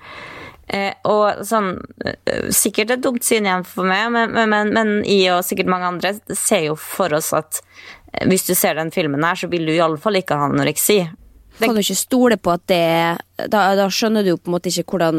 Eh, 0.71 0.95
og 1.11 1.43
sånn 1.45 1.75
eh, 2.07 2.47
Sikkert 2.55 2.95
et 2.95 3.03
dumt 3.03 3.25
syn 3.27 3.49
igjen 3.49 3.65
for 3.67 3.89
meg, 3.89 4.07
men, 4.15 4.31
men, 4.49 4.71
men 4.73 4.93
i 5.09 5.25
og 5.33 5.43
sikkert 5.45 5.71
mange 5.73 5.89
andre 5.91 6.15
ser 6.39 6.69
jo 6.69 6.77
for 6.79 7.13
oss 7.17 7.33
at 7.37 7.59
eh, 8.13 8.29
hvis 8.31 8.47
du 8.47 8.55
ser 8.55 8.79
den 8.79 8.93
filmen 8.95 9.27
her, 9.27 9.39
så 9.39 9.51
vil 9.53 9.67
du 9.69 9.75
iallfall 9.75 10.21
ikke 10.21 10.39
ha 10.39 10.47
anoreksi. 10.49 11.01
Det... 11.59 11.67
Kan 11.67 11.75
du 11.77 11.83
ikke 11.83 11.99
stole 11.99 12.39
på 12.41 12.55
at 12.55 12.65
det 12.71 13.49
da, 13.53 13.65
da 13.77 13.89
skjønner 13.93 14.25
du 14.25 14.33
jo 14.33 14.39
på 14.41 14.49
en 14.49 14.57
måte 14.57 14.71
ikke 14.71 14.95
hvordan 14.95 15.19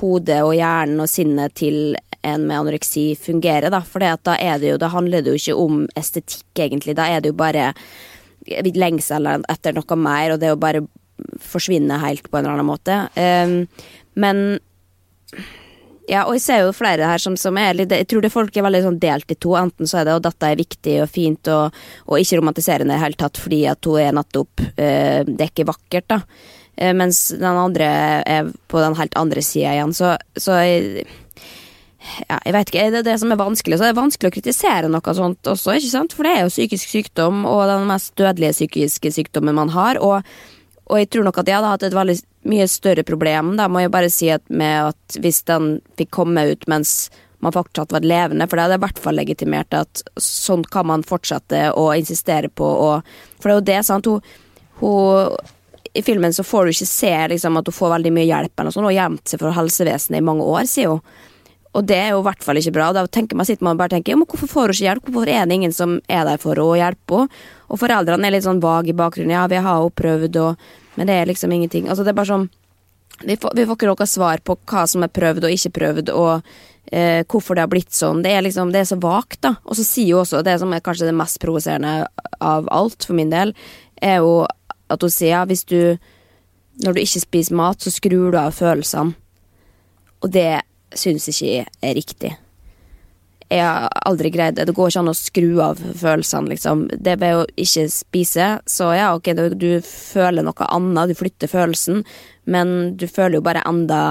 hodet 0.00 0.40
og 0.40 0.54
hjernen 0.56 1.04
og 1.04 1.10
sinnet 1.12 1.54
til 1.60 1.94
en 2.22 2.46
med 2.46 2.56
anoreksi 2.56 3.12
fungerer, 3.18 3.68
da. 3.70 3.82
For 3.82 4.00
da 4.00 4.16
Da 4.16 4.88
handler 4.88 5.22
det 5.22 5.30
jo 5.30 5.38
ikke 5.40 5.58
om 5.58 5.86
estetikk, 5.98 6.46
egentlig. 6.54 6.94
Da 6.96 7.08
er 7.10 7.20
det 7.20 7.32
jo 7.32 7.38
bare 7.38 7.72
lengsel 8.46 9.26
etter 9.26 9.74
noe 9.74 9.96
mer, 9.96 10.32
og 10.32 10.40
det 10.40 10.52
å 10.52 10.58
bare 10.58 10.86
forsvinne 11.42 11.98
helt 12.02 12.30
på 12.30 12.38
en 12.38 12.46
eller 12.46 12.58
annen 12.58 12.70
måte. 12.70 12.96
Um, 13.16 13.66
men 14.14 14.60
Ja, 16.10 16.24
og 16.26 16.34
jeg 16.34 16.42
ser 16.44 16.64
jo 16.64 16.72
flere 16.74 17.06
her 17.06 17.20
som, 17.22 17.36
som 17.38 17.56
er 17.60 17.76
litt 17.78 17.92
Jeg 17.94 18.08
tror 18.10 18.24
det 18.24 18.32
folk 18.34 18.56
er 18.56 18.64
veldig 18.66 18.82
sånn 18.84 18.98
delt 19.00 19.30
i 19.30 19.38
to. 19.38 19.54
Enten 19.56 19.88
så 19.88 20.00
er 20.00 20.08
det 20.08 20.16
at 20.18 20.26
dette 20.26 20.48
er 20.50 20.58
viktig 20.58 20.96
og 21.04 21.12
fint 21.12 21.52
og, 21.52 21.78
og 22.08 22.18
ikke 22.18 22.40
romantiserende 22.40 22.90
i 22.90 22.98
det 22.98 23.04
hele 23.04 23.20
tatt 23.20 23.38
fordi 23.40 23.62
at 23.70 23.88
hun 23.88 24.00
er 24.02 24.16
nettopp 24.18 24.64
eh, 24.74 25.22
Det 25.28 25.38
er 25.38 25.52
ikke 25.52 25.70
vakkert, 25.70 26.08
da. 26.10 26.20
Eh, 26.76 26.92
mens 26.96 27.28
den 27.36 27.46
andre 27.46 27.88
er 28.26 28.50
på 28.68 28.82
den 28.82 28.98
helt 28.98 29.16
andre 29.16 29.44
sida 29.46 29.76
igjen. 29.76 29.94
Så, 29.96 30.14
så 30.36 30.58
jeg, 30.64 31.06
ja, 32.26 32.38
jeg 32.38 32.56
vet 32.56 32.72
ikke, 32.72 32.88
Det 32.90 33.02
er 33.02 33.10
det 33.12 33.18
som 33.22 33.32
er 33.32 33.40
vanskelig. 33.40 33.78
Så 33.78 33.86
det 33.86 33.92
er 33.92 34.00
vanskelig 34.00 34.32
å 34.32 34.36
kritisere 34.36 34.90
noe 34.90 35.14
sånt 35.16 35.52
også, 35.54 35.76
ikke 35.78 35.92
sant? 35.92 36.16
for 36.16 36.26
det 36.26 36.34
er 36.34 36.42
jo 36.44 36.54
psykisk 36.54 36.96
sykdom, 36.96 37.44
og 37.48 37.66
den 37.70 37.86
mest 37.90 38.16
dødelige 38.18 38.56
psykiske 38.58 39.14
sykdommen 39.20 39.56
man 39.58 39.72
har. 39.76 40.02
og 40.02 40.26
og 40.92 41.00
jeg 41.00 41.08
tror 41.08 41.24
nok 41.24 41.38
at 41.40 41.48
jeg 41.48 41.56
hadde 41.56 41.72
hatt 41.72 41.84
et 41.86 41.96
veldig 41.96 42.14
mye 42.52 42.68
større 42.68 43.04
problem, 43.08 43.54
da 43.56 43.64
må 43.70 43.80
jeg 43.80 43.92
bare 43.94 44.10
si 44.12 44.28
at 44.34 44.44
med 44.52 44.90
at 44.90 45.16
hvis 45.24 45.40
den 45.48 45.78
fikk 45.96 46.10
komme 46.18 46.44
ut 46.50 46.66
mens 46.68 47.08
man 47.42 47.54
fortsatt 47.54 47.94
var 47.94 48.04
levende, 48.06 48.46
for 48.46 48.58
det 48.58 48.66
hadde 48.66 48.76
i 48.78 48.82
hvert 48.84 49.00
fall 49.02 49.16
legitimert 49.18 49.74
at 49.74 50.02
sånn 50.20 50.62
kan 50.68 50.86
man 50.90 51.02
fortsette 51.06 51.70
å 51.74 51.88
insistere 51.96 52.52
på 52.52 52.68
og 52.68 53.08
For 53.40 53.48
det 53.48 53.54
er 53.54 53.58
jo 53.58 53.66
det, 53.70 53.80
sant, 53.88 54.06
hun, 54.06 54.20
hun 54.82 55.96
I 55.98 56.04
filmen 56.04 56.36
så 56.36 56.44
får 56.46 56.64
du 56.64 56.74
ikke 56.76 56.90
se 56.92 57.14
liksom, 57.34 57.56
at 57.58 57.66
hun 57.66 57.74
får 57.74 57.96
veldig 57.96 58.12
mye 58.14 58.28
hjelp, 58.28 58.54
eller 58.60 58.74
sånt, 58.76 58.90
har 58.92 58.98
gjemt 59.00 59.32
seg 59.32 59.42
for 59.42 59.56
helsevesenet 59.56 60.20
i 60.20 60.26
mange 60.28 60.46
år, 60.46 60.68
sier 60.70 60.92
hun. 60.92 61.02
Og 61.72 61.86
det 61.88 61.96
er 61.96 62.10
jo 62.12 62.20
i 62.20 62.26
hvert 62.26 62.44
fall 62.44 62.60
ikke 62.60 62.74
bra. 62.76 62.90
Da 62.92 63.06
tenker 63.08 63.38
man, 63.38 63.48
sitter 63.48 63.64
man 63.64 63.78
bare 63.80 63.94
tenker, 63.94 64.12
ja, 64.12 64.20
men 64.20 64.28
hvorfor 64.28 64.50
får 64.50 64.68
hun 64.68 64.76
ikke 64.76 64.86
hjelp? 64.86 65.06
Hvorfor 65.08 65.32
er 65.32 65.46
det 65.48 65.56
ingen 65.56 65.72
som 65.72 65.96
er 66.04 66.26
der 66.28 66.40
for 66.40 66.60
å 66.60 66.74
hjelpe 66.76 67.22
henne? 67.22 67.42
Og 67.72 67.80
foreldrene 67.80 68.28
er 68.28 68.34
litt 68.34 68.44
sånn 68.44 68.60
vage 68.60 68.92
i 68.92 68.96
bakgrunnen. 68.96 69.32
Ja, 69.32 69.46
vi 69.48 69.60
har 69.64 69.80
jo 69.80 69.88
prøvd, 69.96 70.36
og, 70.42 70.66
men 70.96 71.08
det 71.08 71.16
er 71.16 71.30
liksom 71.30 71.52
ingenting. 71.52 71.88
Altså, 71.88 72.04
det 72.04 72.12
er 72.12 72.20
bare 72.20 72.32
sånn 72.32 72.50
vi 73.22 73.36
får, 73.36 73.52
vi 73.54 73.66
får 73.66 73.76
ikke 73.76 73.90
noe 73.90 74.06
svar 74.08 74.42
på 74.44 74.56
hva 74.70 74.84
som 74.88 75.04
er 75.04 75.12
prøvd 75.12 75.46
og 75.46 75.54
ikke 75.54 75.72
prøvd, 75.76 76.10
og 76.16 76.48
eh, 76.90 77.22
hvorfor 77.28 77.54
det 77.54 77.64
har 77.64 77.70
blitt 77.70 77.94
sånn. 77.94 78.22
Det 78.24 78.32
er 78.34 78.42
liksom, 78.42 78.72
det 78.74 78.82
er 78.82 78.88
så 78.90 78.98
vagt, 79.02 79.42
da. 79.46 79.54
Og 79.62 79.78
så 79.78 79.86
sier 79.86 80.16
hun 80.16 80.24
også, 80.24 80.42
det 80.46 80.56
som 80.62 80.72
er 80.74 80.82
kanskje 80.84 81.10
det 81.10 81.16
mest 81.18 81.38
provoserende 81.42 82.08
av 82.42 82.70
alt, 82.72 83.06
for 83.06 83.18
min 83.18 83.32
del, 83.32 83.54
er 84.02 84.22
jo 84.24 84.42
at 84.92 85.04
hun 85.04 85.12
sier 85.12 85.36
ja, 85.36 85.46
hvis 85.48 85.64
du 85.68 85.98
Når 86.82 86.94
du 86.96 86.98
ikke 87.02 87.20
spiser 87.20 87.54
mat, 87.54 87.82
så 87.84 87.90
skrur 87.92 88.32
du 88.32 88.38
av 88.40 88.54
følelsene. 88.56 89.12
Og 90.24 90.30
det 90.32 90.62
syns 90.96 91.26
ikke 91.28 91.50
jeg 91.50 91.66
er 91.84 91.94
riktig. 91.94 92.30
Jeg 93.52 93.64
har 93.68 93.90
aldri 94.08 94.30
greid 94.32 94.56
det. 94.56 94.64
Det 94.68 94.74
går 94.76 94.88
ikke 94.88 95.02
an 95.02 95.12
å 95.12 95.16
skru 95.16 95.48
av 95.60 95.80
følelsene, 96.00 96.54
liksom. 96.54 96.86
Det 96.92 97.18
ved 97.20 97.42
å 97.42 97.46
ikke 97.60 97.86
spise, 97.92 98.48
så 98.64 98.92
ja, 98.96 99.12
ok, 99.16 99.32
du 99.60 99.70
føler 99.84 100.46
noe 100.46 100.68
annet, 100.72 101.12
du 101.12 101.18
flytter 101.18 101.50
følelsen, 101.52 102.04
men 102.48 102.94
du 102.96 103.04
føler 103.10 103.38
jo 103.38 103.44
bare 103.44 103.64
enda 103.68 104.02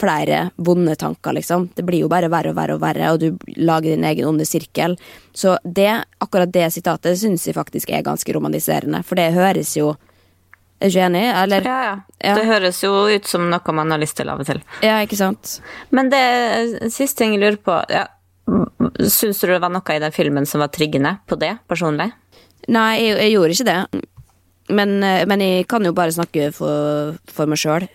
flere 0.00 0.50
vonde 0.56 0.96
tanker, 1.00 1.32
liksom. 1.38 1.70
Det 1.74 1.84
blir 1.86 2.04
jo 2.04 2.10
bare 2.12 2.28
verre 2.32 2.52
og 2.52 2.58
verre 2.58 2.76
og 2.76 2.82
verre, 2.82 3.12
og 3.14 3.22
du 3.22 3.54
lager 3.56 3.94
din 3.94 4.04
egen 4.04 4.28
onde 4.28 4.46
sirkel. 4.48 4.98
Så 5.32 5.56
det, 5.64 5.92
akkurat 6.24 6.52
det 6.52 6.68
sitatet 6.74 7.20
syns 7.20 7.46
jeg 7.48 7.56
faktisk 7.56 7.94
er 7.94 8.04
ganske 8.06 8.36
romantiserende, 8.36 9.04
for 9.06 9.20
det 9.20 9.32
høres 9.36 9.76
jo 9.78 9.94
Er 10.82 10.90
ikke 10.90 11.04
enig? 11.06 11.22
Eller? 11.42 11.64
Ja, 11.68 11.78
ja, 11.84 11.94
Ja. 12.24 12.34
Det 12.38 12.46
høres 12.48 12.82
jo 12.82 12.90
ut 13.08 13.26
som 13.28 13.50
noe 13.50 13.72
man 13.76 13.90
har 13.92 14.00
lyst 14.00 14.16
til 14.16 14.28
av 14.32 14.40
og 14.40 14.46
til. 14.48 14.60
Ja, 14.82 14.98
ikke 15.04 15.16
sant? 15.16 15.58
Men 15.90 16.10
det 16.12 16.90
siste 16.92 17.22
ting 17.22 17.36
jeg 17.36 17.42
lurer 17.44 17.60
på 17.60 17.78
ja, 17.92 18.06
Syns 19.08 19.40
du 19.40 19.46
det 19.48 19.60
var 19.62 19.72
noe 19.72 19.94
i 19.94 20.00
den 20.02 20.12
filmen 20.12 20.46
som 20.46 20.60
var 20.60 20.68
triggende 20.72 21.16
på 21.28 21.38
det, 21.40 21.54
personlig? 21.68 22.10
Nei, 22.68 22.90
jeg, 23.00 23.16
jeg 23.22 23.32
gjorde 23.34 23.54
ikke 23.56 23.68
det. 23.70 24.02
Men, 24.68 25.02
eh, 25.04 25.24
men 25.28 25.40
jeg 25.44 25.66
kan 25.68 25.84
jo 25.84 25.92
bare 25.96 26.12
snakke 26.12 26.50
for, 26.56 27.16
for 27.32 27.50
meg 27.50 27.60
sjøl. 27.60 27.86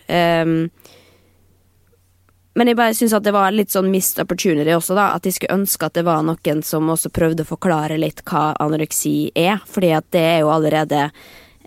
men 2.59 2.67
jeg 2.67 2.75
bare 2.75 2.93
syns 2.97 3.13
at 3.15 3.23
det 3.23 3.33
var 3.33 3.53
litt 3.55 3.71
sånn 3.71 3.91
missed 3.93 4.19
opportunity 4.21 4.73
også, 4.75 4.97
da. 4.97 5.11
At 5.15 5.25
jeg 5.25 5.37
skulle 5.37 5.61
ønske 5.61 5.85
at 5.85 5.95
det 5.95 6.05
var 6.05 6.25
noen 6.25 6.63
som 6.65 6.89
også 6.91 7.09
prøvde 7.13 7.45
å 7.45 7.51
forklare 7.53 7.97
litt 8.01 8.21
hva 8.27 8.51
anoreksi 8.59 9.31
er. 9.37 9.61
Fordi 9.65 9.93
at 9.95 10.09
det 10.11 10.25
er 10.33 10.39
jo 10.43 10.51
allerede 10.53 11.11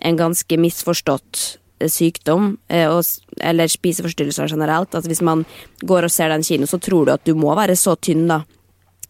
en 0.03 0.17
ganske 0.19 0.57
misforstått 0.59 1.43
eh, 1.79 1.89
sykdom, 1.89 2.57
eh, 2.67 2.91
eller 3.41 3.71
spiseforstyrrelser 3.71 4.51
generelt. 4.51 4.95
At 4.95 5.07
hvis 5.07 5.23
man 5.23 5.45
går 5.81 6.07
og 6.07 6.13
ser 6.13 6.33
den 6.33 6.43
kino, 6.43 6.67
så 6.69 6.79
tror 6.79 7.07
du 7.07 7.15
at 7.15 7.25
du 7.25 7.33
må 7.39 7.55
være 7.57 7.77
så 7.79 7.95
tynn, 7.95 8.27
da. 8.31 8.43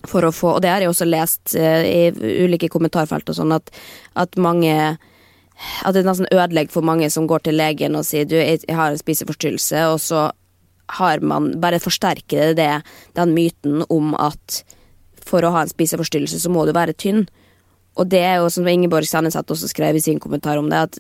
For 0.03 0.25
å 0.27 0.34
få, 0.36 0.58
og 0.58 0.63
det 0.65 0.67
har 0.67 0.84
jeg 0.84 0.91
også 0.91 1.08
lest 1.08 1.56
eh, 1.56 1.88
i 1.88 2.43
ulike 2.43 2.67
kommentarfelt 2.71 3.29
og 3.32 3.38
sånn, 3.39 3.56
at, 3.56 3.71
at 4.19 4.36
mange 4.36 4.97
At 5.86 5.93
det 5.93 6.01
nesten 6.03 6.27
ødelegger 6.34 6.73
for 6.73 6.84
mange 6.84 7.08
som 7.13 7.27
går 7.29 7.43
til 7.45 7.56
legen 7.56 7.95
og 7.95 8.03
sier 8.03 8.25
du, 8.25 8.34
jeg 8.36 8.73
har 8.75 8.89
en 8.89 8.97
spiseforstyrrelse, 8.99 9.84
og 9.93 9.99
så 10.01 10.23
har 10.97 11.21
man 11.21 11.53
bare 11.62 11.79
forsterker 11.79 12.56
det, 12.58 12.58
det 12.58 12.82
den 13.15 13.36
myten 13.38 13.86
om 13.88 14.15
at 14.19 14.63
for 15.23 15.45
å 15.45 15.53
ha 15.53 15.62
en 15.63 15.71
spiseforstyrrelse 15.71 16.41
så 16.41 16.51
må 16.51 16.65
du 16.65 16.73
være 16.75 16.97
tynn. 16.97 17.23
Og 17.99 18.10
det 18.10 18.23
er 18.25 18.39
jo 18.41 18.49
som 18.53 18.67
Ingeborg 18.67 19.08
Sandnes 19.08 19.38
også 19.38 19.69
skrev 19.69 19.97
i 19.97 20.01
sin 20.01 20.21
kommentar 20.21 20.58
om 20.58 20.69
det, 20.71 20.86
at 20.88 20.99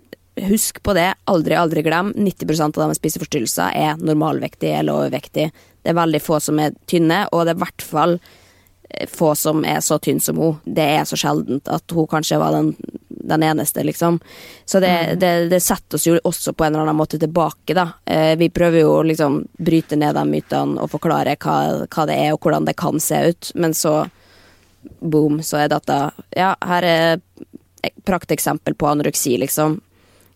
husk 0.49 0.83
på 0.83 0.93
det, 0.93 1.13
aldri, 1.29 1.55
aldri 1.55 1.83
glem, 1.85 2.13
90% 2.17 2.63
av 2.63 2.83
dem 2.83 2.93
med 2.93 2.97
spiseforstyrrelser 2.97 3.75
er 3.77 4.01
normalvektige 4.01 4.79
eller 4.79 5.03
overvektige. 5.03 5.51
Det 5.83 5.91
er 5.91 5.99
veldig 5.99 6.21
få 6.23 6.39
som 6.41 6.61
er 6.61 6.73
tynne, 6.89 7.25
og 7.31 7.45
det 7.45 7.53
er 7.53 7.59
i 7.59 7.63
hvert 7.65 7.85
fall 7.85 8.15
eh, 8.17 9.09
få 9.09 9.33
som 9.37 9.65
er 9.67 9.81
så 9.85 9.99
tynn 10.01 10.21
som 10.23 10.41
hun. 10.41 10.57
Det 10.65 10.85
er 10.97 11.05
så 11.05 11.19
sjeldent 11.19 11.69
at 11.69 11.93
hun 11.93 12.09
kanskje 12.09 12.39
var 12.41 12.55
den, 12.55 12.73
den 13.09 13.45
eneste, 13.45 13.83
liksom. 13.85 14.19
Så 14.65 14.81
det, 14.81 14.93
det, 15.21 15.33
det 15.53 15.61
setter 15.63 15.99
oss 15.99 16.07
jo 16.07 16.17
også 16.17 16.55
på 16.55 16.65
en 16.65 16.73
eller 16.73 16.87
annen 16.87 17.01
måte 17.01 17.21
tilbake, 17.21 17.75
da. 17.77 17.89
Eh, 18.05 18.33
vi 18.39 18.49
prøver 18.49 18.85
jo 18.85 18.97
å 18.97 19.05
liksom 19.05 19.43
bryte 19.59 19.99
ned 19.99 20.17
de 20.17 20.25
mytene 20.29 20.81
og 20.81 20.93
forklare 20.95 21.37
hva, 21.37 21.85
hva 21.85 22.09
det 22.09 22.17
er 22.25 22.33
og 22.33 22.41
hvordan 22.41 22.69
det 22.69 22.77
kan 22.79 23.01
se 23.01 23.21
ut, 23.29 23.53
men 23.53 23.77
så 23.77 24.03
boom, 24.99 25.41
så 25.43 25.63
er 25.63 25.73
dette 25.73 25.99
Ja, 26.35 26.53
her 26.65 26.87
er 26.87 27.03
et 27.83 27.95
prakteksempel 28.07 28.77
på 28.79 28.87
anoreksi, 28.87 29.37
liksom. 29.41 29.81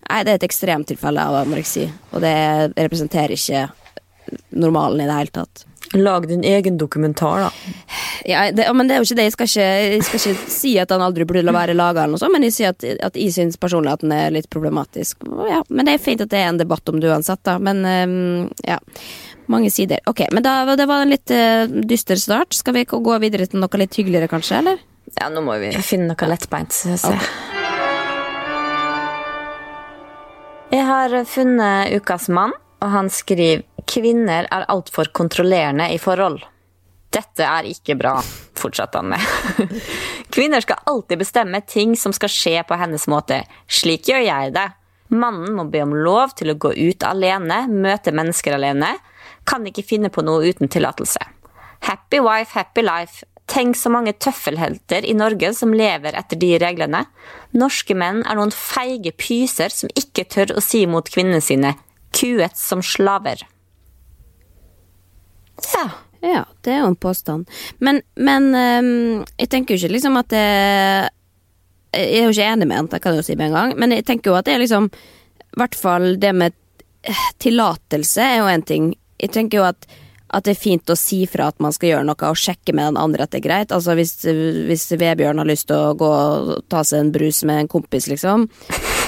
Nei, 0.08 0.24
det 0.24 0.34
er 0.34 0.40
et 0.40 0.48
ekstremtilfelle 0.48 1.24
av 1.24 1.42
anoreksi, 1.44 1.88
og 2.12 2.24
det 2.24 2.36
representerer 2.78 3.36
ikke 3.36 3.68
normalen 4.56 5.02
i 5.02 5.08
det 5.08 5.18
hele 5.18 5.36
tatt. 5.36 5.66
Lag 5.96 6.28
din 6.28 6.44
egen 6.44 6.78
dokumentar, 6.78 7.40
da. 7.40 7.52
Ja, 8.26 8.52
det, 8.52 8.66
men 8.76 8.88
det 8.88 8.96
er 8.96 9.00
jo 9.00 9.08
ikke 9.08 9.16
det. 9.20 9.28
Jeg 9.30 9.36
skal 9.36 9.48
ikke, 9.48 9.68
jeg 9.94 10.04
skal 10.04 10.20
ikke 10.20 10.52
si 10.52 10.72
at 10.82 10.92
han 10.92 11.04
aldri 11.04 11.28
burde 11.28 11.54
være 11.56 11.76
laga, 11.78 12.08
men 12.28 12.44
jeg 12.44 12.56
sier 12.58 12.74
at, 12.76 12.84
at 12.84 13.16
jeg 13.16 13.36
syns 13.36 13.60
personlig 13.62 13.94
at 13.96 14.04
den 14.04 14.12
er 14.12 14.34
litt 14.36 14.50
problematisk. 14.52 15.24
Ja, 15.48 15.62
men 15.70 15.88
det 15.88 15.96
er 15.96 16.04
fint 16.04 16.24
at 16.26 16.34
det 16.34 16.42
er 16.42 16.52
en 16.52 16.60
debatt 16.60 16.92
om 16.92 17.00
det 17.00 17.08
uansett, 17.12 17.44
da. 17.48 17.56
Men 17.64 17.86
um, 17.88 18.50
ja. 18.68 18.82
Mange 19.48 19.72
sider. 19.72 20.02
Ok, 20.10 20.26
men 20.36 20.44
da, 20.44 20.60
det 20.76 20.88
var 20.90 21.06
en 21.06 21.14
litt 21.14 21.32
uh, 21.32 21.64
dyster 21.68 22.20
start. 22.20 22.56
Skal 22.56 22.76
vi 22.76 22.86
gå 22.90 23.18
videre 23.24 23.48
til 23.48 23.64
noe 23.64 23.80
litt 23.80 23.96
hyggeligere, 23.96 24.28
kanskje, 24.32 24.60
eller? 24.60 24.82
Ja, 25.16 25.30
nå 25.32 25.42
må 25.46 25.56
vi 25.62 25.72
finne 25.88 26.12
noe 26.12 26.30
lettbeint. 26.30 26.76
jeg. 26.84 27.22
Jeg 30.68 30.84
har 30.84 31.16
funnet 31.32 31.96
Ukas 31.96 32.28
mann, 32.28 32.52
og 32.84 32.92
han 32.92 33.10
skriver 33.10 33.64
Kvinner 33.88 34.50
er 34.52 34.66
altfor 34.68 35.08
kontrollerende 35.16 35.88
i 35.96 36.00
forhold. 36.02 36.42
Dette 37.08 37.46
er 37.48 37.70
ikke 37.72 37.96
bra, 37.96 38.18
fortsatte 38.60 39.00
han 39.00 39.14
med. 39.14 39.78
Kvinner 40.36 40.60
skal 40.60 40.84
alltid 40.92 41.22
bestemme 41.22 41.62
ting 41.64 41.96
som 41.96 42.12
skal 42.12 42.32
skje 42.34 42.58
på 42.68 42.76
hennes 42.76 43.08
måte. 43.08 43.46
Slik 43.72 44.10
gjør 44.12 44.26
jeg 44.26 44.52
det. 44.58 44.68
Mannen 45.16 45.56
må 45.56 45.64
be 45.72 45.86
om 45.86 45.96
lov 45.96 46.36
til 46.36 46.52
å 46.52 46.58
gå 46.60 46.74
ut 46.76 47.08
alene, 47.08 47.62
møte 47.72 48.12
mennesker 48.12 48.58
alene. 48.58 48.92
Kan 49.48 49.66
ikke 49.70 49.86
finne 49.86 50.12
på 50.14 50.24
noe 50.26 50.46
uten 50.48 50.72
tillatelse. 50.72 51.24
Happy 51.88 52.20
wife, 52.24 52.54
happy 52.58 52.84
life. 52.84 53.26
Tenk 53.48 53.78
så 53.80 53.90
mange 53.90 54.12
tøffelhelter 54.20 55.06
i 55.08 55.14
Norge 55.16 55.54
som 55.56 55.72
lever 55.76 56.18
etter 56.20 56.40
de 56.40 56.50
reglene. 56.60 57.06
Norske 57.56 57.96
menn 57.96 58.26
er 58.28 58.36
noen 58.36 58.52
feige 58.52 59.14
pyser 59.16 59.72
som 59.72 59.92
ikke 59.96 60.28
tør 60.28 60.58
å 60.58 60.64
si 60.64 60.84
mot 60.90 61.08
kvinnene 61.08 61.40
sine 61.44 61.78
kuet 62.18 62.60
som 62.60 62.84
slaver. 62.84 63.46
Ja. 65.74 65.88
Ja, 66.22 66.48
det 66.66 66.72
er 66.74 66.80
jo 66.82 66.92
en 66.92 66.98
påstand. 66.98 67.50
Men, 67.78 68.02
men 68.18 68.50
um, 68.50 69.26
jeg 69.38 69.52
tenker 69.54 69.76
jo 69.76 69.84
ikke 69.84 69.94
liksom 69.94 70.18
at 70.18 70.32
det 70.34 70.46
Jeg 71.94 72.08
er 72.20 72.26
jo 72.26 72.34
ikke 72.34 72.48
enig 72.52 72.68
med 72.68 72.80
en, 72.80 72.88
det 72.90 73.00
kan 73.04 73.14
jeg 73.14 73.22
jo 73.22 73.28
si 73.28 73.36
med 73.38 73.52
en 73.52 73.58
gang, 73.58 73.76
men 73.80 73.94
jeg 73.94 74.06
tenker 74.08 74.32
jo 74.32 74.38
at 74.40 74.48
det 74.48 74.56
er 74.56 74.64
liksom 74.64 74.90
I 74.90 75.60
hvert 75.62 75.78
fall 75.78 76.08
det 76.20 76.34
med 76.36 76.58
eh, 77.06 77.28
tillatelse 77.42 78.26
er 78.26 78.42
jo 78.42 78.50
en 78.52 78.66
ting. 78.66 78.90
Jeg 79.22 79.34
tenker 79.34 79.62
jo 79.62 79.70
at 79.70 79.88
at 80.28 80.44
det 80.44 80.54
er 80.54 80.60
fint 80.60 80.92
å 80.92 80.96
si 81.00 81.22
fra 81.30 81.48
at 81.52 81.62
man 81.64 81.72
skal 81.72 81.92
gjøre 81.92 82.08
noe, 82.08 82.30
og 82.30 82.40
sjekke 82.40 82.74
med 82.76 82.90
den 82.90 83.00
andre 83.00 83.24
at 83.24 83.32
det 83.32 83.40
er 83.40 83.48
greit. 83.48 83.72
Altså 83.72 83.96
Hvis, 83.96 84.18
hvis 84.68 84.90
Vebjørn 85.00 85.40
har 85.40 85.48
lyst 85.48 85.70
til 85.70 85.80
å 85.80 85.96
gå 85.98 86.10
og 86.12 86.50
ta 86.72 86.84
seg 86.88 87.06
en 87.06 87.14
brus 87.16 87.44
med 87.48 87.64
en 87.64 87.70
kompis, 87.72 88.10
liksom, 88.12 88.48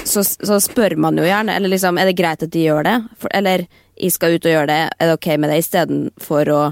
så, 0.08 0.24
så 0.24 0.60
spør 0.64 0.96
man 0.96 1.20
jo 1.20 1.26
gjerne. 1.28 1.56
Eller 1.56 1.74
liksom, 1.74 2.00
er 2.00 2.08
det 2.08 2.16
greit 2.18 2.44
at 2.46 2.52
de 2.54 2.64
gjør 2.64 2.86
det? 2.88 2.96
For, 3.20 3.32
eller 3.36 3.66
jeg 4.00 4.14
skal 4.16 4.36
ut 4.36 4.48
og 4.48 4.54
gjøre 4.54 4.70
det, 4.70 4.78
er 4.96 5.10
det 5.10 5.18
ok 5.18 5.28
med 5.36 5.52
det? 5.52 5.58
Istedenfor 5.64 6.54
å 6.54 6.62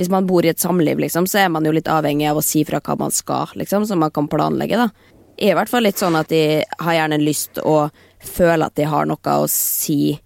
Hvis 0.00 0.08
man 0.08 0.26
bor 0.26 0.42
i 0.42 0.48
et 0.48 0.58
samliv, 0.58 0.98
liksom, 0.98 1.26
så 1.28 1.42
er 1.44 1.50
man 1.52 1.66
jo 1.68 1.70
litt 1.76 1.86
avhengig 1.86 2.24
av 2.30 2.38
å 2.40 2.42
si 2.42 2.62
fra 2.64 2.80
hva 2.80 2.96
man 2.98 3.12
skal, 3.12 3.50
liksom, 3.60 3.84
så 3.86 3.94
man 3.94 4.10
kan 4.10 4.26
planlegge, 4.26 4.80
da. 4.80 4.88
Jeg 5.36 5.50
er 5.50 5.52
i 5.52 5.58
hvert 5.58 5.68
fall 5.70 5.84
litt 5.84 6.00
sånn 6.00 6.16
at 6.16 6.30
de 6.32 6.62
har 6.80 6.96
gjerne 6.96 7.18
lyst 7.20 7.60
å 7.60 7.90
føle 8.24 8.66
at 8.66 8.74
de 8.80 8.86
har 8.88 9.06
noe 9.06 9.36
å 9.36 9.44
si 9.52 10.16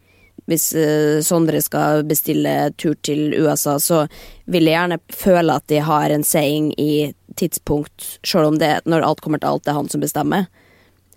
hvis 0.46 0.70
eh, 0.78 1.18
Sondre 1.26 1.60
skal 1.62 2.04
bestille 2.06 2.54
tur 2.78 2.94
til 3.04 3.34
USA, 3.34 3.76
så 3.82 4.04
vil 4.46 4.68
jeg 4.68 4.76
gjerne 4.76 5.00
føle 5.10 5.56
at 5.58 5.66
de 5.72 5.80
har 5.82 6.12
en 6.14 6.26
saying 6.26 6.70
i 6.78 7.12
tidspunkt, 7.36 8.16
sjøl 8.26 8.52
om 8.52 8.60
det 8.60 8.78
når 8.86 9.04
alt 9.06 9.24
kommer 9.24 9.42
til 9.42 9.50
alt, 9.50 9.66
det 9.66 9.74
er 9.74 9.80
han 9.80 9.90
som 9.92 10.04
bestemmer. 10.04 10.46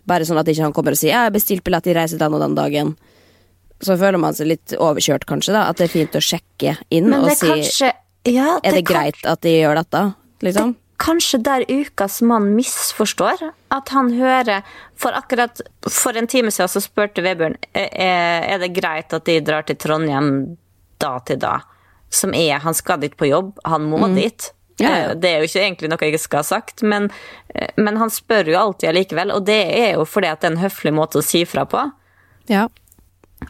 Bare 0.09 0.25
sånn 0.25 0.39
at 0.41 0.49
ikke 0.49 0.65
han 0.65 0.75
kommer 0.75 0.97
og 0.97 0.99
sier 0.99 1.13
'jeg 1.13 1.29
har 1.29 1.35
bestilt 1.35 1.63
billett, 1.63 1.85
de 1.85 1.93
reiser 1.93 2.17
den 2.17 2.33
og 2.33 2.41
den 2.41 2.57
dagen'. 2.57 2.95
Så 3.81 3.95
føler 3.95 4.19
man 4.19 4.33
seg 4.33 4.47
litt 4.47 4.73
overkjørt, 4.75 5.25
kanskje, 5.25 5.53
da. 5.53 5.69
At 5.69 5.77
det 5.77 5.87
er 5.87 5.93
fint 5.93 6.15
å 6.15 6.19
sjekke 6.19 6.77
inn 6.91 7.13
og 7.13 7.31
si 7.31 7.47
kanskje 7.47 7.93
ja, 8.27 8.59
Er 8.63 8.75
det 8.75 8.83
greit 8.83 9.21
at 9.23 9.41
de 9.41 9.49
gjør 9.61 9.75
dette? 9.79 10.15
Liksom? 10.43 10.75
Kanskje 10.99 11.39
der 11.43 11.63
ukas 11.69 12.21
mann 12.21 12.55
misforstår 12.57 13.53
at 13.71 13.89
han 13.93 14.11
hører 14.17 14.63
For 14.97 15.15
akkurat 15.15 15.61
for 15.89 16.17
en 16.17 16.27
time 16.27 16.51
siden 16.51 16.69
så 16.71 16.81
spurte 16.83 17.21
Vebjørn 17.25 17.57
er, 17.73 17.89
er 18.55 18.57
det 18.61 18.73
greit 18.75 19.13
at 19.13 19.25
de 19.29 19.39
drar 19.45 19.67
til 19.67 19.77
Trondheim 19.79 20.57
da 20.99 21.19
til 21.23 21.39
da. 21.39 21.59
Som 22.09 22.33
er 22.33 22.59
Han 22.65 22.73
skal 22.73 22.99
dit 22.99 23.15
på 23.15 23.29
jobb, 23.29 23.53
han 23.63 23.85
må 23.87 24.01
dit. 24.15 24.49
Mm. 24.51 24.55
Ja, 24.79 24.89
ja. 24.89 25.09
Eh, 25.11 25.15
Det 25.15 25.29
er 25.29 25.39
jo 25.39 25.47
ikke 25.49 25.63
egentlig 25.63 25.89
noe 25.91 26.09
jeg 26.09 26.19
skal 26.19 26.41
ha 26.41 26.47
sagt, 26.47 26.83
men, 26.83 27.09
eh, 27.53 27.69
men 27.77 27.97
han 27.97 28.09
spør 28.09 28.47
jo 28.47 28.59
alltid 28.59 28.89
allikevel. 28.89 29.31
Og 29.35 29.45
det 29.45 29.59
er 29.75 29.93
jo 29.97 30.05
fordi 30.07 30.27
at 30.31 30.41
det 30.41 30.49
er 30.49 30.55
en 30.55 30.63
høflig 30.63 30.93
måte 30.95 31.19
å 31.19 31.25
si 31.25 31.43
fra 31.45 31.65
på. 31.69 31.85
Ja. 32.49 32.67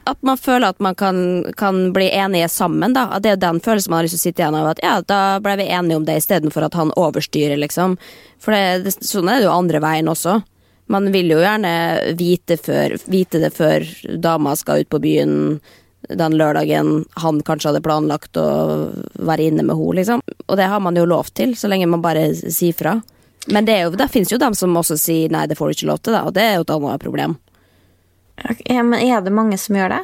At 0.10 0.22
man 0.22 0.38
føler 0.38 0.70
at 0.70 0.80
man 0.80 0.96
kan, 0.96 1.20
kan 1.58 1.90
bli 1.94 2.10
enige 2.14 2.50
sammen, 2.50 2.94
da. 2.94 3.08
At 3.16 3.26
det 3.26 3.34
er 3.34 3.42
den 3.42 3.62
følelsen 3.64 3.92
man 3.92 4.02
har 4.02 4.08
lyst 4.08 4.18
til 4.18 4.22
å 4.22 4.26
sitte 4.28 4.44
igjen 4.44 4.58
av. 4.60 4.70
At 4.72 4.84
ja, 4.84 4.94
da 5.02 5.22
ble 5.44 5.58
vi 5.62 5.70
enige 5.74 5.98
om 5.98 6.06
det, 6.06 6.20
istedenfor 6.22 6.68
at 6.68 6.78
han 6.78 6.94
overstyrer, 6.98 7.58
liksom. 7.62 7.98
For 8.42 8.56
det, 8.56 8.86
det, 8.86 8.96
sånn 9.06 9.30
er 9.30 9.42
det 9.42 9.50
jo 9.50 9.58
andre 9.58 9.82
veien 9.84 10.12
også. 10.12 10.40
Man 10.90 11.12
vil 11.14 11.30
jo 11.34 11.42
gjerne 11.42 11.74
vite, 12.18 12.58
før, 12.58 12.96
vite 13.10 13.42
det 13.42 13.52
før 13.54 13.86
dama 14.18 14.56
skal 14.58 14.84
ut 14.84 14.90
på 14.90 15.02
byen 15.04 15.38
den 16.10 16.38
lørdagen 16.40 17.04
han 17.22 17.42
kanskje 17.46 17.70
hadde 17.70 17.84
planlagt 17.86 18.38
å 18.40 18.48
være 19.20 19.50
inne 19.50 19.66
med 19.68 19.78
henne, 19.78 19.98
liksom. 20.00 20.24
Og 20.48 20.58
det 20.58 20.70
har 20.72 20.82
man 20.82 20.98
jo 20.98 21.06
lov 21.10 21.30
til, 21.38 21.54
så 21.60 21.70
lenge 21.70 21.90
man 21.90 22.06
bare 22.06 22.32
sier 22.40 22.74
fra. 22.78 22.96
Men 23.50 23.66
det, 23.66 23.78
jo, 23.84 23.92
det 23.98 24.10
finnes 24.14 24.32
jo 24.32 24.40
dem 24.42 24.56
som 24.58 24.76
også 24.78 24.98
sier 25.00 25.34
nei, 25.34 25.46
det 25.50 25.58
får 25.60 25.70
du 25.70 25.78
ikke 25.78 25.92
lov 25.92 26.02
til, 26.02 26.16
da. 26.16 26.24
Og 26.26 26.34
det 26.36 26.46
er 26.46 26.58
jo 26.58 26.66
et 26.66 26.74
annet 26.76 27.04
problem. 27.04 27.38
Ja, 28.66 28.84
men 28.84 29.00
er 29.00 29.22
det 29.26 29.36
mange 29.36 29.58
som 29.62 29.78
gjør 29.78 29.98
det? 29.98 30.04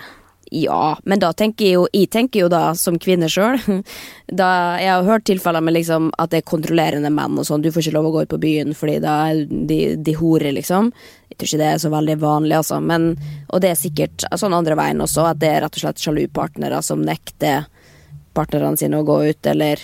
Ja, 0.52 0.98
men 1.04 1.20
da 1.20 1.32
tenker 1.34 1.66
jeg 1.66 1.74
jo 1.74 1.86
Jeg 1.90 2.12
tenker 2.14 2.44
jo 2.44 2.50
da 2.54 2.76
som 2.78 3.00
kvinne 3.02 3.26
sjøl 3.32 3.58
Jeg 3.66 4.90
har 4.92 5.08
hørt 5.08 5.26
tilfeller 5.26 5.64
med 5.66 5.74
liksom 5.74 6.12
at 6.22 6.32
det 6.32 6.44
er 6.44 6.48
kontrollerende 6.50 7.10
menn 7.14 7.40
og 7.40 7.48
sånn. 7.48 7.64
Du 7.66 7.72
får 7.74 7.88
ikke 7.88 7.96
lov 7.98 8.10
å 8.10 8.14
gå 8.14 8.24
ut 8.26 8.34
på 8.36 8.42
byen 8.42 8.76
fordi 8.78 9.00
da 9.04 9.16
de, 9.34 9.80
de 10.02 10.16
horer, 10.18 10.52
liksom. 10.56 10.92
Jeg 11.30 11.38
tror 11.38 11.50
ikke 11.50 11.62
det 11.62 11.70
er 11.70 11.82
så 11.82 11.92
veldig 11.94 12.16
vanlig, 12.22 12.56
altså. 12.58 12.80
Men, 12.82 13.12
og 13.50 13.62
det 13.64 13.72
er 13.72 13.80
sikkert 13.80 14.26
sånn 14.42 14.56
andre 14.58 14.78
veien 14.80 15.02
også, 15.06 15.28
at 15.30 15.42
det 15.42 15.52
er 15.52 15.64
rett 15.66 15.78
og 15.78 15.86
slett 15.86 16.02
sjalu 16.02 16.26
partnere 16.34 16.82
som 16.86 17.06
nekter 17.06 17.68
partnerne 18.36 18.76
sine 18.80 19.00
å 19.00 19.08
gå 19.08 19.22
ut, 19.30 19.48
eller 19.48 19.82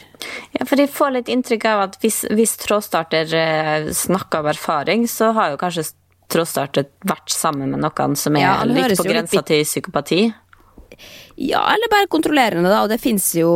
Ja, 0.57 0.65
for 0.65 0.81
jeg 0.81 0.91
får 0.91 1.15
litt 1.15 1.31
inntrykk 1.31 1.69
av 1.71 1.85
at 1.85 1.97
hvis, 2.03 2.23
hvis 2.33 2.57
trådstarter 2.65 3.35
eh, 3.37 3.91
snakker 3.95 4.41
av 4.41 4.51
erfaring, 4.55 5.07
så 5.07 5.31
har 5.37 5.53
jo 5.53 5.61
kanskje 5.61 5.87
trådstarter 6.31 6.87
vært 7.07 7.33
sammen 7.33 7.73
med 7.73 7.83
noen 7.83 8.15
som 8.19 8.37
er 8.37 8.45
Ja, 8.45 8.55
litt 8.67 8.97
på 8.97 9.07
grensa 9.07 9.43
til 9.47 9.65
psykopati. 9.67 10.23
Ja, 11.41 11.61
eller 11.73 11.89
bare 11.89 12.09
kontrollerende, 12.11 12.69
da. 12.69 12.83
Og 12.83 12.89
det 12.91 12.99
fins 13.01 13.31
jo, 13.37 13.51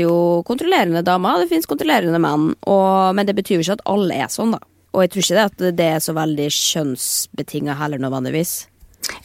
jo 0.00 0.14
kontrollerende 0.48 1.04
damer, 1.06 1.36
og 1.36 1.44
det 1.44 1.52
fins 1.52 1.68
kontrollerende 1.70 2.20
menn. 2.22 2.48
Og, 2.66 3.14
men 3.14 3.28
det 3.28 3.36
betyr 3.38 3.60
jo 3.60 3.66
ikke 3.66 3.78
at 3.78 3.84
alle 3.92 4.22
er 4.24 4.32
sånn, 4.32 4.56
da. 4.56 4.62
Og 4.96 5.04
jeg 5.04 5.12
tror 5.12 5.24
ikke 5.24 5.36
det 5.36 5.44
at 5.50 5.76
det 5.76 5.90
er 5.92 6.00
så 6.00 6.14
veldig 6.16 6.48
kjønnsbetinga 6.56 7.76
heller, 7.76 8.00
nødvendigvis. 8.00 8.54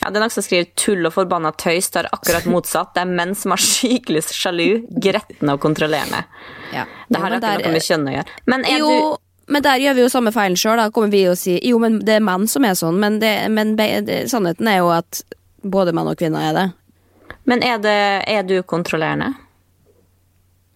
Ja, 0.02 0.10
det 0.12 0.20
er 0.20 0.24
noen 0.24 0.34
som 0.34 0.44
skriver 0.46 0.68
'tull 0.78 1.08
og 1.08 1.14
forbanna 1.16 1.52
tøys'. 1.58 1.90
Er 1.98 2.10
akkurat 2.12 2.46
motsatt. 2.46 2.94
Det 2.94 3.02
er 3.02 3.10
menn 3.10 3.34
som 3.38 3.56
er 3.56 3.62
skikkelig 3.64 4.24
sjalu, 4.36 4.84
gretne 4.92 5.56
og 5.56 5.62
kontrollerende. 5.64 6.26
Ja. 6.76 6.86
Det 7.10 7.22
har 7.24 7.38
ikke 7.38 7.56
noe 7.64 7.74
med 7.74 7.88
kjønn 7.88 8.08
å 8.10 8.16
gjøre. 8.18 8.40
Men 8.52 8.66
er 8.68 8.84
jo, 8.84 8.92
du 8.92 9.18
men 9.52 9.64
der 9.66 9.82
gjør 9.84 9.98
vi 9.98 10.04
jo 10.06 10.12
samme 10.12 10.32
feilen 10.32 10.56
sjøl. 10.60 10.80
Da 10.80 10.92
kommer 10.96 11.12
vi 11.12 11.26
og 11.28 11.38
sier 11.40 11.60
jo, 11.68 11.80
men 11.84 12.00
det 12.08 12.18
er 12.18 12.24
menn 12.24 12.48
som 12.48 12.64
er 12.64 12.78
sånn. 12.80 13.00
Men, 13.04 13.20
det, 13.20 13.34
men 13.52 13.76
det, 13.76 14.24
sannheten 14.32 14.70
er 14.72 14.80
jo 14.80 14.92
at 14.96 15.24
både 15.62 15.94
menn 15.96 16.08
og 16.08 16.20
kvinner 16.20 16.50
er 16.50 16.56
det. 16.56 16.68
Men 17.50 17.64
er, 17.66 17.82
det, 17.84 17.98
er 18.32 18.46
du 18.48 18.62
kontrollerende? 18.64 19.34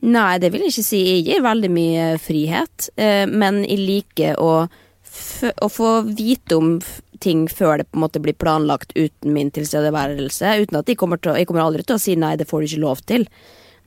Nei, 0.05 0.37
det 0.43 0.51
vil 0.53 0.65
jeg 0.65 0.75
ikke 0.75 0.87
si. 0.89 1.01
Jeg 1.07 1.23
gir 1.29 1.45
veldig 1.45 1.71
mye 1.71 2.09
frihet, 2.21 2.89
eh, 2.99 3.23
men 3.31 3.63
jeg 3.63 3.79
liker 3.79 4.41
å, 4.43 4.51
å 4.67 5.69
få 5.71 5.91
vite 6.11 6.59
om 6.59 6.75
ting 7.23 7.45
før 7.47 7.79
det 7.79 7.87
på 7.87 7.97
en 7.97 8.03
måte 8.03 8.21
blir 8.21 8.35
planlagt 8.37 8.91
uten 8.97 9.33
min 9.33 9.53
tilstedeværelse. 9.55 10.57
Uten 10.65 10.81
at 10.81 10.89
de 10.89 10.97
kommer 10.99 11.21
til 11.21 11.39
Jeg 11.39 11.47
kommer 11.49 11.63
aldri 11.63 11.85
til 11.85 11.95
å 11.95 12.01
si 12.01 12.17
nei, 12.19 12.35
det 12.35 12.49
får 12.49 12.61
du 12.61 12.73
ikke 12.73 12.83
lov 12.83 13.05
til. 13.07 13.25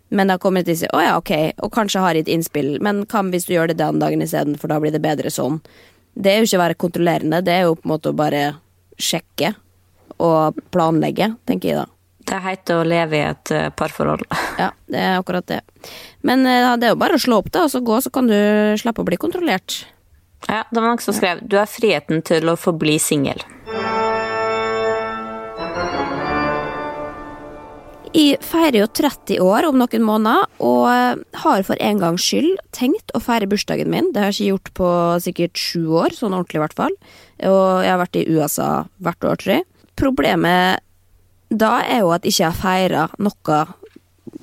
Men 0.08 0.30
da 0.30 0.38
kommer 0.40 0.64
de 0.64 0.72
til 0.72 0.78
å 0.78 0.80
si 0.80 0.90
å 0.96 1.02
ja, 1.04 1.16
ok, 1.20 1.32
og 1.64 1.72
kanskje 1.74 2.02
har 2.02 2.16
et 2.16 2.30
innspill, 2.32 2.78
men 2.84 3.04
hva 3.10 3.22
hvis 3.28 3.48
du 3.48 3.54
gjør 3.54 3.72
det 3.72 3.80
den 3.80 4.00
dagen 4.00 4.24
isteden, 4.24 4.56
for 4.60 4.72
da 4.72 4.78
blir 4.80 4.94
det 4.94 5.04
bedre 5.04 5.32
sånn. 5.32 5.60
Det 6.18 6.32
er 6.32 6.40
jo 6.40 6.48
ikke 6.48 6.58
å 6.58 6.64
være 6.64 6.80
kontrollerende, 6.86 7.42
det 7.44 7.54
er 7.54 7.68
jo 7.68 7.76
på 7.76 7.86
en 7.86 7.92
måte 7.92 8.12
å 8.12 8.16
bare 8.16 8.42
sjekke 8.98 9.52
og 10.24 10.58
planlegge, 10.74 11.34
tenker 11.46 11.70
jeg 11.70 11.80
da. 11.82 11.86
Det 12.28 12.40
heter 12.44 12.80
å 12.80 12.88
leve 12.88 13.16
i 13.16 13.26
et 13.28 13.52
eh, 13.56 13.68
parforhold. 13.76 14.24
Ja, 14.62 14.72
det 14.90 15.04
er 15.04 15.20
akkurat 15.20 15.46
det. 15.46 15.60
Men 16.26 16.42
ja, 16.48 16.74
det 16.76 16.88
er 16.88 16.96
jo 16.96 17.00
bare 17.00 17.16
å 17.16 17.22
slå 17.22 17.38
opp 17.42 17.52
det, 17.52 17.62
og 17.62 17.70
så 17.72 17.84
gå, 17.84 18.00
så 18.02 18.10
kan 18.12 18.26
du 18.28 18.36
slippe 18.80 19.04
å 19.04 19.08
bli 19.08 19.20
kontrollert. 19.20 19.84
Ja, 20.48 20.64
det 20.70 20.80
var 20.80 20.88
noen 20.88 21.02
som 21.02 21.14
skrev 21.14 21.40
'du 21.42 21.58
har 21.58 21.66
friheten 21.66 22.22
til 22.22 22.48
å 22.48 22.56
forbli 22.56 22.98
singel'. 23.02 23.42
Jeg 28.14 28.38
feirer 28.44 28.80
jo 28.80 28.88
30 28.88 29.40
år 29.44 29.66
om 29.68 29.78
noen 29.80 30.04
måneder, 30.06 30.46
og 30.64 30.84
eh, 30.90 31.20
har 31.42 31.64
for 31.66 31.80
en 31.82 32.00
gangs 32.00 32.24
skyld 32.24 32.56
tenkt 32.76 33.12
å 33.14 33.20
feire 33.22 33.48
bursdagen 33.50 33.90
min. 33.92 34.12
Det 34.14 34.22
har 34.22 34.32
jeg 34.32 34.38
ikke 34.38 34.52
gjort 34.52 34.70
på 34.78 34.90
sikkert 35.24 35.60
sju 35.60 35.82
år, 36.04 36.14
sånn 36.16 36.36
ordentlig 36.36 36.60
i 36.60 36.62
hvert 36.64 36.78
fall. 36.78 36.94
Og 37.48 37.82
jeg 37.84 37.92
har 37.92 38.00
vært 38.00 38.18
i 38.20 38.26
USA 38.32 38.70
hvert 39.04 39.28
år, 39.28 39.40
tror 39.42 39.54
jeg. 39.58 39.66
Problemet 39.98 40.84
da 41.48 41.78
er 41.84 42.02
jo 42.04 42.10
at 42.14 42.24
jeg 42.28 42.34
ikke 42.36 42.48
har 42.50 42.58
feira 42.62 43.04
noe 43.24 43.60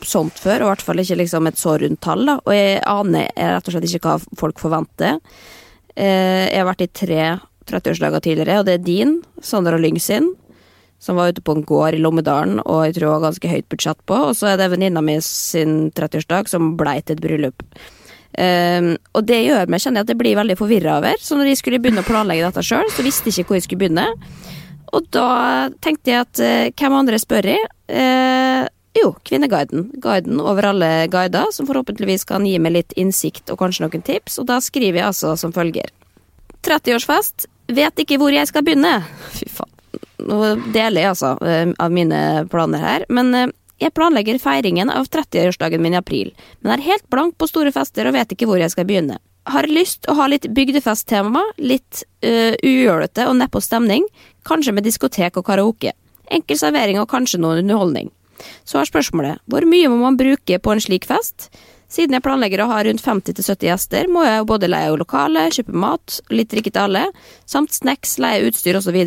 sånt 0.05 0.39
før, 0.41 0.63
og 0.63 0.67
i 0.67 0.71
hvert 0.73 0.85
fall 0.85 1.01
ikke 1.03 1.19
liksom 1.21 1.49
et 1.49 1.59
så 1.61 1.75
rundt 1.81 2.01
tall. 2.05 2.25
da. 2.25 2.39
Og 2.45 2.53
jeg 2.55 2.79
aner 2.89 3.29
rett 3.37 3.67
og 3.69 3.75
slett 3.75 3.89
ikke 3.89 4.13
hva 4.15 4.39
folk 4.41 4.61
forventer. 4.61 5.19
Eh, 5.95 6.49
Jeg 6.51 6.57
har 6.61 6.69
vært 6.69 6.85
i 6.85 6.91
tre 6.91 7.27
30-årsdager 7.65 8.21
tidligere, 8.21 8.59
og 8.61 8.65
det 8.67 8.73
er 8.79 8.83
din, 8.85 9.15
Sandra 9.41 9.77
Lyng 9.81 9.97
sin, 10.01 10.33
som 10.99 11.19
var 11.19 11.33
ute 11.33 11.43
på 11.45 11.55
en 11.55 11.65
gård 11.67 11.97
i 11.97 12.01
Lommedalen, 12.01 12.61
og 12.63 12.85
jeg 12.87 12.95
tror 12.95 13.05
det 13.05 13.13
var 13.13 13.25
ganske 13.27 13.51
høyt 13.51 13.67
budsjett 13.69 14.01
på. 14.09 14.17
Og 14.29 14.37
så 14.37 14.51
er 14.51 14.59
det 14.59 14.71
venninna 14.73 15.03
mi 15.05 15.19
sin 15.23 15.91
30-årsdag 15.95 16.49
som 16.49 16.73
blei 16.79 16.97
til 17.01 17.17
et 17.17 17.23
bryllup. 17.23 17.65
Um, 18.35 18.89
og 19.15 19.23
det 19.29 19.37
gjør 19.45 19.69
meg 19.71 19.79
kjenner 19.79 20.01
jeg 20.01 20.09
at 20.09 20.11
jeg 20.11 20.19
blir 20.19 20.39
veldig 20.39 20.57
forvirra 20.59 20.97
over. 20.99 21.19
Så 21.21 21.37
når 21.39 21.51
jeg 21.51 21.61
skulle 21.61 21.79
begynne 21.83 22.03
å 22.03 22.07
planlegge 22.07 22.47
dette 22.47 22.63
sjøl, 22.67 22.87
så 22.91 23.05
visste 23.05 23.31
jeg 23.31 23.45
ikke 23.45 23.53
hvor 23.53 23.59
jeg 23.61 23.67
skulle 23.67 23.83
begynne. 23.85 24.07
Og 24.95 25.07
da 25.13 25.29
tenkte 25.83 26.11
jeg 26.11 26.25
at 26.25 26.41
uh, 26.43 26.71
hvem 26.71 26.97
andre 26.99 27.19
spør 27.21 27.51
jeg? 27.53 27.69
Uh, 27.91 28.65
jo, 28.95 29.11
Kvinneguiden. 29.27 29.89
Guiden 30.03 30.39
over 30.39 30.71
alle 30.71 30.89
guider, 31.11 31.51
som 31.51 31.67
forhåpentligvis 31.67 32.27
kan 32.27 32.47
gi 32.47 32.57
meg 32.63 32.75
litt 32.77 32.95
innsikt 32.99 33.51
og 33.51 33.59
kanskje 33.61 33.85
noen 33.85 34.05
tips. 34.07 34.39
Og 34.41 34.49
da 34.51 34.61
skriver 34.63 35.01
jeg 35.01 35.09
altså 35.11 35.35
som 35.39 35.55
følger. 35.55 35.91
30-årsfest. 36.65 37.49
Vet 37.75 38.03
ikke 38.03 38.19
hvor 38.21 38.33
jeg 38.33 38.47
skal 38.49 38.65
begynne. 38.65 38.99
Fy 39.37 39.49
faen. 39.51 39.74
Nå 40.21 40.39
deler 40.73 41.01
jeg 41.01 41.11
altså 41.11 41.35
eh, 41.43 41.69
av 41.81 41.93
mine 41.93 42.19
planer 42.51 42.83
her. 42.83 43.05
Men 43.09 43.33
eh, 43.35 43.53
jeg 43.81 43.95
planlegger 43.95 44.39
feiringen 44.39 44.91
av 44.91 45.09
30-årsdagen 45.11 45.83
min 45.83 45.95
i 45.95 45.99
april. 45.99 46.31
Men 46.61 46.75
er 46.75 46.85
helt 46.85 47.07
blank 47.11 47.37
på 47.37 47.49
store 47.49 47.73
fester 47.75 48.07
og 48.07 48.15
vet 48.15 48.31
ikke 48.31 48.47
hvor 48.49 48.61
jeg 48.61 48.71
skal 48.71 48.87
begynne. 48.87 49.19
Har 49.51 49.67
lyst 49.69 50.07
å 50.09 50.15
ha 50.17 50.29
litt 50.31 50.47
bygdefesttema, 50.57 51.43
litt 51.61 52.01
uh, 52.25 52.55
ujålete 52.65 53.27
og 53.29 53.35
nedpå 53.37 53.61
stemning. 53.61 54.07
Kanskje 54.47 54.73
med 54.73 54.87
diskotek 54.87 55.37
og 55.37 55.45
karaoke. 55.45 55.91
Enkel 56.33 56.57
servering 56.57 56.97
og 56.97 57.11
kanskje 57.11 57.37
noe 57.43 57.59
underholdning. 57.59 58.09
Så 58.65 58.79
er 58.79 58.89
spørsmålet 58.89 59.43
hvor 59.51 59.67
mye 59.69 59.91
må 59.91 59.99
man 60.01 60.17
bruke 60.17 60.57
på 60.57 60.73
en 60.73 60.81
slik 60.81 61.05
fest? 61.05 61.51
Siden 61.91 62.17
jeg 62.17 62.25
planlegger 62.25 62.63
å 62.63 62.69
ha 62.71 62.81
rundt 62.87 63.03
50-70 63.03 63.69
gjester, 63.69 64.09
må 64.09 64.25
jeg 64.25 64.47
både 64.49 64.71
leie 64.71 64.95
lokale, 64.97 65.45
kjøpe 65.53 65.75
mat, 65.77 66.19
litt 66.33 66.49
drikke 66.51 66.73
til 66.73 66.87
alle, 66.87 67.03
samt 67.45 67.75
snacks, 67.77 68.17
leie 68.19 68.47
utstyr 68.49 68.79
osv. 68.79 68.97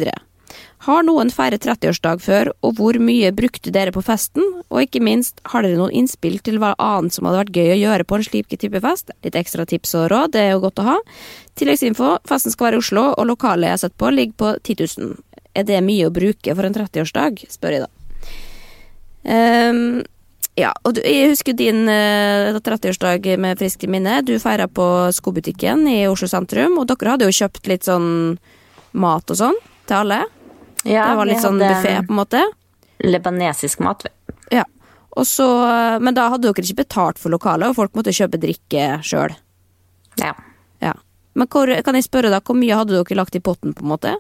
Har 0.87 1.03
noen 1.03 1.31
feiret 1.35 1.65
30-årsdag 1.67 2.21
før, 2.23 2.53
og 2.63 2.77
hvor 2.79 2.99
mye 3.03 3.33
brukte 3.35 3.73
dere 3.75 3.91
på 3.95 4.03
festen? 4.07 4.45
Og 4.71 4.85
ikke 4.85 5.03
minst, 5.03 5.41
har 5.51 5.67
dere 5.67 5.79
noen 5.81 5.97
innspill 5.99 6.39
til 6.47 6.61
hva 6.63 6.75
annet 6.79 7.17
som 7.17 7.27
hadde 7.27 7.41
vært 7.41 7.57
gøy 7.59 7.73
å 7.75 7.81
gjøre 7.81 8.07
på 8.07 8.19
en 8.19 8.27
slik 8.29 8.55
type 8.55 8.83
fest? 8.85 9.11
Litt 9.27 9.39
ekstra 9.39 9.67
tips 9.67 9.97
og 9.99 10.07
råd, 10.13 10.37
det 10.37 10.45
er 10.45 10.53
jo 10.53 10.63
godt 10.63 10.83
å 10.85 10.87
ha. 10.93 10.99
Tilleggsinfo, 11.59 12.13
festen 12.31 12.55
skal 12.55 12.69
være 12.69 12.79
i 12.79 12.85
Oslo, 12.85 13.09
og 13.11 13.27
lokalet 13.27 13.73
jeg 13.73 13.75
har 13.75 13.83
sett 13.83 13.97
på 13.99 14.13
ligger 14.15 14.39
på 14.39 14.53
10 14.63 14.79
000. 15.03 15.43
Er 15.59 15.67
det 15.67 15.83
mye 15.83 16.07
å 16.07 16.15
bruke 16.15 16.55
for 16.55 16.69
en 16.69 16.79
30-årsdag, 16.79 17.43
spør 17.51 17.75
jeg 17.75 17.85
da. 17.89 17.91
Um, 19.29 19.83
ja, 20.59 20.71
og 20.87 20.95
du, 20.95 21.03
jeg 21.03 21.35
husker 21.35 21.59
din 21.59 21.91
uh, 21.91 22.55
30-årsdag 22.55 23.27
med 23.43 23.59
friskt 23.59 23.83
minne. 23.91 24.21
Du 24.23 24.37
feira 24.39 24.71
på 24.71 24.87
skobutikken 25.15 25.89
i 25.91 26.01
Oslo 26.07 26.31
sentrum, 26.31 26.79
og 26.79 26.87
dere 26.91 27.17
hadde 27.17 27.27
jo 27.27 27.39
kjøpt 27.43 27.67
litt 27.71 27.91
sånn 27.91 28.39
mat 28.95 29.35
og 29.35 29.43
sånn 29.43 29.63
til 29.89 30.01
alle. 30.05 30.25
Ja, 30.89 31.11
det 31.11 31.21
var 31.21 31.29
litt 31.29 31.45
sånn 31.45 31.61
buffé, 31.61 31.95
på 32.07 32.15
en 32.15 32.21
måte. 32.23 32.43
Lebanesisk 33.05 33.83
mat. 33.85 34.07
Ja. 34.55 34.65
Og 35.19 35.27
så, 35.27 35.47
men 36.03 36.17
da 36.17 36.29
hadde 36.33 36.49
dere 36.49 36.65
ikke 36.65 36.83
betalt 36.85 37.21
for 37.21 37.35
lokalet, 37.35 37.71
og 37.71 37.79
folk 37.79 37.97
måtte 37.99 38.15
kjøpe 38.15 38.41
drikke 38.41 38.99
sjøl. 39.07 39.35
Ja. 40.21 40.33
Ja. 40.85 40.95
Men 41.39 41.51
hvor, 41.51 41.71
kan 41.85 41.99
jeg 41.99 42.07
spørre 42.07 42.33
da, 42.33 42.41
hvor 42.45 42.59
mye 42.59 42.79
hadde 42.79 42.97
dere 42.97 43.19
lagt 43.19 43.39
i 43.39 43.43
potten, 43.45 43.75
på 43.77 43.85
en 43.85 43.93
måte? 43.93 44.15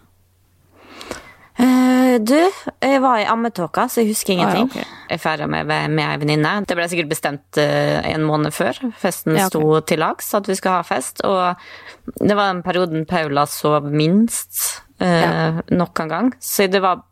Uh, 1.59 2.21
du, 2.23 2.39
jeg 2.79 3.01
var 3.03 3.19
i 3.19 3.27
ammetåka, 3.27 3.89
så 3.91 4.05
jeg 4.05 4.13
husker 4.13 4.37
ingenting. 4.37 4.69
Ah, 4.71 4.77
ja, 4.79 4.85
okay. 4.85 5.07
Jeg 5.11 5.23
feira 5.25 5.49
med, 5.51 5.67
med 5.67 6.05
ei 6.05 6.19
venninne. 6.23 6.53
Det 6.71 6.77
ble 6.79 6.87
sikkert 6.91 7.11
bestemt 7.11 7.59
uh, 7.59 7.99
en 8.07 8.27
måned 8.27 8.55
før 8.55 8.79
festen 9.01 9.35
Ja, 9.35 9.49
okay. 9.49 9.57
sto 9.57 9.81
til 9.91 10.03
lags, 10.05 10.31
at 10.39 10.47
vi 10.47 10.55
skulle 10.59 10.77
ha 10.79 10.87
fest. 10.87 11.25
Og 11.27 12.21
det 12.23 12.39
var 12.39 12.53
den 12.53 12.63
perioden 12.67 13.09
Paula 13.11 13.47
sov 13.51 13.91
minst 13.91 14.85
eh, 15.01 15.61
nok 15.71 16.01
en 16.05 16.09
gang. 16.15 16.33
Så 16.41 16.69
det 16.71 16.81
var 16.85 17.03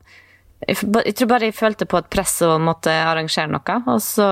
jeg, 0.67 0.77
jeg 1.05 1.15
tror 1.19 1.29
bare 1.29 1.51
jeg 1.51 1.55
følte 1.55 1.87
på 1.87 1.99
et 2.01 2.09
press 2.11 2.39
og 2.47 2.61
måtte 2.65 2.91
arrangere 2.91 3.51
noe, 3.53 3.75
og 3.93 4.01
så 4.01 4.29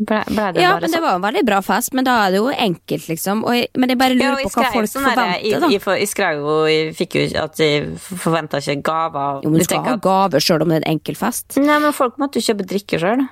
ble, 0.00 0.18
ble 0.26 0.46
det 0.56 0.62
Ja, 0.64 0.72
bare 0.74 0.80
men 0.80 0.90
det 0.90 0.96
sånn. 0.96 1.04
var 1.04 1.14
en 1.18 1.22
veldig 1.26 1.42
bra 1.46 1.60
fest, 1.62 1.92
men 1.94 2.04
da 2.08 2.14
er 2.26 2.30
det 2.34 2.40
jo 2.40 2.48
enkelt, 2.50 3.06
liksom. 3.12 3.42
Og 3.46 3.54
jeg, 3.54 3.68
men 3.76 3.92
jeg 3.92 3.98
bare 4.00 4.16
Ja, 4.16 4.20
lurer 4.22 4.40
og 4.40 4.46
på 4.48 4.50
hva 4.50 4.64
skrev 4.64 4.72
folk 4.78 4.90
sånn 4.90 5.04
forventer, 5.06 5.30
jeg, 5.44 5.60
da. 5.60 5.68
jeg, 5.70 5.82
jeg, 5.86 5.98
jeg 6.00 6.08
skrev 6.10 6.40
jo 6.40 6.54
Jeg 6.72 6.94
fikk 6.98 7.16
jo 7.20 7.24
at 7.44 7.60
jeg 7.62 7.90
forventa 8.24 8.60
ikke 8.64 8.78
gaver. 8.90 9.40
Jo, 9.44 9.50
men 9.52 9.58
du 9.60 9.64
skal 9.68 9.84
ha 9.84 9.94
at- 9.98 10.00
gaver 10.08 10.40
sjøl 10.40 10.62
om 10.66 10.72
det 10.72 10.80
er 10.80 10.86
en 10.88 10.92
enkel 10.96 11.20
fest. 11.20 11.56
Nei, 11.60 11.78
men 11.84 11.92
folk 11.96 12.16
måtte 12.18 12.40
jo 12.40 12.48
kjøpe 12.50 12.66
drikke 12.74 12.98
sjøl. 13.02 13.26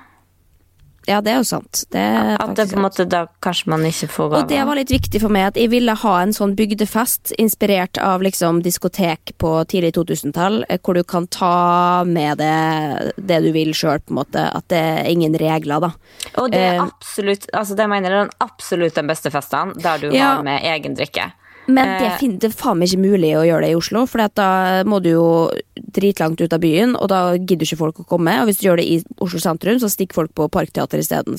Ja, 1.09 1.19
det 1.25 1.31
er 1.33 1.39
jo 1.41 1.45
sant. 1.47 1.83
Det 1.89 1.99
er 1.99 2.35
At 2.37 2.51
det 2.59 2.67
på 2.69 2.77
en 2.77 2.83
måte 2.85 3.05
da 3.09 3.23
kanskje 3.41 3.71
man 3.73 3.81
ikke 3.87 4.09
får 4.13 4.27
gaver. 4.29 4.43
Og 4.43 4.51
det 4.51 4.59
var 4.69 4.77
litt 4.77 4.91
viktig 4.93 5.21
for 5.23 5.33
meg 5.33 5.47
at 5.49 5.57
jeg 5.57 5.71
ville 5.73 5.95
ha 6.03 6.11
en 6.21 6.33
sånn 6.35 6.53
bygdefest 6.59 7.33
inspirert 7.41 7.97
av 8.03 8.21
liksom 8.25 8.61
diskotek 8.65 9.33
på 9.41 9.53
tidlig 9.71 9.95
2000-tall, 9.97 10.61
eh, 10.69 10.77
hvor 10.85 10.99
du 10.99 11.03
kan 11.03 11.25
ta 11.33 12.03
med 12.05 12.37
det 12.37 13.13
det 13.17 13.41
du 13.43 13.49
vil 13.55 13.73
sjøl, 13.73 13.99
på 14.05 14.13
en 14.13 14.19
måte. 14.21 14.45
At 14.53 14.67
det 14.69 14.77
er 14.79 15.09
ingen 15.09 15.33
regler, 15.41 15.81
da. 15.89 15.91
Og 16.37 16.51
det 16.53 16.59
er 16.61 16.77
Eh, 16.79 16.85
absolutt 16.85 17.47
altså 17.57 17.75
det 17.75 17.89
mener 17.89 18.11
jeg 18.11 18.19
er 18.19 18.25
den 18.27 18.35
absolutt 18.45 18.95
den 18.95 19.07
beste 19.09 19.31
festen, 19.33 19.73
der 19.81 19.97
du 19.97 20.11
Ja. 20.13 20.35
har 20.35 20.43
med 20.43 20.61
egen 20.63 20.95
drikke. 20.95 21.31
Men 21.69 21.85
det, 21.99 22.07
Eh. 22.07 22.17
fin- 22.17 22.37
det 22.39 22.49
er 22.49 22.55
faen 22.57 22.79
meg 22.79 22.89
ikke 22.89 23.05
mulig 23.05 23.31
å 23.37 23.45
gjøre 23.45 23.61
det 23.61 23.71
i 23.71 23.75
Oslo, 23.77 24.05
for 24.07 24.27
da 24.35 24.83
må 24.83 25.01
du 25.01 25.09
jo 25.11 25.51
dritlangt 25.91 26.41
ut 26.41 26.53
av 26.53 26.59
byen, 26.59 26.95
og 26.95 27.09
da 27.09 27.33
gidder 27.37 27.65
ikke 27.65 27.77
folk 27.77 27.99
å 27.99 28.05
komme. 28.07 28.41
Og 28.41 28.47
hvis 28.47 28.59
du 28.59 28.67
gjør 28.67 28.77
det 28.77 28.87
i 28.89 29.03
Oslo 29.21 29.39
sentrum, 29.39 29.77
så 29.79 29.89
stikker 29.89 30.13
folk 30.13 30.33
på 30.33 30.49
Parkteater 30.49 30.99
isteden. 30.99 31.37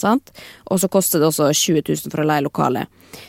Og 0.71 0.79
så 0.79 0.89
koster 0.89 1.19
det 1.19 1.29
også 1.29 1.51
20 1.53 1.83
000 1.83 2.11
for 2.11 2.23
å 2.23 2.27
leie 2.27 2.43
lokale. 2.43 2.87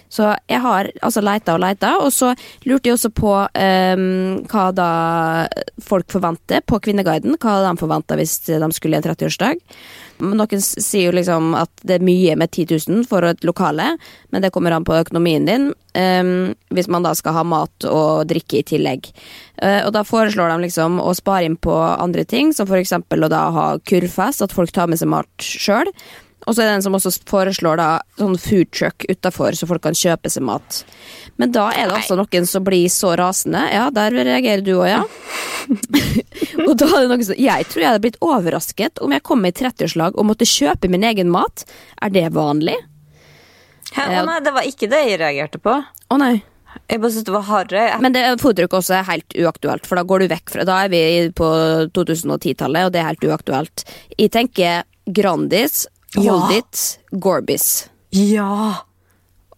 Så 0.09 0.35
jeg 0.47 0.61
har 0.61 0.89
altså 1.01 1.23
leita 1.23 1.55
og 1.55 1.61
leita, 1.61 1.95
og 2.01 2.11
så 2.11 2.35
lurte 2.65 2.83
jeg 2.89 2.97
også 2.97 3.11
på 3.13 3.31
um, 3.33 4.43
hva 4.45 4.71
da 4.75 5.47
folk 5.81 6.07
forventer 6.07 6.61
på 6.61 6.79
Kvinneguiden. 6.79 7.37
Hva 7.37 7.61
de 7.65 7.77
forventer 7.79 8.19
hvis 8.19 8.39
de 8.45 8.71
skulle 8.71 8.93
i 8.93 9.01
en 9.01 9.03
30-årsdag. 9.03 9.57
Noen 10.21 10.61
sier 10.61 11.09
jo 11.09 11.15
liksom 11.17 11.55
at 11.57 11.71
det 11.87 11.97
er 11.97 12.05
mye 12.05 12.37
med 12.39 12.51
10 12.51 12.79
000 12.87 13.05
for 13.09 13.25
et 13.27 13.45
lokale, 13.47 13.95
men 14.29 14.43
det 14.43 14.51
kommer 14.53 14.75
an 14.75 14.85
på 14.87 14.95
økonomien 14.99 15.47
din. 15.47 15.71
Um, 15.91 16.53
hvis 16.71 16.87
man 16.87 17.03
da 17.03 17.11
skal 17.17 17.35
ha 17.35 17.43
mat 17.43 17.87
og 17.89 18.29
drikke 18.29 18.61
i 18.61 18.65
tillegg. 18.67 19.09
Uh, 19.59 19.81
og 19.87 19.91
da 19.97 20.05
foreslår 20.07 20.53
de 20.53 20.67
liksom 20.67 21.01
å 21.03 21.11
spare 21.17 21.49
inn 21.49 21.57
på 21.59 21.75
andre 21.75 22.23
ting, 22.23 22.53
som 22.55 22.69
eksempel 22.71 23.25
å 23.25 23.31
da 23.31 23.43
ha 23.51 23.67
kurvfest, 23.83 24.45
at 24.45 24.55
folk 24.55 24.71
tar 24.71 24.87
med 24.91 25.01
seg 25.01 25.11
mat 25.11 25.27
sjøl. 25.43 25.91
Og 26.47 26.55
så 26.55 26.63
er 26.63 26.69
det 26.69 26.75
en 26.79 26.85
som 26.87 26.95
også 26.97 27.11
foreslår 27.29 27.77
da 27.77 27.87
sånn 28.17 28.37
food 28.41 28.71
truck 28.73 29.05
utafor, 29.09 29.53
så 29.57 29.67
folk 29.69 29.83
kan 29.85 29.97
kjøpe 29.97 30.31
seg 30.31 30.45
mat. 30.47 30.81
Men 31.41 31.53
da 31.53 31.67
er 31.69 31.89
det 31.89 31.99
altså 31.99 32.17
noen 32.17 32.47
som 32.49 32.65
blir 32.65 32.89
så 32.91 33.13
rasende. 33.19 33.61
Ja, 33.69 33.89
der 33.93 34.15
reagerer 34.17 34.63
du 34.65 34.73
òg, 34.79 34.89
ja. 34.89 35.03
og 36.67 36.73
da 36.81 36.87
er 36.89 37.03
det 37.03 37.09
noen 37.11 37.25
som 37.27 37.37
Jeg 37.37 37.67
tror 37.69 37.83
jeg 37.83 37.91
hadde 37.91 38.03
blitt 38.03 38.21
overrasket 38.25 39.01
om 39.05 39.13
jeg 39.13 39.25
kom 39.27 39.45
i 39.45 39.53
30-årslag 39.53 40.17
og 40.17 40.27
måtte 40.31 40.49
kjøpe 40.49 40.89
min 40.91 41.05
egen 41.11 41.29
mat. 41.33 41.65
Er 42.01 42.13
det 42.13 42.27
vanlig? 42.33 42.79
Hæ, 43.91 44.07
å 44.21 44.25
nei, 44.25 44.39
det 44.43 44.55
var 44.55 44.67
ikke 44.67 44.89
det 44.91 45.03
jeg 45.09 45.19
reagerte 45.21 45.61
på. 45.61 45.77
Å 45.81 46.17
nei. 46.19 46.39
Jeg 46.87 47.01
bare 47.03 47.11
syntes 47.11 47.27
det 47.27 47.33
var 47.35 47.47
harry. 47.49 47.81
Men 48.03 48.15
det 48.15 48.23
foodtruck 48.41 48.75
også 48.79 48.95
er 48.97 49.07
helt 49.09 49.35
uaktuelt, 49.35 49.87
for 49.87 49.99
da 49.99 50.05
går 50.07 50.23
du 50.23 50.31
vekk 50.31 50.53
fra 50.53 50.65
Da 50.67 50.77
er 50.85 50.91
vi 50.93 51.01
på 51.35 51.49
2010-tallet, 51.95 52.87
og 52.87 52.93
det 52.93 53.01
er 53.01 53.09
helt 53.09 53.27
uaktuelt. 53.27 53.83
Jeg 54.17 54.31
tenker 54.33 54.85
Grandis, 55.11 55.85
Ja. 56.15 56.31
Hold 56.31 56.57
It, 56.57 56.99
Gorbis. 57.11 57.89
Ja! 58.11 58.83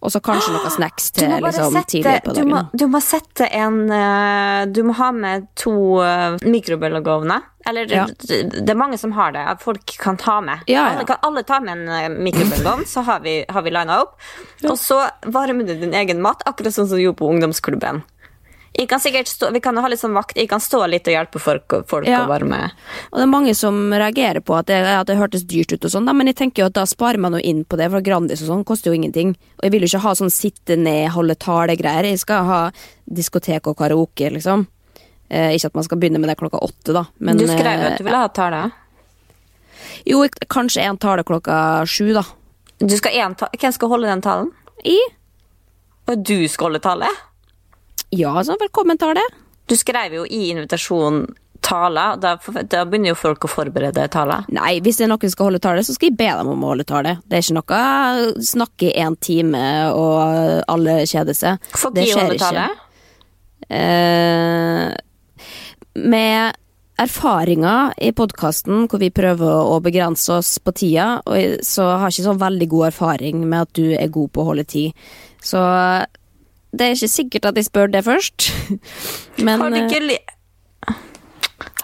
Og 0.04 0.12
så 0.12 0.20
kanskje 0.20 0.52
noe 0.52 0.68
snacks 0.68 1.06
til 1.16 1.30
liksom, 1.32 1.72
sette, 1.72 1.88
tidlig 1.94 2.18
på 2.26 2.34
du 2.36 2.42
må, 2.44 2.58
du 2.76 2.84
må 2.92 3.00
sette 3.00 3.46
en 3.56 3.78
eh, 3.88 4.66
Du 4.68 4.82
må 4.84 4.92
ha 4.98 5.08
med 5.16 5.46
to 5.56 5.72
uh, 6.04 6.36
mikrobølgeovner. 6.44 7.46
Eller 7.64 7.88
Ja. 7.88 8.04
det, 8.28 8.42
det 8.52 8.68
er 8.68 8.76
mange 8.76 8.98
som 9.00 9.14
har 9.16 9.32
det. 9.32 9.40
At 9.54 9.64
folk 9.64 9.96
kan 9.98 10.18
ta 10.20 10.42
med. 10.44 10.60
Ja, 10.68 10.82
ja. 10.82 10.90
Alle, 10.92 11.06
kan, 11.08 11.22
alle 11.24 11.42
ta 11.48 11.60
med 11.64 11.72
en 11.78 11.88
uh, 11.88 12.18
mikrobølgeovn, 12.20 12.84
så 12.86 13.00
har 13.08 13.24
vi, 13.24 13.38
har 13.48 13.64
vi 13.64 13.72
lina 13.72 14.02
opp. 14.04 14.18
Og 14.68 14.76
så 14.78 15.06
varmer 15.24 15.64
du 15.64 15.72
din 15.80 15.96
egen 15.96 16.20
mat, 16.20 16.44
akkurat 16.44 16.76
sånn 16.76 16.90
som 16.90 17.00
du 17.00 17.06
gjorde 17.06 17.22
på 17.22 17.30
ungdomsklubben. 17.32 18.04
Jeg 18.74 18.88
kan 18.90 18.98
sikkert 18.98 19.28
stå, 19.30 19.52
vi 19.54 19.60
kan 19.62 19.76
ha 19.78 19.86
litt 19.86 20.00
sånn 20.00 20.16
vakt. 20.16 20.34
Jeg 20.34 20.48
kan 20.50 20.58
stå 20.58 20.80
litt 20.90 21.06
og 21.06 21.14
hjelpe 21.14 21.38
folk, 21.38 21.74
folk 21.86 22.08
Ja. 22.08 22.24
å 22.24 22.28
varme. 22.28 22.72
Og 23.12 23.18
det 23.20 23.22
er 23.22 23.30
mange 23.30 23.54
som 23.54 23.92
reagerer 23.92 24.42
på 24.42 24.58
at 24.58 24.66
det, 24.66 24.80
at 24.84 25.06
det 25.06 25.16
hørtes 25.16 25.44
dyrt 25.46 25.72
ut 25.72 25.84
og 25.84 25.90
sånn, 25.92 26.10
men 26.16 26.26
jeg 26.26 26.34
tenker 26.34 26.62
jo 26.62 26.66
at 26.66 26.72
da 26.72 26.82
sparer 26.82 27.18
man 27.18 27.32
jo 27.34 27.38
inn 27.38 27.64
på 27.64 27.76
det, 27.78 27.88
for 27.90 28.00
Grandis 28.00 28.42
og 28.42 28.48
sånn 28.48 28.64
koster 28.64 28.90
jo 28.90 28.98
ingenting. 28.98 29.36
Og 29.58 29.62
jeg 29.62 29.70
vil 29.70 29.82
jo 29.82 29.86
ikke 29.86 30.02
ha 30.02 30.14
sånn 30.18 30.32
sitte 30.32 30.76
ned, 30.76 31.10
holde 31.14 31.36
tale-greier. 31.36 32.02
Jeg 32.02 32.18
skal 32.18 32.44
ha 32.44 32.70
diskotek 33.06 33.68
og 33.68 33.76
karaoke, 33.76 34.32
liksom. 34.32 34.66
Eh, 35.30 35.54
ikke 35.54 35.66
at 35.66 35.74
man 35.74 35.84
skal 35.84 35.98
begynne 35.98 36.18
med 36.18 36.28
det 36.28 36.36
klokka 36.36 36.58
åtte, 36.58 36.92
da. 36.92 37.04
Men, 37.20 37.36
du 37.36 37.46
skrev 37.46 37.78
jo 37.78 37.86
eh, 37.86 37.92
at 37.92 37.98
du 37.98 38.04
ville 38.04 38.16
ha 38.16 38.28
tale. 38.28 38.72
Jo, 40.04 40.26
kanskje 40.50 40.82
en 40.82 40.98
tale 40.98 41.22
klokka 41.22 41.86
sju, 41.86 42.12
da. 42.12 42.24
Du 42.80 42.96
skal 42.96 43.34
ta 43.38 43.48
Hvem 43.54 43.72
skal 43.72 43.88
holde 43.88 44.10
den 44.10 44.20
talen? 44.20 44.50
I? 44.84 44.98
Og 46.10 46.24
du 46.26 46.48
skal 46.48 46.72
holde 46.72 46.82
tale? 46.82 47.08
Ja, 48.14 48.44
så 48.44 48.54
velkommen-tale. 48.60 49.22
Du 49.66 49.76
skrev 49.76 50.12
jo 50.14 50.26
i 50.26 50.50
invitasjonen 50.52 51.24
tale. 51.64 52.04
Da, 52.20 52.34
da 52.70 52.84
begynner 52.84 53.14
jo 53.14 53.18
folk 53.18 53.46
å 53.46 53.50
forberede 53.50 54.04
tale. 54.12 54.42
Nei, 54.54 54.76
hvis 54.84 55.00
det 55.00 55.06
er 55.06 55.10
noen 55.10 55.24
som 55.24 55.34
skal 55.34 55.48
holde 55.48 55.62
tale, 55.64 55.84
så 55.86 55.96
skal 55.96 56.12
jeg 56.12 56.18
be 56.20 56.28
dem 56.28 56.50
om 56.52 56.62
å 56.62 56.72
holde 56.74 56.86
tale. 56.86 57.16
Det 57.24 57.38
er 57.38 57.46
ikke 57.46 57.56
noe 57.58 58.44
snakke 58.44 58.90
i 58.90 58.94
én 59.02 59.16
time 59.18 59.64
og 59.96 60.66
alle 60.70 60.98
kjeder 61.10 61.38
seg. 61.38 61.70
Får 61.74 61.94
Det 61.96 62.06
skjer 62.10 62.28
holde 62.28 62.42
tale? 62.42 62.68
Eh, 63.72 64.92
med 66.04 66.60
erfaringer 67.00 67.94
i 67.98 68.12
podkasten 68.14 68.84
hvor 68.86 69.00
vi 69.02 69.10
prøver 69.10 69.70
å 69.72 69.80
begrense 69.82 70.36
oss 70.36 70.58
på 70.62 70.74
tida, 70.76 71.16
og 71.26 71.64
så 71.66 71.88
har 71.96 72.06
jeg 72.06 72.20
ikke 72.20 72.28
sånn 72.28 72.44
veldig 72.44 72.68
god 72.76 72.90
erfaring 72.92 73.46
med 73.48 73.64
at 73.64 73.72
du 73.74 73.88
er 73.96 74.12
god 74.14 74.30
på 74.30 74.44
å 74.44 74.52
holde 74.52 74.68
tid. 74.70 75.08
Så 75.42 75.64
det 76.78 76.86
er 76.86 76.96
ikke 76.96 77.10
sikkert 77.12 77.50
at 77.50 77.58
jeg 77.60 77.68
spør 77.68 77.90
det 77.92 78.04
først. 78.06 78.48
Men 79.46 79.60
Har 79.60 79.70
du 79.70 79.78
eh, 79.78 79.86
ikke, 79.88 80.00
li 80.10 80.18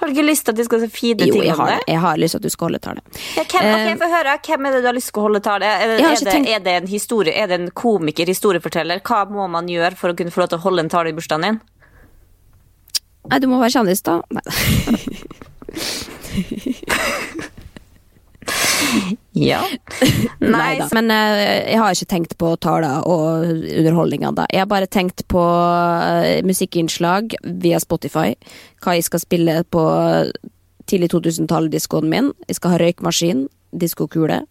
har 0.00 0.08
du 0.08 0.14
ikke 0.14 0.24
lyst 0.24 0.46
til 0.46 0.54
at 0.54 0.56
de 0.56 0.64
skal 0.64 0.80
se 0.80 0.86
fine 0.88 1.18
ting 1.20 1.34
om 1.52 1.58
det? 1.68 1.74
Jo, 1.76 1.92
jeg 1.92 2.00
har 2.00 2.16
lyst 2.16 2.32
til 2.32 2.38
at 2.40 2.44
du 2.46 2.48
skal 2.48 2.64
holde 2.70 2.78
tale. 2.80 3.02
Ja, 3.36 3.42
hvem, 3.44 3.66
okay, 3.68 3.90
ok, 3.98 4.04
høre. 4.14 4.36
Hvem 4.46 4.64
er 4.66 4.70
det 4.72 4.80
du 4.80 4.86
har 4.88 4.96
lyst 4.96 5.10
til 5.12 5.20
å 5.20 5.24
holde 5.26 5.40
tale? 5.44 5.66
Er 5.68 5.90
det, 5.90 5.98
er, 6.00 6.14
det, 6.16 6.32
tenkt- 6.32 6.48
er 6.54 6.62
det 6.64 6.74
en 6.78 6.88
historie? 6.88 7.34
Er 7.36 7.50
det 7.50 7.58
en 7.60 7.68
komiker, 7.76 8.32
historieforteller? 8.32 9.02
Hva 9.04 9.28
må 9.28 9.44
man 9.52 9.68
gjøre 9.68 9.92
for 10.00 10.08
å 10.14 10.16
kunne 10.16 10.32
få 10.32 10.40
lov 10.40 10.48
til 10.54 10.60
å 10.62 10.64
holde 10.64 10.86
en 10.86 10.92
tale 10.94 11.12
i 11.12 11.16
bursdagen 11.18 11.44
din? 11.44 11.60
Nei, 13.28 13.38
du 13.44 13.46
må 13.52 13.60
være 13.60 13.76
kjendis, 13.76 14.00
da. 14.08 14.24
Nei. 14.32 14.44
Ja. 19.32 19.60
Nei 20.38 20.78
da. 20.80 20.88
Men 20.96 21.10
uh, 21.12 21.40
jeg 21.70 21.78
har 21.78 21.94
ikke 21.94 22.10
tenkt 22.10 22.36
på 22.40 22.54
taler 22.62 23.06
og 23.06 23.46
underholdninga, 23.46 24.32
da. 24.36 24.46
Jeg 24.50 24.64
har 24.64 24.70
bare 24.70 24.90
tenkt 24.90 25.26
på 25.30 25.42
uh, 25.42 26.40
musikkinnslag 26.46 27.36
via 27.62 27.80
Spotify. 27.82 28.34
Hva 28.82 28.96
jeg 28.98 29.06
skal 29.06 29.22
spille 29.22 29.60
på 29.70 29.84
tidlig 30.90 31.12
2000-tall-diskoen 31.14 32.10
min. 32.10 32.32
Jeg 32.48 32.58
skal 32.58 32.74
ha 32.74 32.80
røykmaskin, 32.82 33.46
diskokule. 33.70 34.42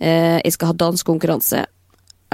Uh, 0.00 0.38
jeg 0.40 0.56
skal 0.56 0.72
ha 0.72 0.80
dansekonkurranse. 0.86 1.66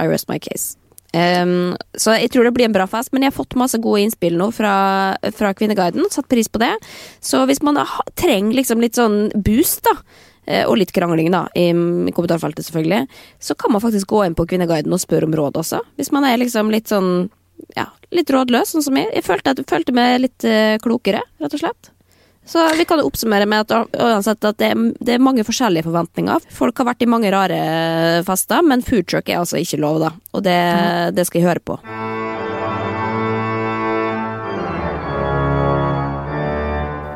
I 0.01 0.07
rest 0.09 0.31
my 0.31 0.39
case. 0.41 0.77
Um, 1.13 1.75
så 1.93 2.15
jeg 2.17 2.31
tror 2.33 2.47
det 2.47 2.55
blir 2.55 2.65
en 2.65 2.73
bra 2.73 2.87
fest, 2.89 3.11
men 3.13 3.21
jeg 3.21 3.29
har 3.29 3.37
fått 3.37 3.53
masse 3.59 3.77
gode 3.77 4.01
innspill 4.01 4.33
nå 4.39 4.47
fra, 4.55 4.73
fra 5.37 5.51
Kvinneguiden. 5.53 6.07
Satt 6.09 6.29
pris 6.31 6.49
på 6.49 6.61
det. 6.63 6.73
Så 7.21 7.43
hvis 7.45 7.61
man 7.61 7.77
trenger 8.17 8.57
liksom 8.57 8.81
litt 8.81 8.97
sånn 8.97 9.27
boost, 9.35 9.83
da, 9.85 9.93
og 10.67 10.75
litt 10.75 10.91
krangling 10.95 11.29
da, 11.31 11.45
i 11.55 11.69
i 11.71 12.11
kommentarfeltet 12.15 12.67
selvfølgelig, 12.67 13.07
så 13.39 13.55
kan 13.55 13.71
man 13.71 13.83
faktisk 13.83 14.09
gå 14.11 14.25
inn 14.25 14.35
på 14.35 14.45
Kvinneguiden 14.49 14.93
og 14.93 15.01
spørre 15.01 15.29
om 15.29 15.35
råd 15.37 15.61
også. 15.61 15.79
Hvis 15.99 16.11
man 16.11 16.27
er 16.27 16.41
liksom 16.41 16.71
litt 16.73 16.91
sånn, 16.91 17.29
ja, 17.77 17.87
litt 18.11 18.31
rådløs, 18.33 18.75
sånn 18.75 18.85
som 18.85 18.99
jeg. 18.99 19.09
Jeg 19.15 19.25
følte, 19.25 19.55
at, 19.55 19.63
følte 19.69 19.95
meg 19.95 20.19
litt 20.23 20.47
eh, 20.47 20.75
klokere, 20.83 21.23
rett 21.43 21.55
og 21.55 21.63
slett. 21.63 21.93
Så 22.45 22.59
vi 22.75 22.85
kan 22.85 22.99
jo 22.99 23.07
oppsummere 23.07 23.47
med 23.47 23.71
at, 23.71 23.93
uansett 23.95 24.43
at 24.43 24.59
det, 24.59 24.73
det 24.99 25.15
er 25.15 25.23
mange 25.23 25.45
forskjellige 25.47 25.87
forventninger. 25.87 26.43
Folk 26.51 26.81
har 26.81 26.89
vært 26.91 27.05
i 27.05 27.09
mange 27.09 27.31
rare 27.31 27.61
fester, 28.27 28.65
men 28.67 28.83
foodtruck 28.83 29.31
er 29.31 29.39
altså 29.39 29.61
ikke 29.63 29.79
lov, 29.79 30.01
da. 30.03 30.11
Og 30.35 30.43
det, 30.43 30.59
det 31.15 31.27
skal 31.29 31.39
jeg 31.41 31.47
høre 31.47 31.63
på. 31.63 31.79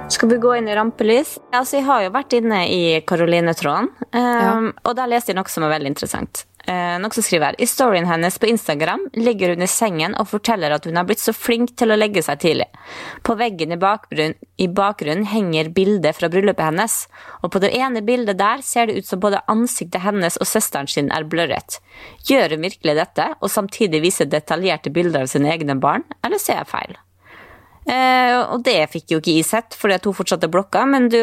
Skal 0.10 0.30
vi 0.30 0.38
gå 0.38 0.54
inn 0.56 0.68
i 0.70 0.76
rampelys? 0.76 1.34
Altså, 1.52 1.78
jeg 1.78 1.86
har 1.86 2.06
jo 2.06 2.12
vært 2.16 2.34
inne 2.38 2.62
i 2.72 2.84
Karoline-tråden, 3.04 3.90
um, 4.16 4.70
og 4.88 4.94
der 4.96 5.10
leste 5.12 5.34
jeg 5.34 5.38
noe 5.38 5.52
som 5.52 5.66
er 5.68 5.74
veldig 5.74 5.90
interessant. 5.92 6.46
Uh, 6.68 6.96
noe 7.00 7.12
som 7.16 7.24
skriver 7.24 7.56
I 7.64 7.68
storyen 7.68 8.08
hennes 8.08 8.36
på 8.40 8.48
Instagram 8.48 9.06
ligger 9.16 9.54
hun 9.54 9.64
i 9.64 9.70
sengen 9.72 10.16
og 10.20 10.28
forteller 10.28 10.74
at 10.76 10.88
hun 10.88 11.00
har 11.00 11.06
blitt 11.08 11.22
så 11.24 11.32
flink 11.36 11.74
til 11.80 11.92
å 11.92 11.98
legge 12.00 12.24
seg 12.24 12.40
tidlig. 12.44 12.68
På 13.28 13.36
veggen 13.40 13.76
i, 13.76 13.80
bakgrunn, 13.80 14.36
i 14.60 14.68
bakgrunnen 14.80 15.28
henger 15.28 15.72
bilder 15.76 16.16
fra 16.16 16.32
bryllupet 16.32 16.70
hennes, 16.70 16.96
og 17.44 17.52
på 17.52 17.62
det 17.64 17.74
ene 17.76 18.04
bildet 18.08 18.40
der 18.40 18.64
ser 18.64 18.88
det 18.88 19.02
ut 19.02 19.10
som 19.10 19.24
både 19.24 19.44
ansiktet 19.52 20.06
hennes 20.08 20.40
og 20.40 20.48
søsteren 20.48 20.88
sin 20.92 21.12
er 21.12 21.28
blørret. 21.28 21.82
Gjør 22.32 22.56
hun 22.56 22.64
virkelig 22.70 22.96
dette, 23.04 23.28
og 23.42 23.52
samtidig 23.52 24.06
viser 24.08 24.32
detaljerte 24.32 24.94
bilder 24.96 25.28
av 25.28 25.36
sine 25.36 25.52
egne 25.52 25.76
barn, 25.84 26.08
eller 26.24 26.40
ser 26.40 26.62
jeg 26.62 26.72
feil? 26.72 26.96
Eh, 27.88 28.34
og 28.52 28.66
det 28.68 28.82
fikk 28.92 29.14
jo 29.14 29.22
ikke 29.22 29.38
jeg 29.38 29.48
sett, 29.48 29.76
fordi 29.80 29.96
at 29.96 30.08
hun 30.08 30.16
fortsatte 30.18 30.50
blokka, 30.52 30.82
men 30.92 31.08
du 31.12 31.20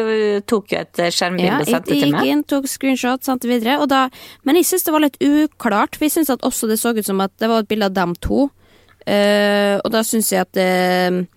tok 0.49 0.73
jo 0.73 0.79
et 0.81 1.01
skjermbilde 1.13 1.59
og 1.61 1.69
sendte 1.69 1.91
det 1.91 1.99
til 1.99 2.09
meg. 2.09 2.15
Ja, 2.15 2.23
jeg 2.23 2.25
gikk 2.25 2.31
inn, 2.33 2.41
tok 2.49 2.69
screenshot, 2.71 3.25
sendte 3.27 3.51
videre, 3.51 3.77
da 3.91 4.07
Men 4.47 4.57
jeg 4.57 4.65
syns 4.71 4.87
det 4.87 4.95
var 4.95 5.05
litt 5.05 5.19
uklart, 5.21 5.93
for 5.97 6.07
jeg 6.07 6.15
syns 6.15 6.33
at 6.33 6.45
også 6.47 6.69
det 6.71 6.79
så 6.81 6.95
ut 6.97 7.05
som 7.05 7.21
at 7.21 7.35
det 7.37 7.51
var 7.51 7.61
et 7.61 7.69
bilde 7.69 7.91
av 7.91 7.93
dem 7.93 8.15
to, 8.17 8.47
eh, 9.05 9.77
og 9.77 9.93
da 9.93 10.01
syns 10.01 10.31
jeg 10.33 10.41
at 10.41 10.53
det 10.57 11.27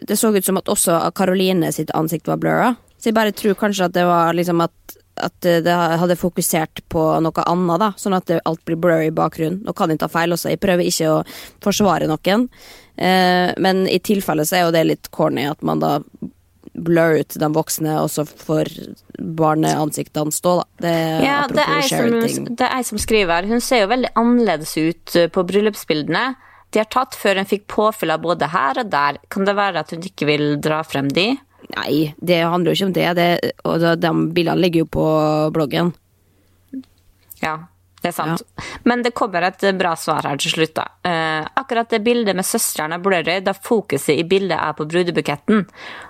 Det 0.00 0.16
så 0.16 0.32
ut 0.32 0.44
som 0.44 0.56
at 0.56 0.68
også 0.68 0.98
Karoline 1.12 1.72
sitt 1.72 1.90
ansikt 1.96 2.28
var 2.28 2.36
blurra, 2.40 2.76
så 3.00 3.08
jeg 3.08 3.16
bare 3.16 3.32
tror 3.32 3.56
kanskje 3.56 3.88
at 3.88 3.96
det 3.96 4.04
var 4.04 4.36
liksom 4.36 4.60
at 4.60 4.76
at 5.20 5.36
det 5.42 5.68
hadde 5.68 6.16
fokusert 6.16 6.80
på 6.88 7.02
noe 7.20 7.42
annet, 7.44 7.80
da, 7.82 7.90
sånn 8.00 8.16
at 8.16 8.30
alt 8.40 8.62
blir 8.64 8.78
blurry 8.80 9.10
i 9.10 9.12
bakgrunnen. 9.12 9.58
Nå 9.66 9.74
kan 9.76 9.90
jeg 9.92 10.00
ta 10.00 10.08
feil 10.08 10.32
også, 10.32 10.48
jeg 10.48 10.62
prøver 10.62 10.88
ikke 10.88 11.10
å 11.12 11.18
forsvare 11.60 12.08
noen, 12.08 12.46
men 13.00 13.86
i 13.88 13.96
tilfelle 14.04 14.44
så 14.44 14.58
er 14.58 14.66
jo 14.66 14.72
det 14.74 14.82
litt 14.84 15.08
corny 15.14 15.46
at 15.48 15.62
man 15.64 15.80
da 15.80 15.94
blur 16.80 17.18
ut 17.20 17.36
de 17.40 17.48
voksne, 17.54 17.96
og 18.02 18.10
så 18.12 18.24
får 18.24 18.70
barneansiktene 19.18 20.32
stå, 20.32 20.54
da. 20.60 20.66
Det 20.84 20.94
ja, 21.26 21.40
det 21.50 21.64
er, 21.64 21.82
som, 21.88 22.46
det 22.60 22.68
er 22.68 22.86
som 22.86 23.00
skriver. 23.00 23.48
Hun 23.50 23.62
ser 23.64 23.84
jo 23.84 23.90
veldig 23.92 24.12
annerledes 24.20 24.76
ut 24.78 25.16
eh, 25.18 25.28
på 25.32 25.44
bryllupsbildene. 25.48 26.24
De 26.70 26.82
har 26.82 26.90
tatt 26.92 27.16
før 27.18 27.40
hun 27.40 27.50
fikk 27.50 27.66
påfyll 27.70 28.14
av 28.14 28.22
både 28.24 28.50
her 28.52 28.82
og 28.82 28.92
der. 28.92 29.18
Kan 29.32 29.48
det 29.48 29.56
være 29.58 29.82
at 29.82 29.94
hun 29.94 30.04
ikke 30.06 30.28
vil 30.30 30.46
dra 30.62 30.82
frem 30.86 31.10
de? 31.12 31.32
Nei, 31.74 32.12
det 32.18 32.40
handler 32.42 32.72
jo 32.72 32.78
ikke 32.78 32.88
om 32.90 32.94
det. 32.96 33.08
det 33.18 33.54
og 33.68 33.84
de 34.00 34.14
bildene 34.34 34.62
ligger 34.62 34.84
jo 34.84 34.92
på 34.94 35.08
bloggen. 35.54 35.92
Ja, 37.42 37.56
det 38.00 38.10
er 38.10 38.16
sant. 38.16 38.42
Ja. 38.42 38.64
Men 38.88 39.02
det 39.04 39.12
kommer 39.16 39.44
et 39.44 39.64
bra 39.76 39.92
svar 39.98 40.24
her 40.28 40.40
til 40.40 40.54
slutt, 40.54 40.72
da. 40.78 40.86
Uh, 41.04 41.48
akkurat 41.60 41.90
det 41.92 42.00
bildet 42.04 42.36
med 42.38 42.48
søstrene 42.48 43.00
blurry, 43.02 43.40
da 43.44 43.52
fokuset 43.56 44.14
i 44.16 44.24
bildet 44.28 44.56
er 44.56 44.76
på 44.78 44.86
brudebuketten, 44.88 45.66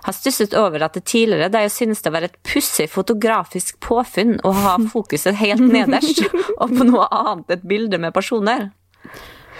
har 0.06 0.16
stusset 0.16 0.54
over 0.58 0.86
at 0.86 0.98
det 0.98 1.04
tidligere 1.10 1.50
da 1.50 1.64
jeg 1.64 1.74
synes 1.74 2.04
det 2.06 2.14
var 2.14 2.26
et 2.26 2.38
pussig 2.46 2.86
fotografisk 2.92 3.80
påfunn 3.82 4.38
å 4.46 4.54
ha 4.62 4.76
fokuset 4.94 5.38
helt 5.40 5.66
nederst, 5.66 6.22
og 6.60 6.76
på 6.76 6.86
noe 6.86 7.10
annet 7.10 7.58
et 7.58 7.68
bilde 7.74 7.98
med 7.98 8.14
personer. 8.14 8.70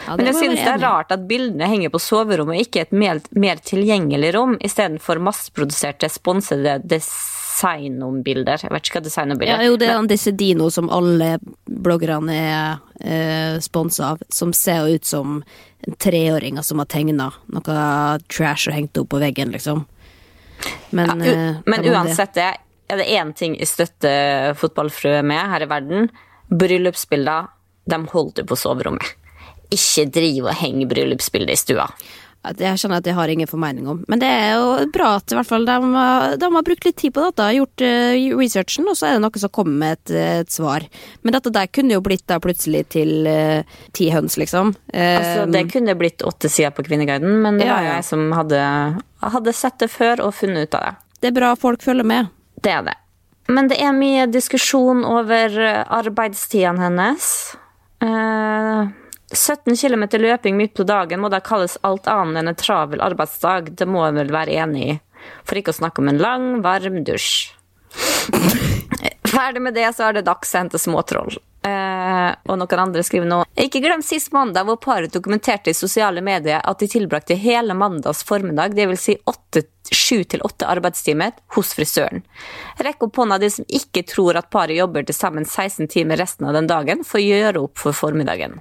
Ja, 0.07 0.17
Men 0.17 0.31
jeg 0.31 0.37
synes 0.39 0.61
det 0.61 0.73
er 0.73 0.83
rart 0.83 1.13
at 1.15 1.27
bildene 1.29 1.69
henger 1.69 1.93
på 1.93 2.01
soverommet 2.03 2.57
og 2.57 2.65
ikke 2.65 2.85
et 2.87 2.95
mer, 2.97 3.21
mer 3.37 3.61
tilgjengelig 3.65 4.33
rom, 4.37 4.57
istedenfor 4.65 5.21
masseproduserte, 5.23 6.09
sponsede 6.11 6.79
designombilder. 6.89 8.65
Jeg 8.65 8.73
vet 8.73 8.89
ikke 8.89 8.99
hva 8.99 9.05
designombilder 9.07 9.61
ja, 9.61 9.69
Jo, 9.69 9.77
det 9.81 9.91
er 9.93 10.09
disse 10.11 10.33
Dino 10.37 10.71
som 10.73 10.91
alle 10.93 11.35
bloggerne 11.67 12.39
er 12.41 12.81
eh, 13.05 13.61
sponsa 13.63 14.15
av, 14.15 14.25
som 14.33 14.55
ser 14.57 14.89
ut 14.89 15.07
som 15.07 15.41
treåringer 16.01 16.65
som 16.67 16.83
har 16.83 16.91
tegna 16.93 17.31
noe 17.53 17.85
trash 18.29 18.69
og 18.69 18.77
hengt 18.77 18.99
opp 19.01 19.13
på 19.15 19.21
veggen, 19.23 19.55
liksom. 19.55 19.87
Men, 20.91 21.23
ja, 21.25 21.33
eh, 21.33 21.63
men 21.65 21.87
uansett, 21.89 22.35
det 22.37 22.51
er 22.91 23.01
det 23.01 23.07
én 23.15 23.33
ting 23.37 23.55
jeg 23.59 23.71
støtter 23.71 24.53
fotballfrue 24.59 25.23
med 25.27 25.55
her 25.55 25.65
i 25.65 25.71
verden. 25.71 26.11
Bryllupsbilder, 26.51 27.49
de 27.91 27.99
holder 28.13 28.47
på 28.49 28.59
soverommet. 28.59 29.17
Ikke 29.71 30.09
driv 30.11 30.49
og 30.51 30.59
heng 30.59 30.83
bryllupsbildet 30.91 31.55
i 31.55 31.61
stua. 31.61 31.87
Jeg 32.41 32.79
skjønner 32.81 33.03
at 33.03 33.09
jeg 33.09 33.15
har 33.19 33.29
ingen 33.29 33.49
formening 33.49 33.89
om. 33.93 33.99
Men 34.09 34.21
det 34.23 34.29
er 34.33 34.55
jo 34.57 34.87
bra 34.95 35.11
at 35.19 35.29
i 35.29 35.37
hvert 35.37 35.49
fall 35.49 35.67
de, 35.69 35.75
de 36.41 36.49
har 36.55 36.65
brukt 36.65 36.87
litt 36.87 36.97
tid 36.97 37.13
på 37.13 37.25
dette, 37.27 37.49
gjort 37.53 37.85
uh, 37.85 38.39
researchen, 38.41 38.89
og 38.89 38.97
så 38.97 39.11
er 39.11 39.19
det 39.19 39.25
noe 39.27 39.43
som 39.43 39.53
kommer 39.53 39.77
med 39.83 39.99
et, 39.99 40.13
et, 40.41 40.53
svar. 40.53 40.87
Men 41.21 41.37
dette 41.37 41.53
der 41.53 41.69
kunne 41.69 41.99
jo 41.99 42.05
blitt 42.05 42.25
da 42.33 42.39
plutselig 42.41 42.87
til 42.97 43.29
uh, 43.29 43.83
ti 43.97 44.09
høns, 44.15 44.39
liksom. 44.41 44.73
Uh, 44.89 45.05
altså, 45.19 45.45
det 45.53 45.67
kunne 45.75 45.97
blitt 46.01 46.25
åtte 46.25 46.49
sider 46.49 46.73
på 46.73 46.87
Kvinneguiden, 46.89 47.43
men 47.45 47.61
det 47.61 47.69
ja, 47.69 47.77
var 47.77 47.89
jeg 47.91 48.09
som 48.09 48.25
hadde, 48.33 48.63
hadde 49.37 49.57
sett 49.57 49.77
det 49.85 49.91
før 49.93 50.25
og 50.25 50.33
funnet 50.41 50.71
ut 50.71 50.81
av 50.81 50.89
det. 50.89 50.95
Det 51.21 51.29
er 51.29 51.37
bra 51.37 51.53
folk 51.61 51.85
følger 51.85 52.09
med. 52.09 52.33
Det 52.65 52.73
er 52.73 52.89
det. 52.89 52.97
Men 53.53 53.69
det 53.69 53.77
er 53.85 53.93
mye 53.93 54.25
diskusjon 54.33 55.05
over 55.05 55.61
arbeidstidene 55.85 56.87
hennes. 56.87 57.29
Uh, 58.01 58.89
17 59.33 59.77
km 59.77 60.05
løping 60.19 60.57
midt 60.57 60.75
på 60.75 60.87
dagen 60.87 61.21
må 61.23 61.31
da 61.31 61.41
kalles 61.45 61.79
alt 61.87 62.09
annet 62.11 62.43
enn 62.43 62.51
en 62.51 62.59
travel 62.59 63.03
arbeidsdag. 63.05 63.73
Det 63.79 63.87
må 63.87 64.03
en 64.07 64.19
vel 64.19 64.33
være 64.35 64.57
enig 64.65 64.83
i. 64.89 64.97
For 65.47 65.61
ikke 65.61 65.75
å 65.75 65.81
snakke 65.81 66.03
om 66.03 66.11
en 66.11 66.19
lang, 66.19 66.49
varm 66.65 67.03
dusj. 67.07 67.53
Ferdig 69.31 69.63
med 69.63 69.75
det, 69.75 69.87
så 69.95 70.09
er 70.09 70.19
det 70.19 70.27
dags 70.27 70.55
å 70.55 70.59
hente 70.59 70.81
småtroll. 70.81 71.37
Eh, 71.61 72.31
og 72.49 72.57
noen 72.57 72.81
andre 72.81 73.03
skriver 73.05 73.29
nå 73.29 73.43
Ikke 73.61 73.83
glem 73.85 74.01
sist 74.01 74.31
mandag 74.33 74.65
hvor 74.65 74.79
paret 74.81 75.13
dokumenterte 75.13 75.69
i 75.69 75.77
sosiale 75.77 76.23
medier 76.25 76.63
at 76.65 76.81
de 76.81 76.89
tilbrakte 76.89 77.37
hele 77.37 77.77
mandags 77.77 78.23
formiddag, 78.25 78.73
dvs. 78.73 79.05
Si 79.05 79.19
sju 79.91 80.23
til 80.25 80.43
åtte 80.47 80.69
arbeidstimer, 80.71 81.35
hos 81.57 81.75
frisøren. 81.77 82.25
Rekk 82.81 83.05
opp 83.07 83.21
hånda 83.21 83.39
de 83.43 83.51
som 83.53 83.69
ikke 83.69 84.07
tror 84.09 84.39
at 84.41 84.51
paret 84.51 84.79
jobber 84.79 85.05
til 85.05 85.19
sammen 85.19 85.45
16 85.45 85.91
timer 85.93 86.21
resten 86.23 86.49
av 86.49 86.57
den 86.57 86.71
dagen 86.71 87.05
for 87.05 87.21
å 87.21 87.27
gjøre 87.29 87.67
opp 87.69 87.79
for 87.83 87.97
formiddagen 87.97 88.61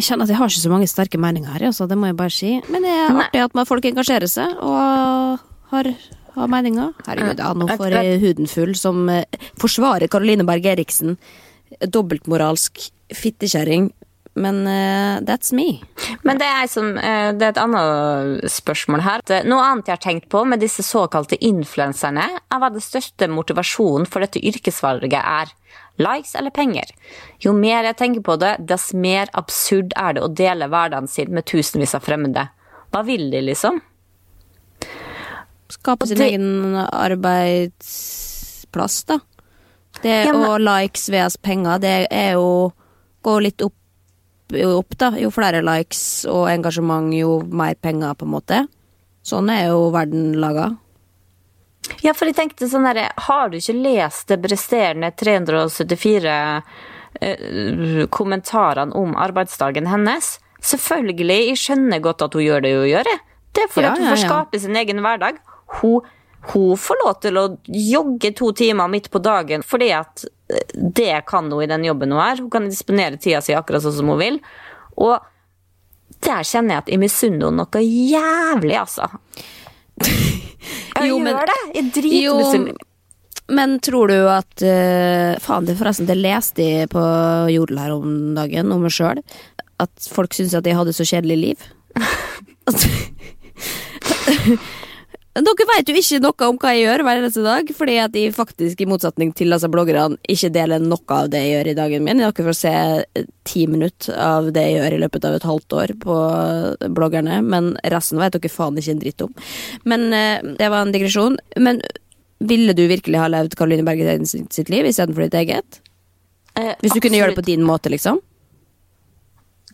jeg 0.00 0.08
kjenner 0.08 0.26
at 0.26 0.32
jeg 0.32 0.40
har 0.40 0.50
ikke 0.50 0.62
så 0.64 0.72
mange 0.72 0.88
sterke 0.90 1.20
meninger 1.20 1.52
her, 1.52 1.66
altså, 1.68 1.86
det 1.90 1.98
må 2.00 2.08
jeg 2.08 2.16
bare 2.18 2.32
si. 2.34 2.54
Men 2.72 2.86
det 2.86 2.96
er 2.96 3.20
artig 3.26 3.44
at 3.44 3.68
folk 3.68 3.86
engasjerer 3.90 4.30
seg 4.30 4.56
og 4.64 5.42
har, 5.74 5.90
har 6.36 6.50
meninger. 6.50 6.94
Herregud, 7.06 7.42
ja, 7.44 7.52
nå 7.54 7.68
får 7.76 7.96
jeg 7.98 8.20
huden 8.24 8.50
full 8.50 8.74
som 8.78 9.04
eh, 9.12 9.40
forsvarer 9.60 10.10
Caroline 10.10 10.46
Berg 10.48 10.66
Eriksen. 10.72 11.18
Dobbeltmoralsk 11.84 12.80
fittekjerring. 13.14 13.90
Men 14.40 14.62
uh, 14.64 15.20
that's 15.26 15.52
me. 15.52 15.82
Men 16.24 16.40
det 16.40 16.48
er, 16.48 16.68
som, 16.70 16.94
uh, 16.96 17.30
det 17.36 17.44
er, 17.44 17.52
et 17.52 17.60
annet 17.60 18.52
spørsmål 18.52 19.02
her. 19.04 19.24
Noe 19.48 19.66
annet 19.66 19.90
jeg 19.90 19.98
har 19.98 20.04
tenkt 20.04 20.30
på 20.32 20.44
med 20.48 20.62
disse 20.64 20.84
såkalte 20.86 21.36
influenserne, 21.44 22.24
er 22.40 22.62
hva 22.62 22.70
den 22.72 22.84
største 22.84 23.28
motivasjonen 23.30 24.08
for 24.08 24.24
dette 24.24 24.40
yrkesvalget 24.40 25.20
er 25.20 25.52
likes 26.00 26.34
eller 26.38 26.50
penger. 26.50 26.84
Jo 27.44 27.52
mer 27.56 27.84
jeg 27.90 27.96
tenker 28.00 28.22
på 28.24 28.36
det, 28.40 28.56
dess 28.68 28.92
mer 28.96 29.28
absurd 29.36 29.92
er 29.98 30.12
det 30.16 30.22
å 30.24 30.32
dele 30.32 30.68
hverdagen 30.70 31.08
sin 31.10 31.34
med 31.34 31.44
tusenvis 31.50 31.94
av 31.98 32.02
fremmede. 32.06 32.44
Hva 32.90 33.00
vil 33.06 33.30
de, 33.32 33.40
liksom? 33.50 33.74
Skape 35.70 36.06
sin 36.08 36.18
det... 36.18 36.26
egen 36.32 36.76
arbeidsplass, 36.80 39.04
da. 39.10 39.16
Det 40.00 40.16
ja, 40.24 40.32
men... 40.32 40.48
å 40.48 40.58
likes 40.62 41.10
vs 41.12 41.36
penger, 41.42 41.78
det 41.82 42.06
er 42.08 42.32
jo 42.38 42.72
Gå 43.20 43.36
litt 43.44 43.60
opp, 43.60 43.76
opp, 44.66 44.96
da. 44.98 45.12
Jo 45.20 45.30
flere 45.34 45.62
likes 45.64 46.26
og 46.30 46.48
engasjement, 46.50 47.12
jo 47.14 47.40
mer 47.46 47.74
penger, 47.80 48.14
på 48.18 48.28
en 48.28 48.34
måte. 48.34 48.60
Sånn 49.26 49.50
er 49.52 49.68
jo 49.70 49.90
verden 49.94 50.32
laga. 50.40 50.70
Ja, 52.04 52.14
for 52.14 52.28
jeg 52.28 52.36
tenkte 52.36 52.68
sånn 52.70 52.84
herre 52.86 53.08
Har 53.26 53.48
du 53.50 53.56
ikke 53.58 53.74
lest 53.74 54.28
det 54.30 54.38
presterende 54.44 55.10
374 55.16 56.34
eh, 57.20 58.04
kommentarene 58.12 58.96
om 58.96 59.16
arbeidsdagen 59.18 59.88
hennes? 59.90 60.36
Selvfølgelig, 60.60 61.38
jeg 61.50 61.60
skjønner 61.60 62.02
godt 62.04 62.26
at 62.26 62.36
hun 62.36 62.44
gjør 62.44 62.64
det 62.64 62.74
hun 62.76 62.88
gjør. 62.90 63.12
Det 63.56 63.64
er 63.64 63.70
fordi 63.72 63.88
ja, 63.88 63.92
at 63.92 64.02
hun 64.02 64.10
får 64.12 64.24
skape 64.26 64.60
sin 64.62 64.76
egen 64.76 65.00
hverdag. 65.04 65.40
Hun, 65.80 66.04
hun, 66.52 66.76
får 66.80 67.00
lov 67.04 67.14
til 67.24 67.40
å 67.40 67.46
jogge 67.66 68.34
to 68.36 68.52
timer 68.56 68.90
midt 68.92 69.10
på 69.12 69.22
dagen 69.24 69.64
fordi 69.66 69.90
at 69.96 70.26
det 70.74 71.22
kan 71.28 71.50
hun 71.52 71.64
i 71.64 71.70
den 71.70 71.86
jobben 71.86 72.14
hun 72.14 72.22
er. 72.22 72.42
Hun 72.42 72.50
kan 72.52 72.68
disponere 72.68 73.20
tida 73.20 73.42
si 73.44 73.56
akkurat 73.56 73.84
sånn 73.84 73.98
som 74.00 74.12
hun 74.12 74.20
vil. 74.20 74.38
Og 75.00 75.16
der 76.24 76.46
kjenner 76.46 76.76
jeg 76.76 76.84
at 76.84 76.92
jeg 76.92 77.00
misunner 77.00 77.48
henne 77.48 77.64
noe 77.64 77.86
jævlig, 77.86 78.76
altså. 78.80 79.10
Jeg 81.00 81.08
jo, 81.08 81.16
gjør 81.24 81.46
det! 81.48 81.60
Jeg 81.72 81.84
dritmisunner. 81.94 82.80
Men 83.56 83.78
tror 83.82 84.12
du 84.12 84.18
at 84.28 84.62
uh, 84.62 85.38
Faen, 85.40 85.64
det 85.66 85.78
forresten, 85.78 86.06
det 86.06 86.18
leste 86.18 86.66
jeg 86.66 86.90
på 86.92 87.00
Jodel 87.50 87.80
her 87.80 87.94
om 87.94 88.34
dagen, 88.36 88.72
om 88.74 88.84
meg 88.84 88.92
sjøl. 88.94 89.22
At 89.80 90.10
folk 90.12 90.36
syntes 90.36 90.58
at 90.58 90.68
jeg 90.68 90.76
hadde 90.76 90.92
så 90.94 91.06
kjedelig 91.08 91.38
liv. 91.40 91.64
Dere 95.40 95.66
vet 95.70 95.88
jo 95.88 95.94
ikke 95.96 96.20
noe 96.24 96.48
om 96.50 96.58
hva 96.60 96.72
jeg 96.74 96.84
gjør 96.84 97.02
hver 97.06 97.20
eneste 97.20 97.42
dag, 97.44 97.70
fordi 97.76 97.96
at 98.02 98.16
jeg 98.18 98.34
faktisk, 98.36 98.80
i 98.82 98.88
motsetning 98.88 99.32
til 99.36 99.54
altså, 99.54 99.70
bloggerne, 99.72 100.18
ikke 100.28 100.50
deler 100.52 100.82
noe 100.82 101.16
av 101.16 101.30
det 101.32 101.40
jeg 101.44 101.54
gjør 101.54 101.70
i 101.70 101.76
dagen 101.78 102.06
min. 102.06 102.20
Dere 102.20 102.46
får 102.50 102.58
se 102.58 102.74
eh, 102.74 103.28
ti 103.48 103.64
minutter 103.70 104.18
av 104.20 104.50
det 104.54 104.66
jeg 104.66 104.78
gjør 104.78 104.96
i 104.96 105.00
løpet 105.04 105.28
av 105.28 105.38
et 105.38 105.48
halvt 105.48 105.76
år 105.80 105.94
på 106.02 106.18
bloggerne, 106.98 107.40
men 107.46 107.72
resten 107.94 108.20
vet 108.20 108.36
dere 108.36 108.52
faen 108.52 108.80
ikke 108.80 108.96
en 108.96 109.04
dritt 109.04 109.26
om. 109.26 109.34
Men 109.88 110.08
eh, 110.16 110.54
det 110.60 110.70
var 110.72 110.84
en 110.84 110.94
digresjon. 110.94 111.38
Men 111.56 111.82
ville 112.40 112.74
du 112.76 112.86
virkelig 112.90 113.20
ha 113.20 113.28
levd 113.30 113.56
Karoline 113.58 113.84
Berger 113.86 114.24
sitt 114.26 114.72
liv 114.72 114.88
istedenfor 114.88 115.28
ditt 115.28 115.38
eget? 115.42 115.80
Eh, 116.58 116.74
Hvis 116.80 116.96
du 116.96 117.00
kunne 117.00 117.20
gjøre 117.20 117.34
det 117.34 117.40
på 117.40 117.48
din 117.48 117.64
måte, 117.66 117.92
liksom? 117.92 118.20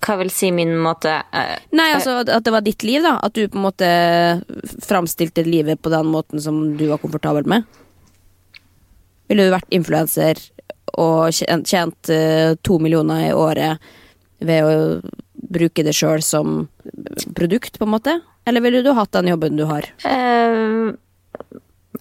Hva 0.04 0.16
vil 0.20 0.28
si 0.30 0.50
min 0.52 0.74
måte 0.82 1.08
eh, 1.32 1.56
Nei, 1.72 1.86
altså 1.96 2.18
at 2.20 2.44
det 2.44 2.52
var 2.52 2.60
ditt 2.66 2.82
liv, 2.84 3.00
da. 3.02 3.14
At 3.24 3.32
du 3.36 3.46
på 3.48 3.56
en 3.56 3.64
måte 3.64 3.88
framstilte 4.84 5.44
livet 5.46 5.80
på 5.82 5.92
den 5.92 6.06
måten 6.12 6.40
som 6.42 6.76
du 6.76 6.84
var 6.90 7.00
komfortabel 7.02 7.46
med. 7.48 7.64
Ville 9.30 9.46
du 9.48 9.54
vært 9.54 9.72
influenser 9.74 10.38
og 11.00 11.32
tjent, 11.34 11.66
tjent 11.66 12.10
eh, 12.14 12.54
to 12.64 12.76
millioner 12.82 13.24
i 13.30 13.32
året 13.34 13.82
ved 14.44 14.62
å 14.68 14.76
bruke 15.56 15.82
det 15.86 15.94
sjøl 15.96 16.22
som 16.24 16.68
produkt, 17.36 17.78
på 17.80 17.86
en 17.88 17.94
måte? 17.96 18.14
Eller 18.46 18.62
ville 18.62 18.84
du 18.86 18.92
hatt 18.94 19.10
den 19.16 19.32
jobben 19.32 19.56
du 19.58 19.64
har? 19.66 19.88
Uh, 20.04 20.92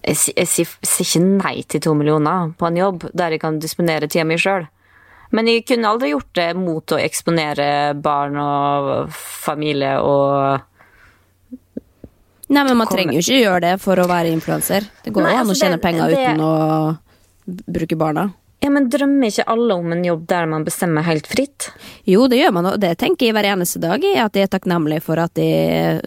Jeg 0.06 0.16
si- 0.20 0.34
jeg 0.36 0.46
sier 0.52 0.68
sier 0.86 1.06
ikke 1.08 1.22
nei 1.42 1.62
til 1.66 1.80
to 1.82 1.94
millioner 1.98 2.52
på 2.58 2.68
en 2.68 2.76
jobb 2.78 3.08
der 3.16 3.34
jeg 3.34 3.40
kan 3.42 3.58
disponere 3.58 4.06
tida 4.06 4.24
mi 4.28 4.36
sjøl. 4.38 4.68
Men 5.34 5.50
jeg 5.50 5.64
kunne 5.66 5.90
aldri 5.90 6.12
gjort 6.12 6.32
det 6.38 6.48
mot 6.58 6.94
å 6.94 7.00
eksponere 7.02 7.68
barn 7.98 8.38
og 8.38 9.12
familie 9.16 9.96
og 10.02 10.60
Nei, 12.46 12.62
men 12.62 12.76
man 12.78 12.86
trenger 12.86 13.16
jo 13.16 13.22
ikke 13.24 13.40
gjøre 13.42 13.62
det 13.64 13.72
for 13.82 13.98
å 13.98 14.06
være 14.06 14.30
influenser. 14.30 14.84
Det 15.02 15.10
går 15.10 15.24
jo 15.24 15.30
an 15.32 15.40
å 15.40 15.50
altså, 15.50 15.64
tjene 15.64 15.80
penger 15.82 16.12
det- 16.12 16.20
uten 16.28 16.42
å 16.46 16.98
bruke 17.74 17.96
barna. 17.98 18.28
Ja, 18.62 18.70
men 18.70 18.88
drømmer 18.88 19.26
ikke 19.28 19.44
alle 19.52 19.74
om 19.74 19.92
en 19.92 20.04
jobb 20.04 20.26
der 20.30 20.46
man 20.46 20.64
bestemmer 20.64 21.02
helt 21.02 21.26
fritt? 21.26 21.70
Jo, 22.08 22.26
det 22.28 22.38
gjør 22.38 22.52
man, 22.56 22.66
og 22.66 22.80
det 22.80 22.96
tenker 22.98 23.26
jeg 23.26 23.34
hver 23.34 23.50
eneste 23.50 23.80
dag. 23.82 24.02
At 24.16 24.32
jeg 24.38 24.46
er 24.46 24.52
takknemlig 24.54 25.02
for 25.02 25.18
at 25.18 25.34
jeg 25.34 26.00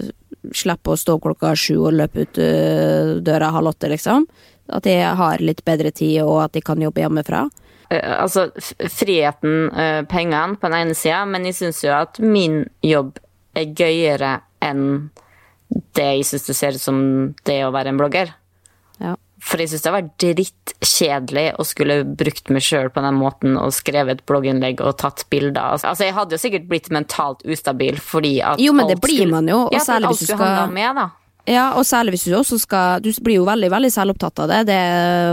slipper 0.55 0.95
å 0.95 0.99
stå 0.99 1.19
klokka 1.21 1.53
sju 1.55 1.75
og 1.77 1.93
løpe 1.93 2.25
ut 2.25 2.39
øh, 2.41 3.19
døra 3.21 3.51
halv 3.51 3.73
åtte, 3.73 3.91
liksom. 3.91 4.25
At 4.69 4.87
jeg 4.89 5.03
har 5.19 5.43
litt 5.43 5.63
bedre 5.65 5.91
tid, 5.91 6.21
og 6.23 6.43
at 6.45 6.57
jeg 6.57 6.63
kan 6.63 6.81
jobbe 6.81 7.03
hjemmefra. 7.03 7.45
Eh, 7.89 8.21
altså 8.21 8.49
friheten, 8.89 9.71
eh, 9.73 10.01
pengene 10.09 10.57
på 10.59 10.69
den 10.69 10.77
ene 10.87 10.97
sida, 10.97 11.23
men 11.25 11.47
jeg 11.49 11.57
syns 11.57 11.81
jo 11.83 11.95
at 11.95 12.19
min 12.21 12.61
jobb 12.85 13.17
er 13.57 13.71
gøyere 13.73 14.35
enn 14.61 15.09
det 15.97 16.05
jeg 16.19 16.27
syns 16.29 16.45
det 16.49 16.55
ser 16.57 16.77
ut 16.77 16.83
som 16.83 16.99
det 17.45 17.63
å 17.65 17.73
være 17.73 17.93
en 17.93 17.97
blogger. 17.97 18.33
Ja. 19.01 19.15
For 19.41 19.61
jeg 19.61 19.71
syns 19.71 19.81
det 19.85 19.89
har 19.91 20.01
vært 20.01 20.15
drittkjedelig 20.21 21.45
å 21.57 21.65
skulle 21.65 22.01
brukt 22.03 22.49
meg 22.53 22.65
sjøl 22.65 22.89
på 22.93 23.01
den 23.05 23.17
måten 23.17 23.57
og 23.57 23.71
skrevet 23.73 24.19
et 24.19 24.25
blogginnlegg 24.29 24.81
og 24.85 24.97
tatt 24.99 25.23
bilder. 25.31 25.73
Altså, 25.77 25.93
altså, 25.93 26.05
jeg 26.09 26.17
hadde 26.17 26.35
jo 26.35 26.41
sikkert 26.41 26.67
blitt 26.69 26.89
mentalt 26.93 27.45
ustabil 27.47 27.97
fordi 28.03 28.35
at 28.45 28.61
Jo, 28.61 28.73
men 28.75 28.91
det 28.91 28.99
blir 29.01 29.29
man 29.31 29.47
jo, 29.49 29.63
og 29.69 29.79
særlig 29.81 30.13
hvis 30.13 30.27
du 30.27 30.33
skal- 30.33 30.93
da. 30.93 31.09
Ja, 31.49 31.71
og 31.79 31.85
særlig 31.87 32.13
hvis 32.13 32.27
du 32.29 32.35
også 32.37 32.59
skal 32.61 33.01
Du 33.01 33.09
blir 33.25 33.39
jo 33.39 33.47
veldig 33.47 33.71
veldig 33.73 33.89
selvopptatt 33.93 34.43
av 34.43 34.51
det, 34.51 34.59
det 34.69 34.81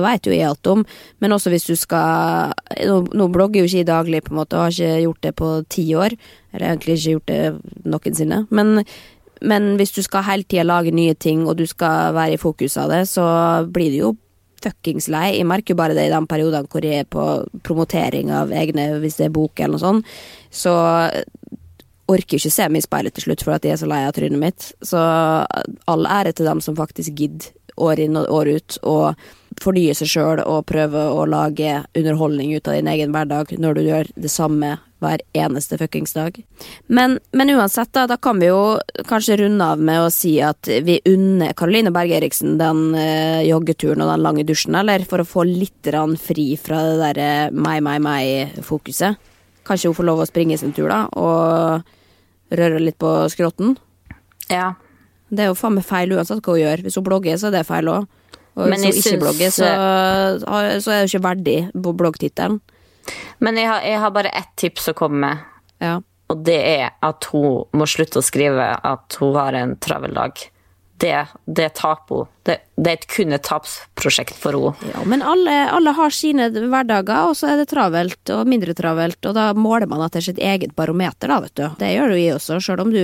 vet 0.05 0.29
jo 0.29 0.33
jeg 0.33 0.49
alt 0.49 0.71
om. 0.73 0.85
Men 1.21 1.37
også 1.37 1.53
hvis 1.53 1.69
du 1.69 1.75
skal 1.77 2.55
Nå, 2.89 3.03
nå 3.13 3.29
blogger 3.33 3.61
jo 3.61 3.69
ikke 3.69 3.83
jeg 3.83 3.91
daglig, 3.91 4.23
på 4.25 4.33
en 4.33 4.41
måte, 4.41 4.57
og 4.57 4.67
har 4.67 4.75
ikke 4.75 5.05
gjort 5.05 5.23
det 5.27 5.35
på 5.37 5.51
ti 5.73 5.87
år. 5.95 6.17
Eller 6.55 6.73
egentlig 6.73 6.97
ikke 6.97 7.17
gjort 7.17 7.33
det 7.33 7.85
noensinne. 7.85 8.43
Men, 8.51 8.85
men 9.43 9.75
hvis 9.81 9.93
du 9.97 10.03
skal 10.05 10.25
hele 10.27 10.49
tida 10.49 10.65
lage 10.65 10.95
nye 10.95 11.15
ting, 11.15 11.45
og 11.47 11.59
du 11.61 11.67
skal 11.69 12.15
være 12.17 12.37
i 12.37 12.41
fokus 12.41 12.79
av 12.81 12.93
det, 12.95 13.05
så 13.13 13.27
blir 13.73 13.93
du 13.93 13.99
jo 14.01 14.15
fuckings 14.65 15.11
lei. 15.13 15.37
Jeg 15.37 15.49
merker 15.49 15.75
jo 15.75 15.81
bare 15.81 15.97
det 15.97 16.09
i 16.09 16.13
de 16.13 16.21
periodene 16.29 16.69
hvor 16.71 16.85
jeg 16.85 17.05
er 17.05 17.11
på 17.11 17.25
promotering 17.67 18.33
av 18.35 18.53
egne, 18.57 18.95
hvis 19.03 19.19
det 19.21 19.29
er 19.29 19.37
bok 19.37 19.61
eller 19.61 19.77
noe 19.77 19.85
sånt. 19.85 20.15
Så 20.51 20.73
orker 22.11 22.39
ikke 22.39 22.53
se 22.53 22.69
meg 22.71 22.85
i 22.85 22.87
speilet 22.87 23.17
til 23.17 23.29
slutt 23.29 23.45
for 23.47 23.57
at 23.57 23.65
de 23.65 23.73
er 23.75 23.81
så 23.81 23.89
lei 23.91 24.05
av 24.07 24.15
trynet 24.17 24.41
mitt. 24.41 24.71
Så 24.85 24.99
all 24.99 26.11
ære 26.11 26.37
til 26.37 26.49
dem 26.49 26.63
som 26.65 26.79
faktisk 26.79 27.17
gidder 27.19 27.53
år 27.77 28.01
inn 28.01 28.17
og 28.17 28.31
år 28.33 28.53
ut 28.57 28.79
å 28.89 28.97
fornye 29.61 29.95
seg 29.97 30.11
sjøl 30.11 30.43
og 30.45 30.67
prøve 30.69 31.07
å 31.13 31.25
lage 31.29 31.83
underholdning 31.97 32.55
ut 32.57 32.69
av 32.69 32.77
din 32.77 32.91
egen 32.93 33.13
hverdag 33.15 33.53
når 33.61 33.77
du 33.77 33.83
gjør 33.87 34.11
det 34.17 34.33
samme 34.33 34.77
hver 35.05 35.21
eneste 35.37 35.77
fuckings 35.77 36.15
dag. 36.17 36.39
Men, 36.89 37.19
men 37.37 37.53
uansett, 37.53 37.93
da, 37.93 38.07
da 38.09 38.17
kan 38.17 38.41
vi 38.41 38.49
jo 38.49 38.79
kanskje 39.09 39.37
runde 39.43 39.65
av 39.65 39.81
med 39.81 40.07
å 40.07 40.13
si 40.13 40.39
at 40.45 40.71
vi 40.87 40.99
unner 41.09 41.53
Karoline 41.57 41.93
Berg 41.93 42.15
Eriksen 42.17 42.57
den 42.61 42.97
øh, 42.97 43.43
joggeturen 43.45 44.05
og 44.05 44.15
den 44.15 44.25
lange 44.25 44.47
dusjen, 44.49 44.77
eller? 44.81 45.05
For 45.09 45.21
å 45.21 45.29
få 45.29 45.45
litt 45.49 45.93
fri 46.21 46.49
fra 46.59 46.81
det 46.83 46.97
derre 47.03 47.31
meg, 47.53 47.83
meg, 47.85 48.01
meg-fokuset. 48.03 49.21
Kanskje 49.67 49.91
hun 49.91 49.97
får 49.99 50.07
lov 50.07 50.23
å 50.23 50.29
springe 50.29 50.59
sin 50.61 50.73
tur, 50.77 50.89
da, 50.93 51.05
og 51.19 52.57
røre 52.57 52.79
litt 52.83 52.99
på 53.03 53.13
skrotten. 53.33 53.75
Ja. 54.53 54.75
Det 55.27 55.43
er 55.43 55.49
jo 55.51 55.57
faen 55.59 55.75
meg 55.75 55.87
feil 55.89 56.13
uansett 56.15 56.39
hva 56.47 56.55
hun 56.55 56.63
gjør. 56.63 56.85
Hvis 56.87 56.97
hun 57.01 57.07
blogger, 57.09 57.39
så 57.41 57.49
er 57.51 57.57
det 57.59 57.65
feil 57.67 57.91
òg. 57.91 58.07
Og 58.57 58.71
hvis 58.71 58.85
hun 58.87 58.93
ikke 58.93 59.03
syns- 59.09 59.21
blogger, 59.25 59.51
så, 59.53 59.71
så 60.81 60.93
er 60.95 61.03
hun 61.03 61.11
ikke 61.11 61.25
verdig 61.27 61.57
på 61.75 61.93
bloggtittelen. 61.99 62.61
Men 63.43 63.59
jeg 63.61 63.69
har, 63.69 63.83
jeg 63.87 63.99
har 64.03 64.15
bare 64.15 64.31
ett 64.39 64.53
tips 64.59 64.89
å 64.91 64.95
komme 64.99 65.19
med. 65.27 65.43
Ja. 65.83 65.97
Og 66.33 66.41
det 66.47 66.57
er 66.59 66.95
at 67.07 67.27
hun 67.31 67.67
må 67.77 67.87
slutte 67.91 68.19
å 68.23 68.25
skrive 68.25 68.71
at 68.83 69.19
hun 69.21 69.35
har 69.39 69.55
en 69.59 69.77
travel 69.83 70.15
dag. 70.17 70.39
Det, 70.99 71.27
det 71.45 71.71
hun. 72.09 72.27
Det, 72.43 72.57
det 72.77 72.91
er 72.91 72.97
et 72.97 73.07
kun 73.11 73.35
et 73.37 73.45
tapsprosjekt 73.45 74.37
for 74.41 74.57
henne. 74.57 74.93
ja, 74.95 75.03
men 75.05 75.23
alle, 75.23 75.55
alle 75.71 75.93
har 75.97 76.15
sine 76.15 76.49
hverdager, 76.55 77.29
og 77.29 77.37
så 77.37 77.53
er 77.53 77.61
det 77.61 77.69
travelt 77.73 78.33
og 78.33 78.47
mindre 78.49 78.75
travelt, 78.77 79.19
og 79.27 79.35
da 79.37 79.51
måler 79.53 79.91
man 79.91 80.05
etter 80.07 80.25
sitt 80.25 80.39
eget 80.39 80.77
barometer, 80.79 81.29
da, 81.29 81.41
vet 81.45 81.57
du. 81.59 81.67
Det 81.81 81.93
gjør 81.93 82.15
jo 82.15 82.21
jeg 82.23 82.37
også, 82.39 82.61
sjøl 82.65 82.85
om 82.87 82.95
du, 82.95 83.03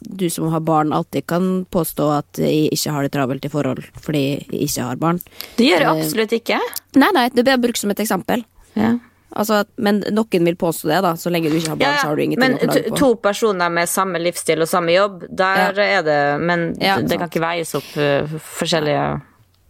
du 0.00 0.26
som 0.32 0.50
har 0.50 0.64
barn 0.66 0.94
alltid 0.96 1.28
kan 1.30 1.50
påstå 1.70 2.10
at 2.16 2.42
jeg 2.42 2.72
ikke 2.74 2.96
har 2.96 3.06
det 3.06 3.14
travelt 3.14 3.46
i 3.46 3.52
forhold 3.52 3.84
fordi 4.02 4.24
jeg 4.48 4.64
ikke 4.66 4.88
har 4.90 5.02
barn. 5.02 5.22
Det 5.58 5.70
gjør 5.70 5.84
jeg 5.84 5.92
absolutt 5.94 6.34
ikke. 6.40 6.58
Nei, 6.98 7.12
nei, 7.14 7.28
det 7.34 7.46
blir 7.46 7.60
brukt 7.68 7.80
som 7.80 7.94
et 7.94 8.02
eksempel. 8.02 8.42
Ja. 8.78 8.96
Altså, 9.38 9.60
men 9.78 10.00
noen 10.10 10.48
vil 10.50 10.56
påstå 10.58 10.88
det, 10.90 11.00
da. 11.06 11.12
Så 11.20 11.30
lenge 11.30 11.50
du 11.52 11.56
ikke 11.60 11.74
har 11.74 11.78
barn, 11.78 11.94
Ja, 11.94 12.00
så 12.02 12.08
har 12.10 12.16
du 12.18 12.22
ingenting 12.24 12.42
men 12.42 12.56
å 12.58 12.64
klage 12.64 12.90
på. 12.90 12.98
to 12.98 13.10
personer 13.22 13.70
med 13.70 13.88
samme 13.88 14.18
livsstil 14.22 14.64
og 14.64 14.68
samme 14.70 14.96
jobb, 14.96 15.28
der 15.30 15.78
er 15.78 16.02
det 16.02 16.18
Men 16.42 16.74
Ja, 16.80 16.96
det 16.98 17.08
sant. 17.10 17.20
kan 17.20 17.30
ikke 17.30 17.44
veies 17.46 17.74
opp 17.78 17.92
uh, 17.96 18.38
forskjellige 18.58 19.04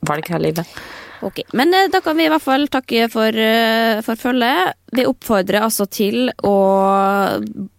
valg 0.09 0.29
her 0.33 0.41
i 0.41 0.47
livet. 0.49 0.66
Ok, 1.21 1.41
Men 1.53 1.75
eh, 1.75 1.89
da 1.91 2.01
kan 2.01 2.16
vi 2.16 2.27
i 2.27 2.31
hvert 2.31 2.45
fall 2.45 2.69
takke 2.71 3.09
for, 3.11 3.35
eh, 3.35 4.01
for 4.07 4.19
følget. 4.21 4.77
Vi 4.95 5.05
oppfordrer 5.05 5.64
altså 5.66 5.85
til 5.91 6.31
å 6.47 6.53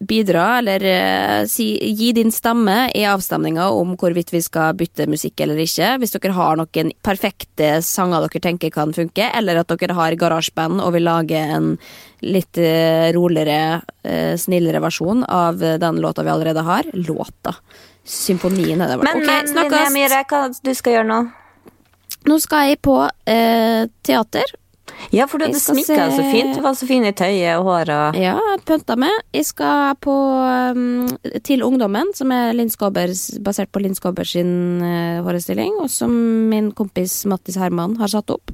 bidra, 0.10 0.46
eller 0.60 0.84
eh, 0.86 1.46
si, 1.50 1.72
gi 1.96 2.12
din 2.18 2.34
stemme 2.36 2.90
i 2.96 3.06
avstemninga 3.08 3.70
om 3.74 3.96
hvorvidt 4.00 4.34
vi 4.36 4.44
skal 4.46 4.76
bytte 4.78 5.08
musikk 5.10 5.46
eller 5.46 5.62
ikke. 5.64 5.96
Hvis 6.02 6.16
dere 6.18 6.36
har 6.38 6.60
noen 6.60 6.94
perfekte 7.06 7.78
sanger 7.86 8.28
dere 8.28 8.44
tenker 8.44 8.76
kan 8.76 8.94
funke, 8.96 9.32
eller 9.32 9.62
at 9.64 9.72
dere 9.72 9.98
har 9.98 10.20
garasjeband 10.20 10.84
og 10.84 10.94
vil 10.98 11.08
lage 11.08 11.40
en 11.40 11.76
litt 12.20 12.58
roligere, 13.16 13.80
snillere 14.36 14.82
versjon 14.84 15.22
av 15.24 15.62
den 15.80 16.02
låta 16.04 16.26
vi 16.28 16.34
allerede 16.34 16.66
har. 16.68 16.90
Låta. 17.08 17.54
Symfonien 18.04 18.82
er 18.82 18.92
det 18.92 18.98
vel. 19.00 19.08
Men, 19.08 19.22
okay, 19.24 19.46
men. 19.48 19.70
Linnea 19.70 19.92
Myhre, 19.96 20.26
hva 20.28 20.42
du 20.52 20.74
skal 20.76 21.00
gjøre 21.00 21.08
nå? 21.08 21.20
Nå 22.30 22.38
skal 22.44 22.72
jeg 22.72 22.82
på 22.86 22.96
eh, 23.30 23.86
teater. 24.06 24.56
Ja, 25.14 25.26
for 25.30 25.40
du 25.40 25.46
Jeg 25.48 25.54
hadde 25.56 25.62
sminka 25.64 25.96
deg 25.96 26.16
så 26.18 26.26
fint. 26.28 26.58
Du 26.58 26.64
var 26.66 26.76
så 26.78 26.88
fin 26.90 27.06
i 27.08 27.14
tøyet 27.16 27.60
og 27.60 27.70
håret. 27.70 28.18
Ja, 28.20 28.36
jeg 28.52 28.64
pynta 28.68 28.98
meg. 29.00 29.14
Jeg 29.36 29.48
skal 29.48 29.96
på 30.04 30.16
um, 30.76 31.08
Til 31.46 31.64
ungdommen, 31.66 32.12
som 32.18 32.34
er 32.36 32.52
Linn 32.58 32.72
basert 33.46 33.72
på 33.74 33.84
Linn 33.84 33.98
Skåber 33.98 34.28
sin 34.28 34.84
uh, 34.84 35.22
forestilling, 35.26 35.80
og 35.82 35.90
som 35.94 36.14
min 36.52 36.72
kompis 36.76 37.22
Mattis 37.30 37.58
Herman 37.62 37.98
har 38.02 38.12
satt 38.12 38.34
opp. 38.34 38.54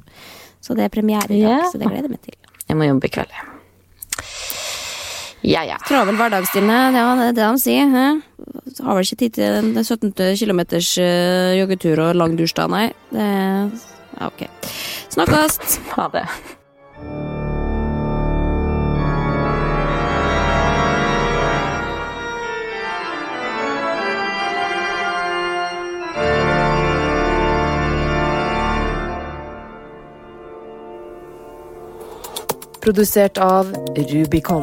Så 0.60 0.76
det 0.76 0.86
er 0.86 0.94
premiere 0.94 1.28
i 1.30 1.42
dag, 1.42 1.60
Ja. 1.60 1.68
så 1.70 1.78
det 1.78 1.90
gleder 1.90 2.08
jeg 2.08 2.16
meg 2.16 2.24
til. 2.24 2.40
Jeg 2.66 2.76
må 2.78 2.88
jobbe 2.88 3.06
i 3.10 3.14
kveld. 3.18 3.36
ja. 3.36 3.55
Ja, 5.46 5.62
ja. 5.62 5.76
Travel 5.86 6.16
hverdagstime, 6.18 6.78
det 6.90 7.02
er 7.02 7.20
det 7.30 7.34
de 7.38 7.60
sier. 7.62 7.86
He? 7.92 8.06
Har 8.82 8.98
vel 8.98 9.06
ikke 9.06 9.20
tid 9.20 9.36
til 9.38 9.58
en 9.60 9.84
17 9.84 10.10
km 10.42 10.60
joggetur 11.60 12.02
og 12.08 12.18
lang 12.18 12.34
dusj 12.38 12.56
da, 12.58 12.66
nei. 12.66 12.86
Det 13.14 13.30
er 13.30 14.26
ok. 14.26 14.46
Snakkes! 15.14 15.78
Ha 15.96 16.10
det. 16.12 16.26
Produsert 32.86 33.38
av 33.42 33.72
Rubicon. 33.96 34.62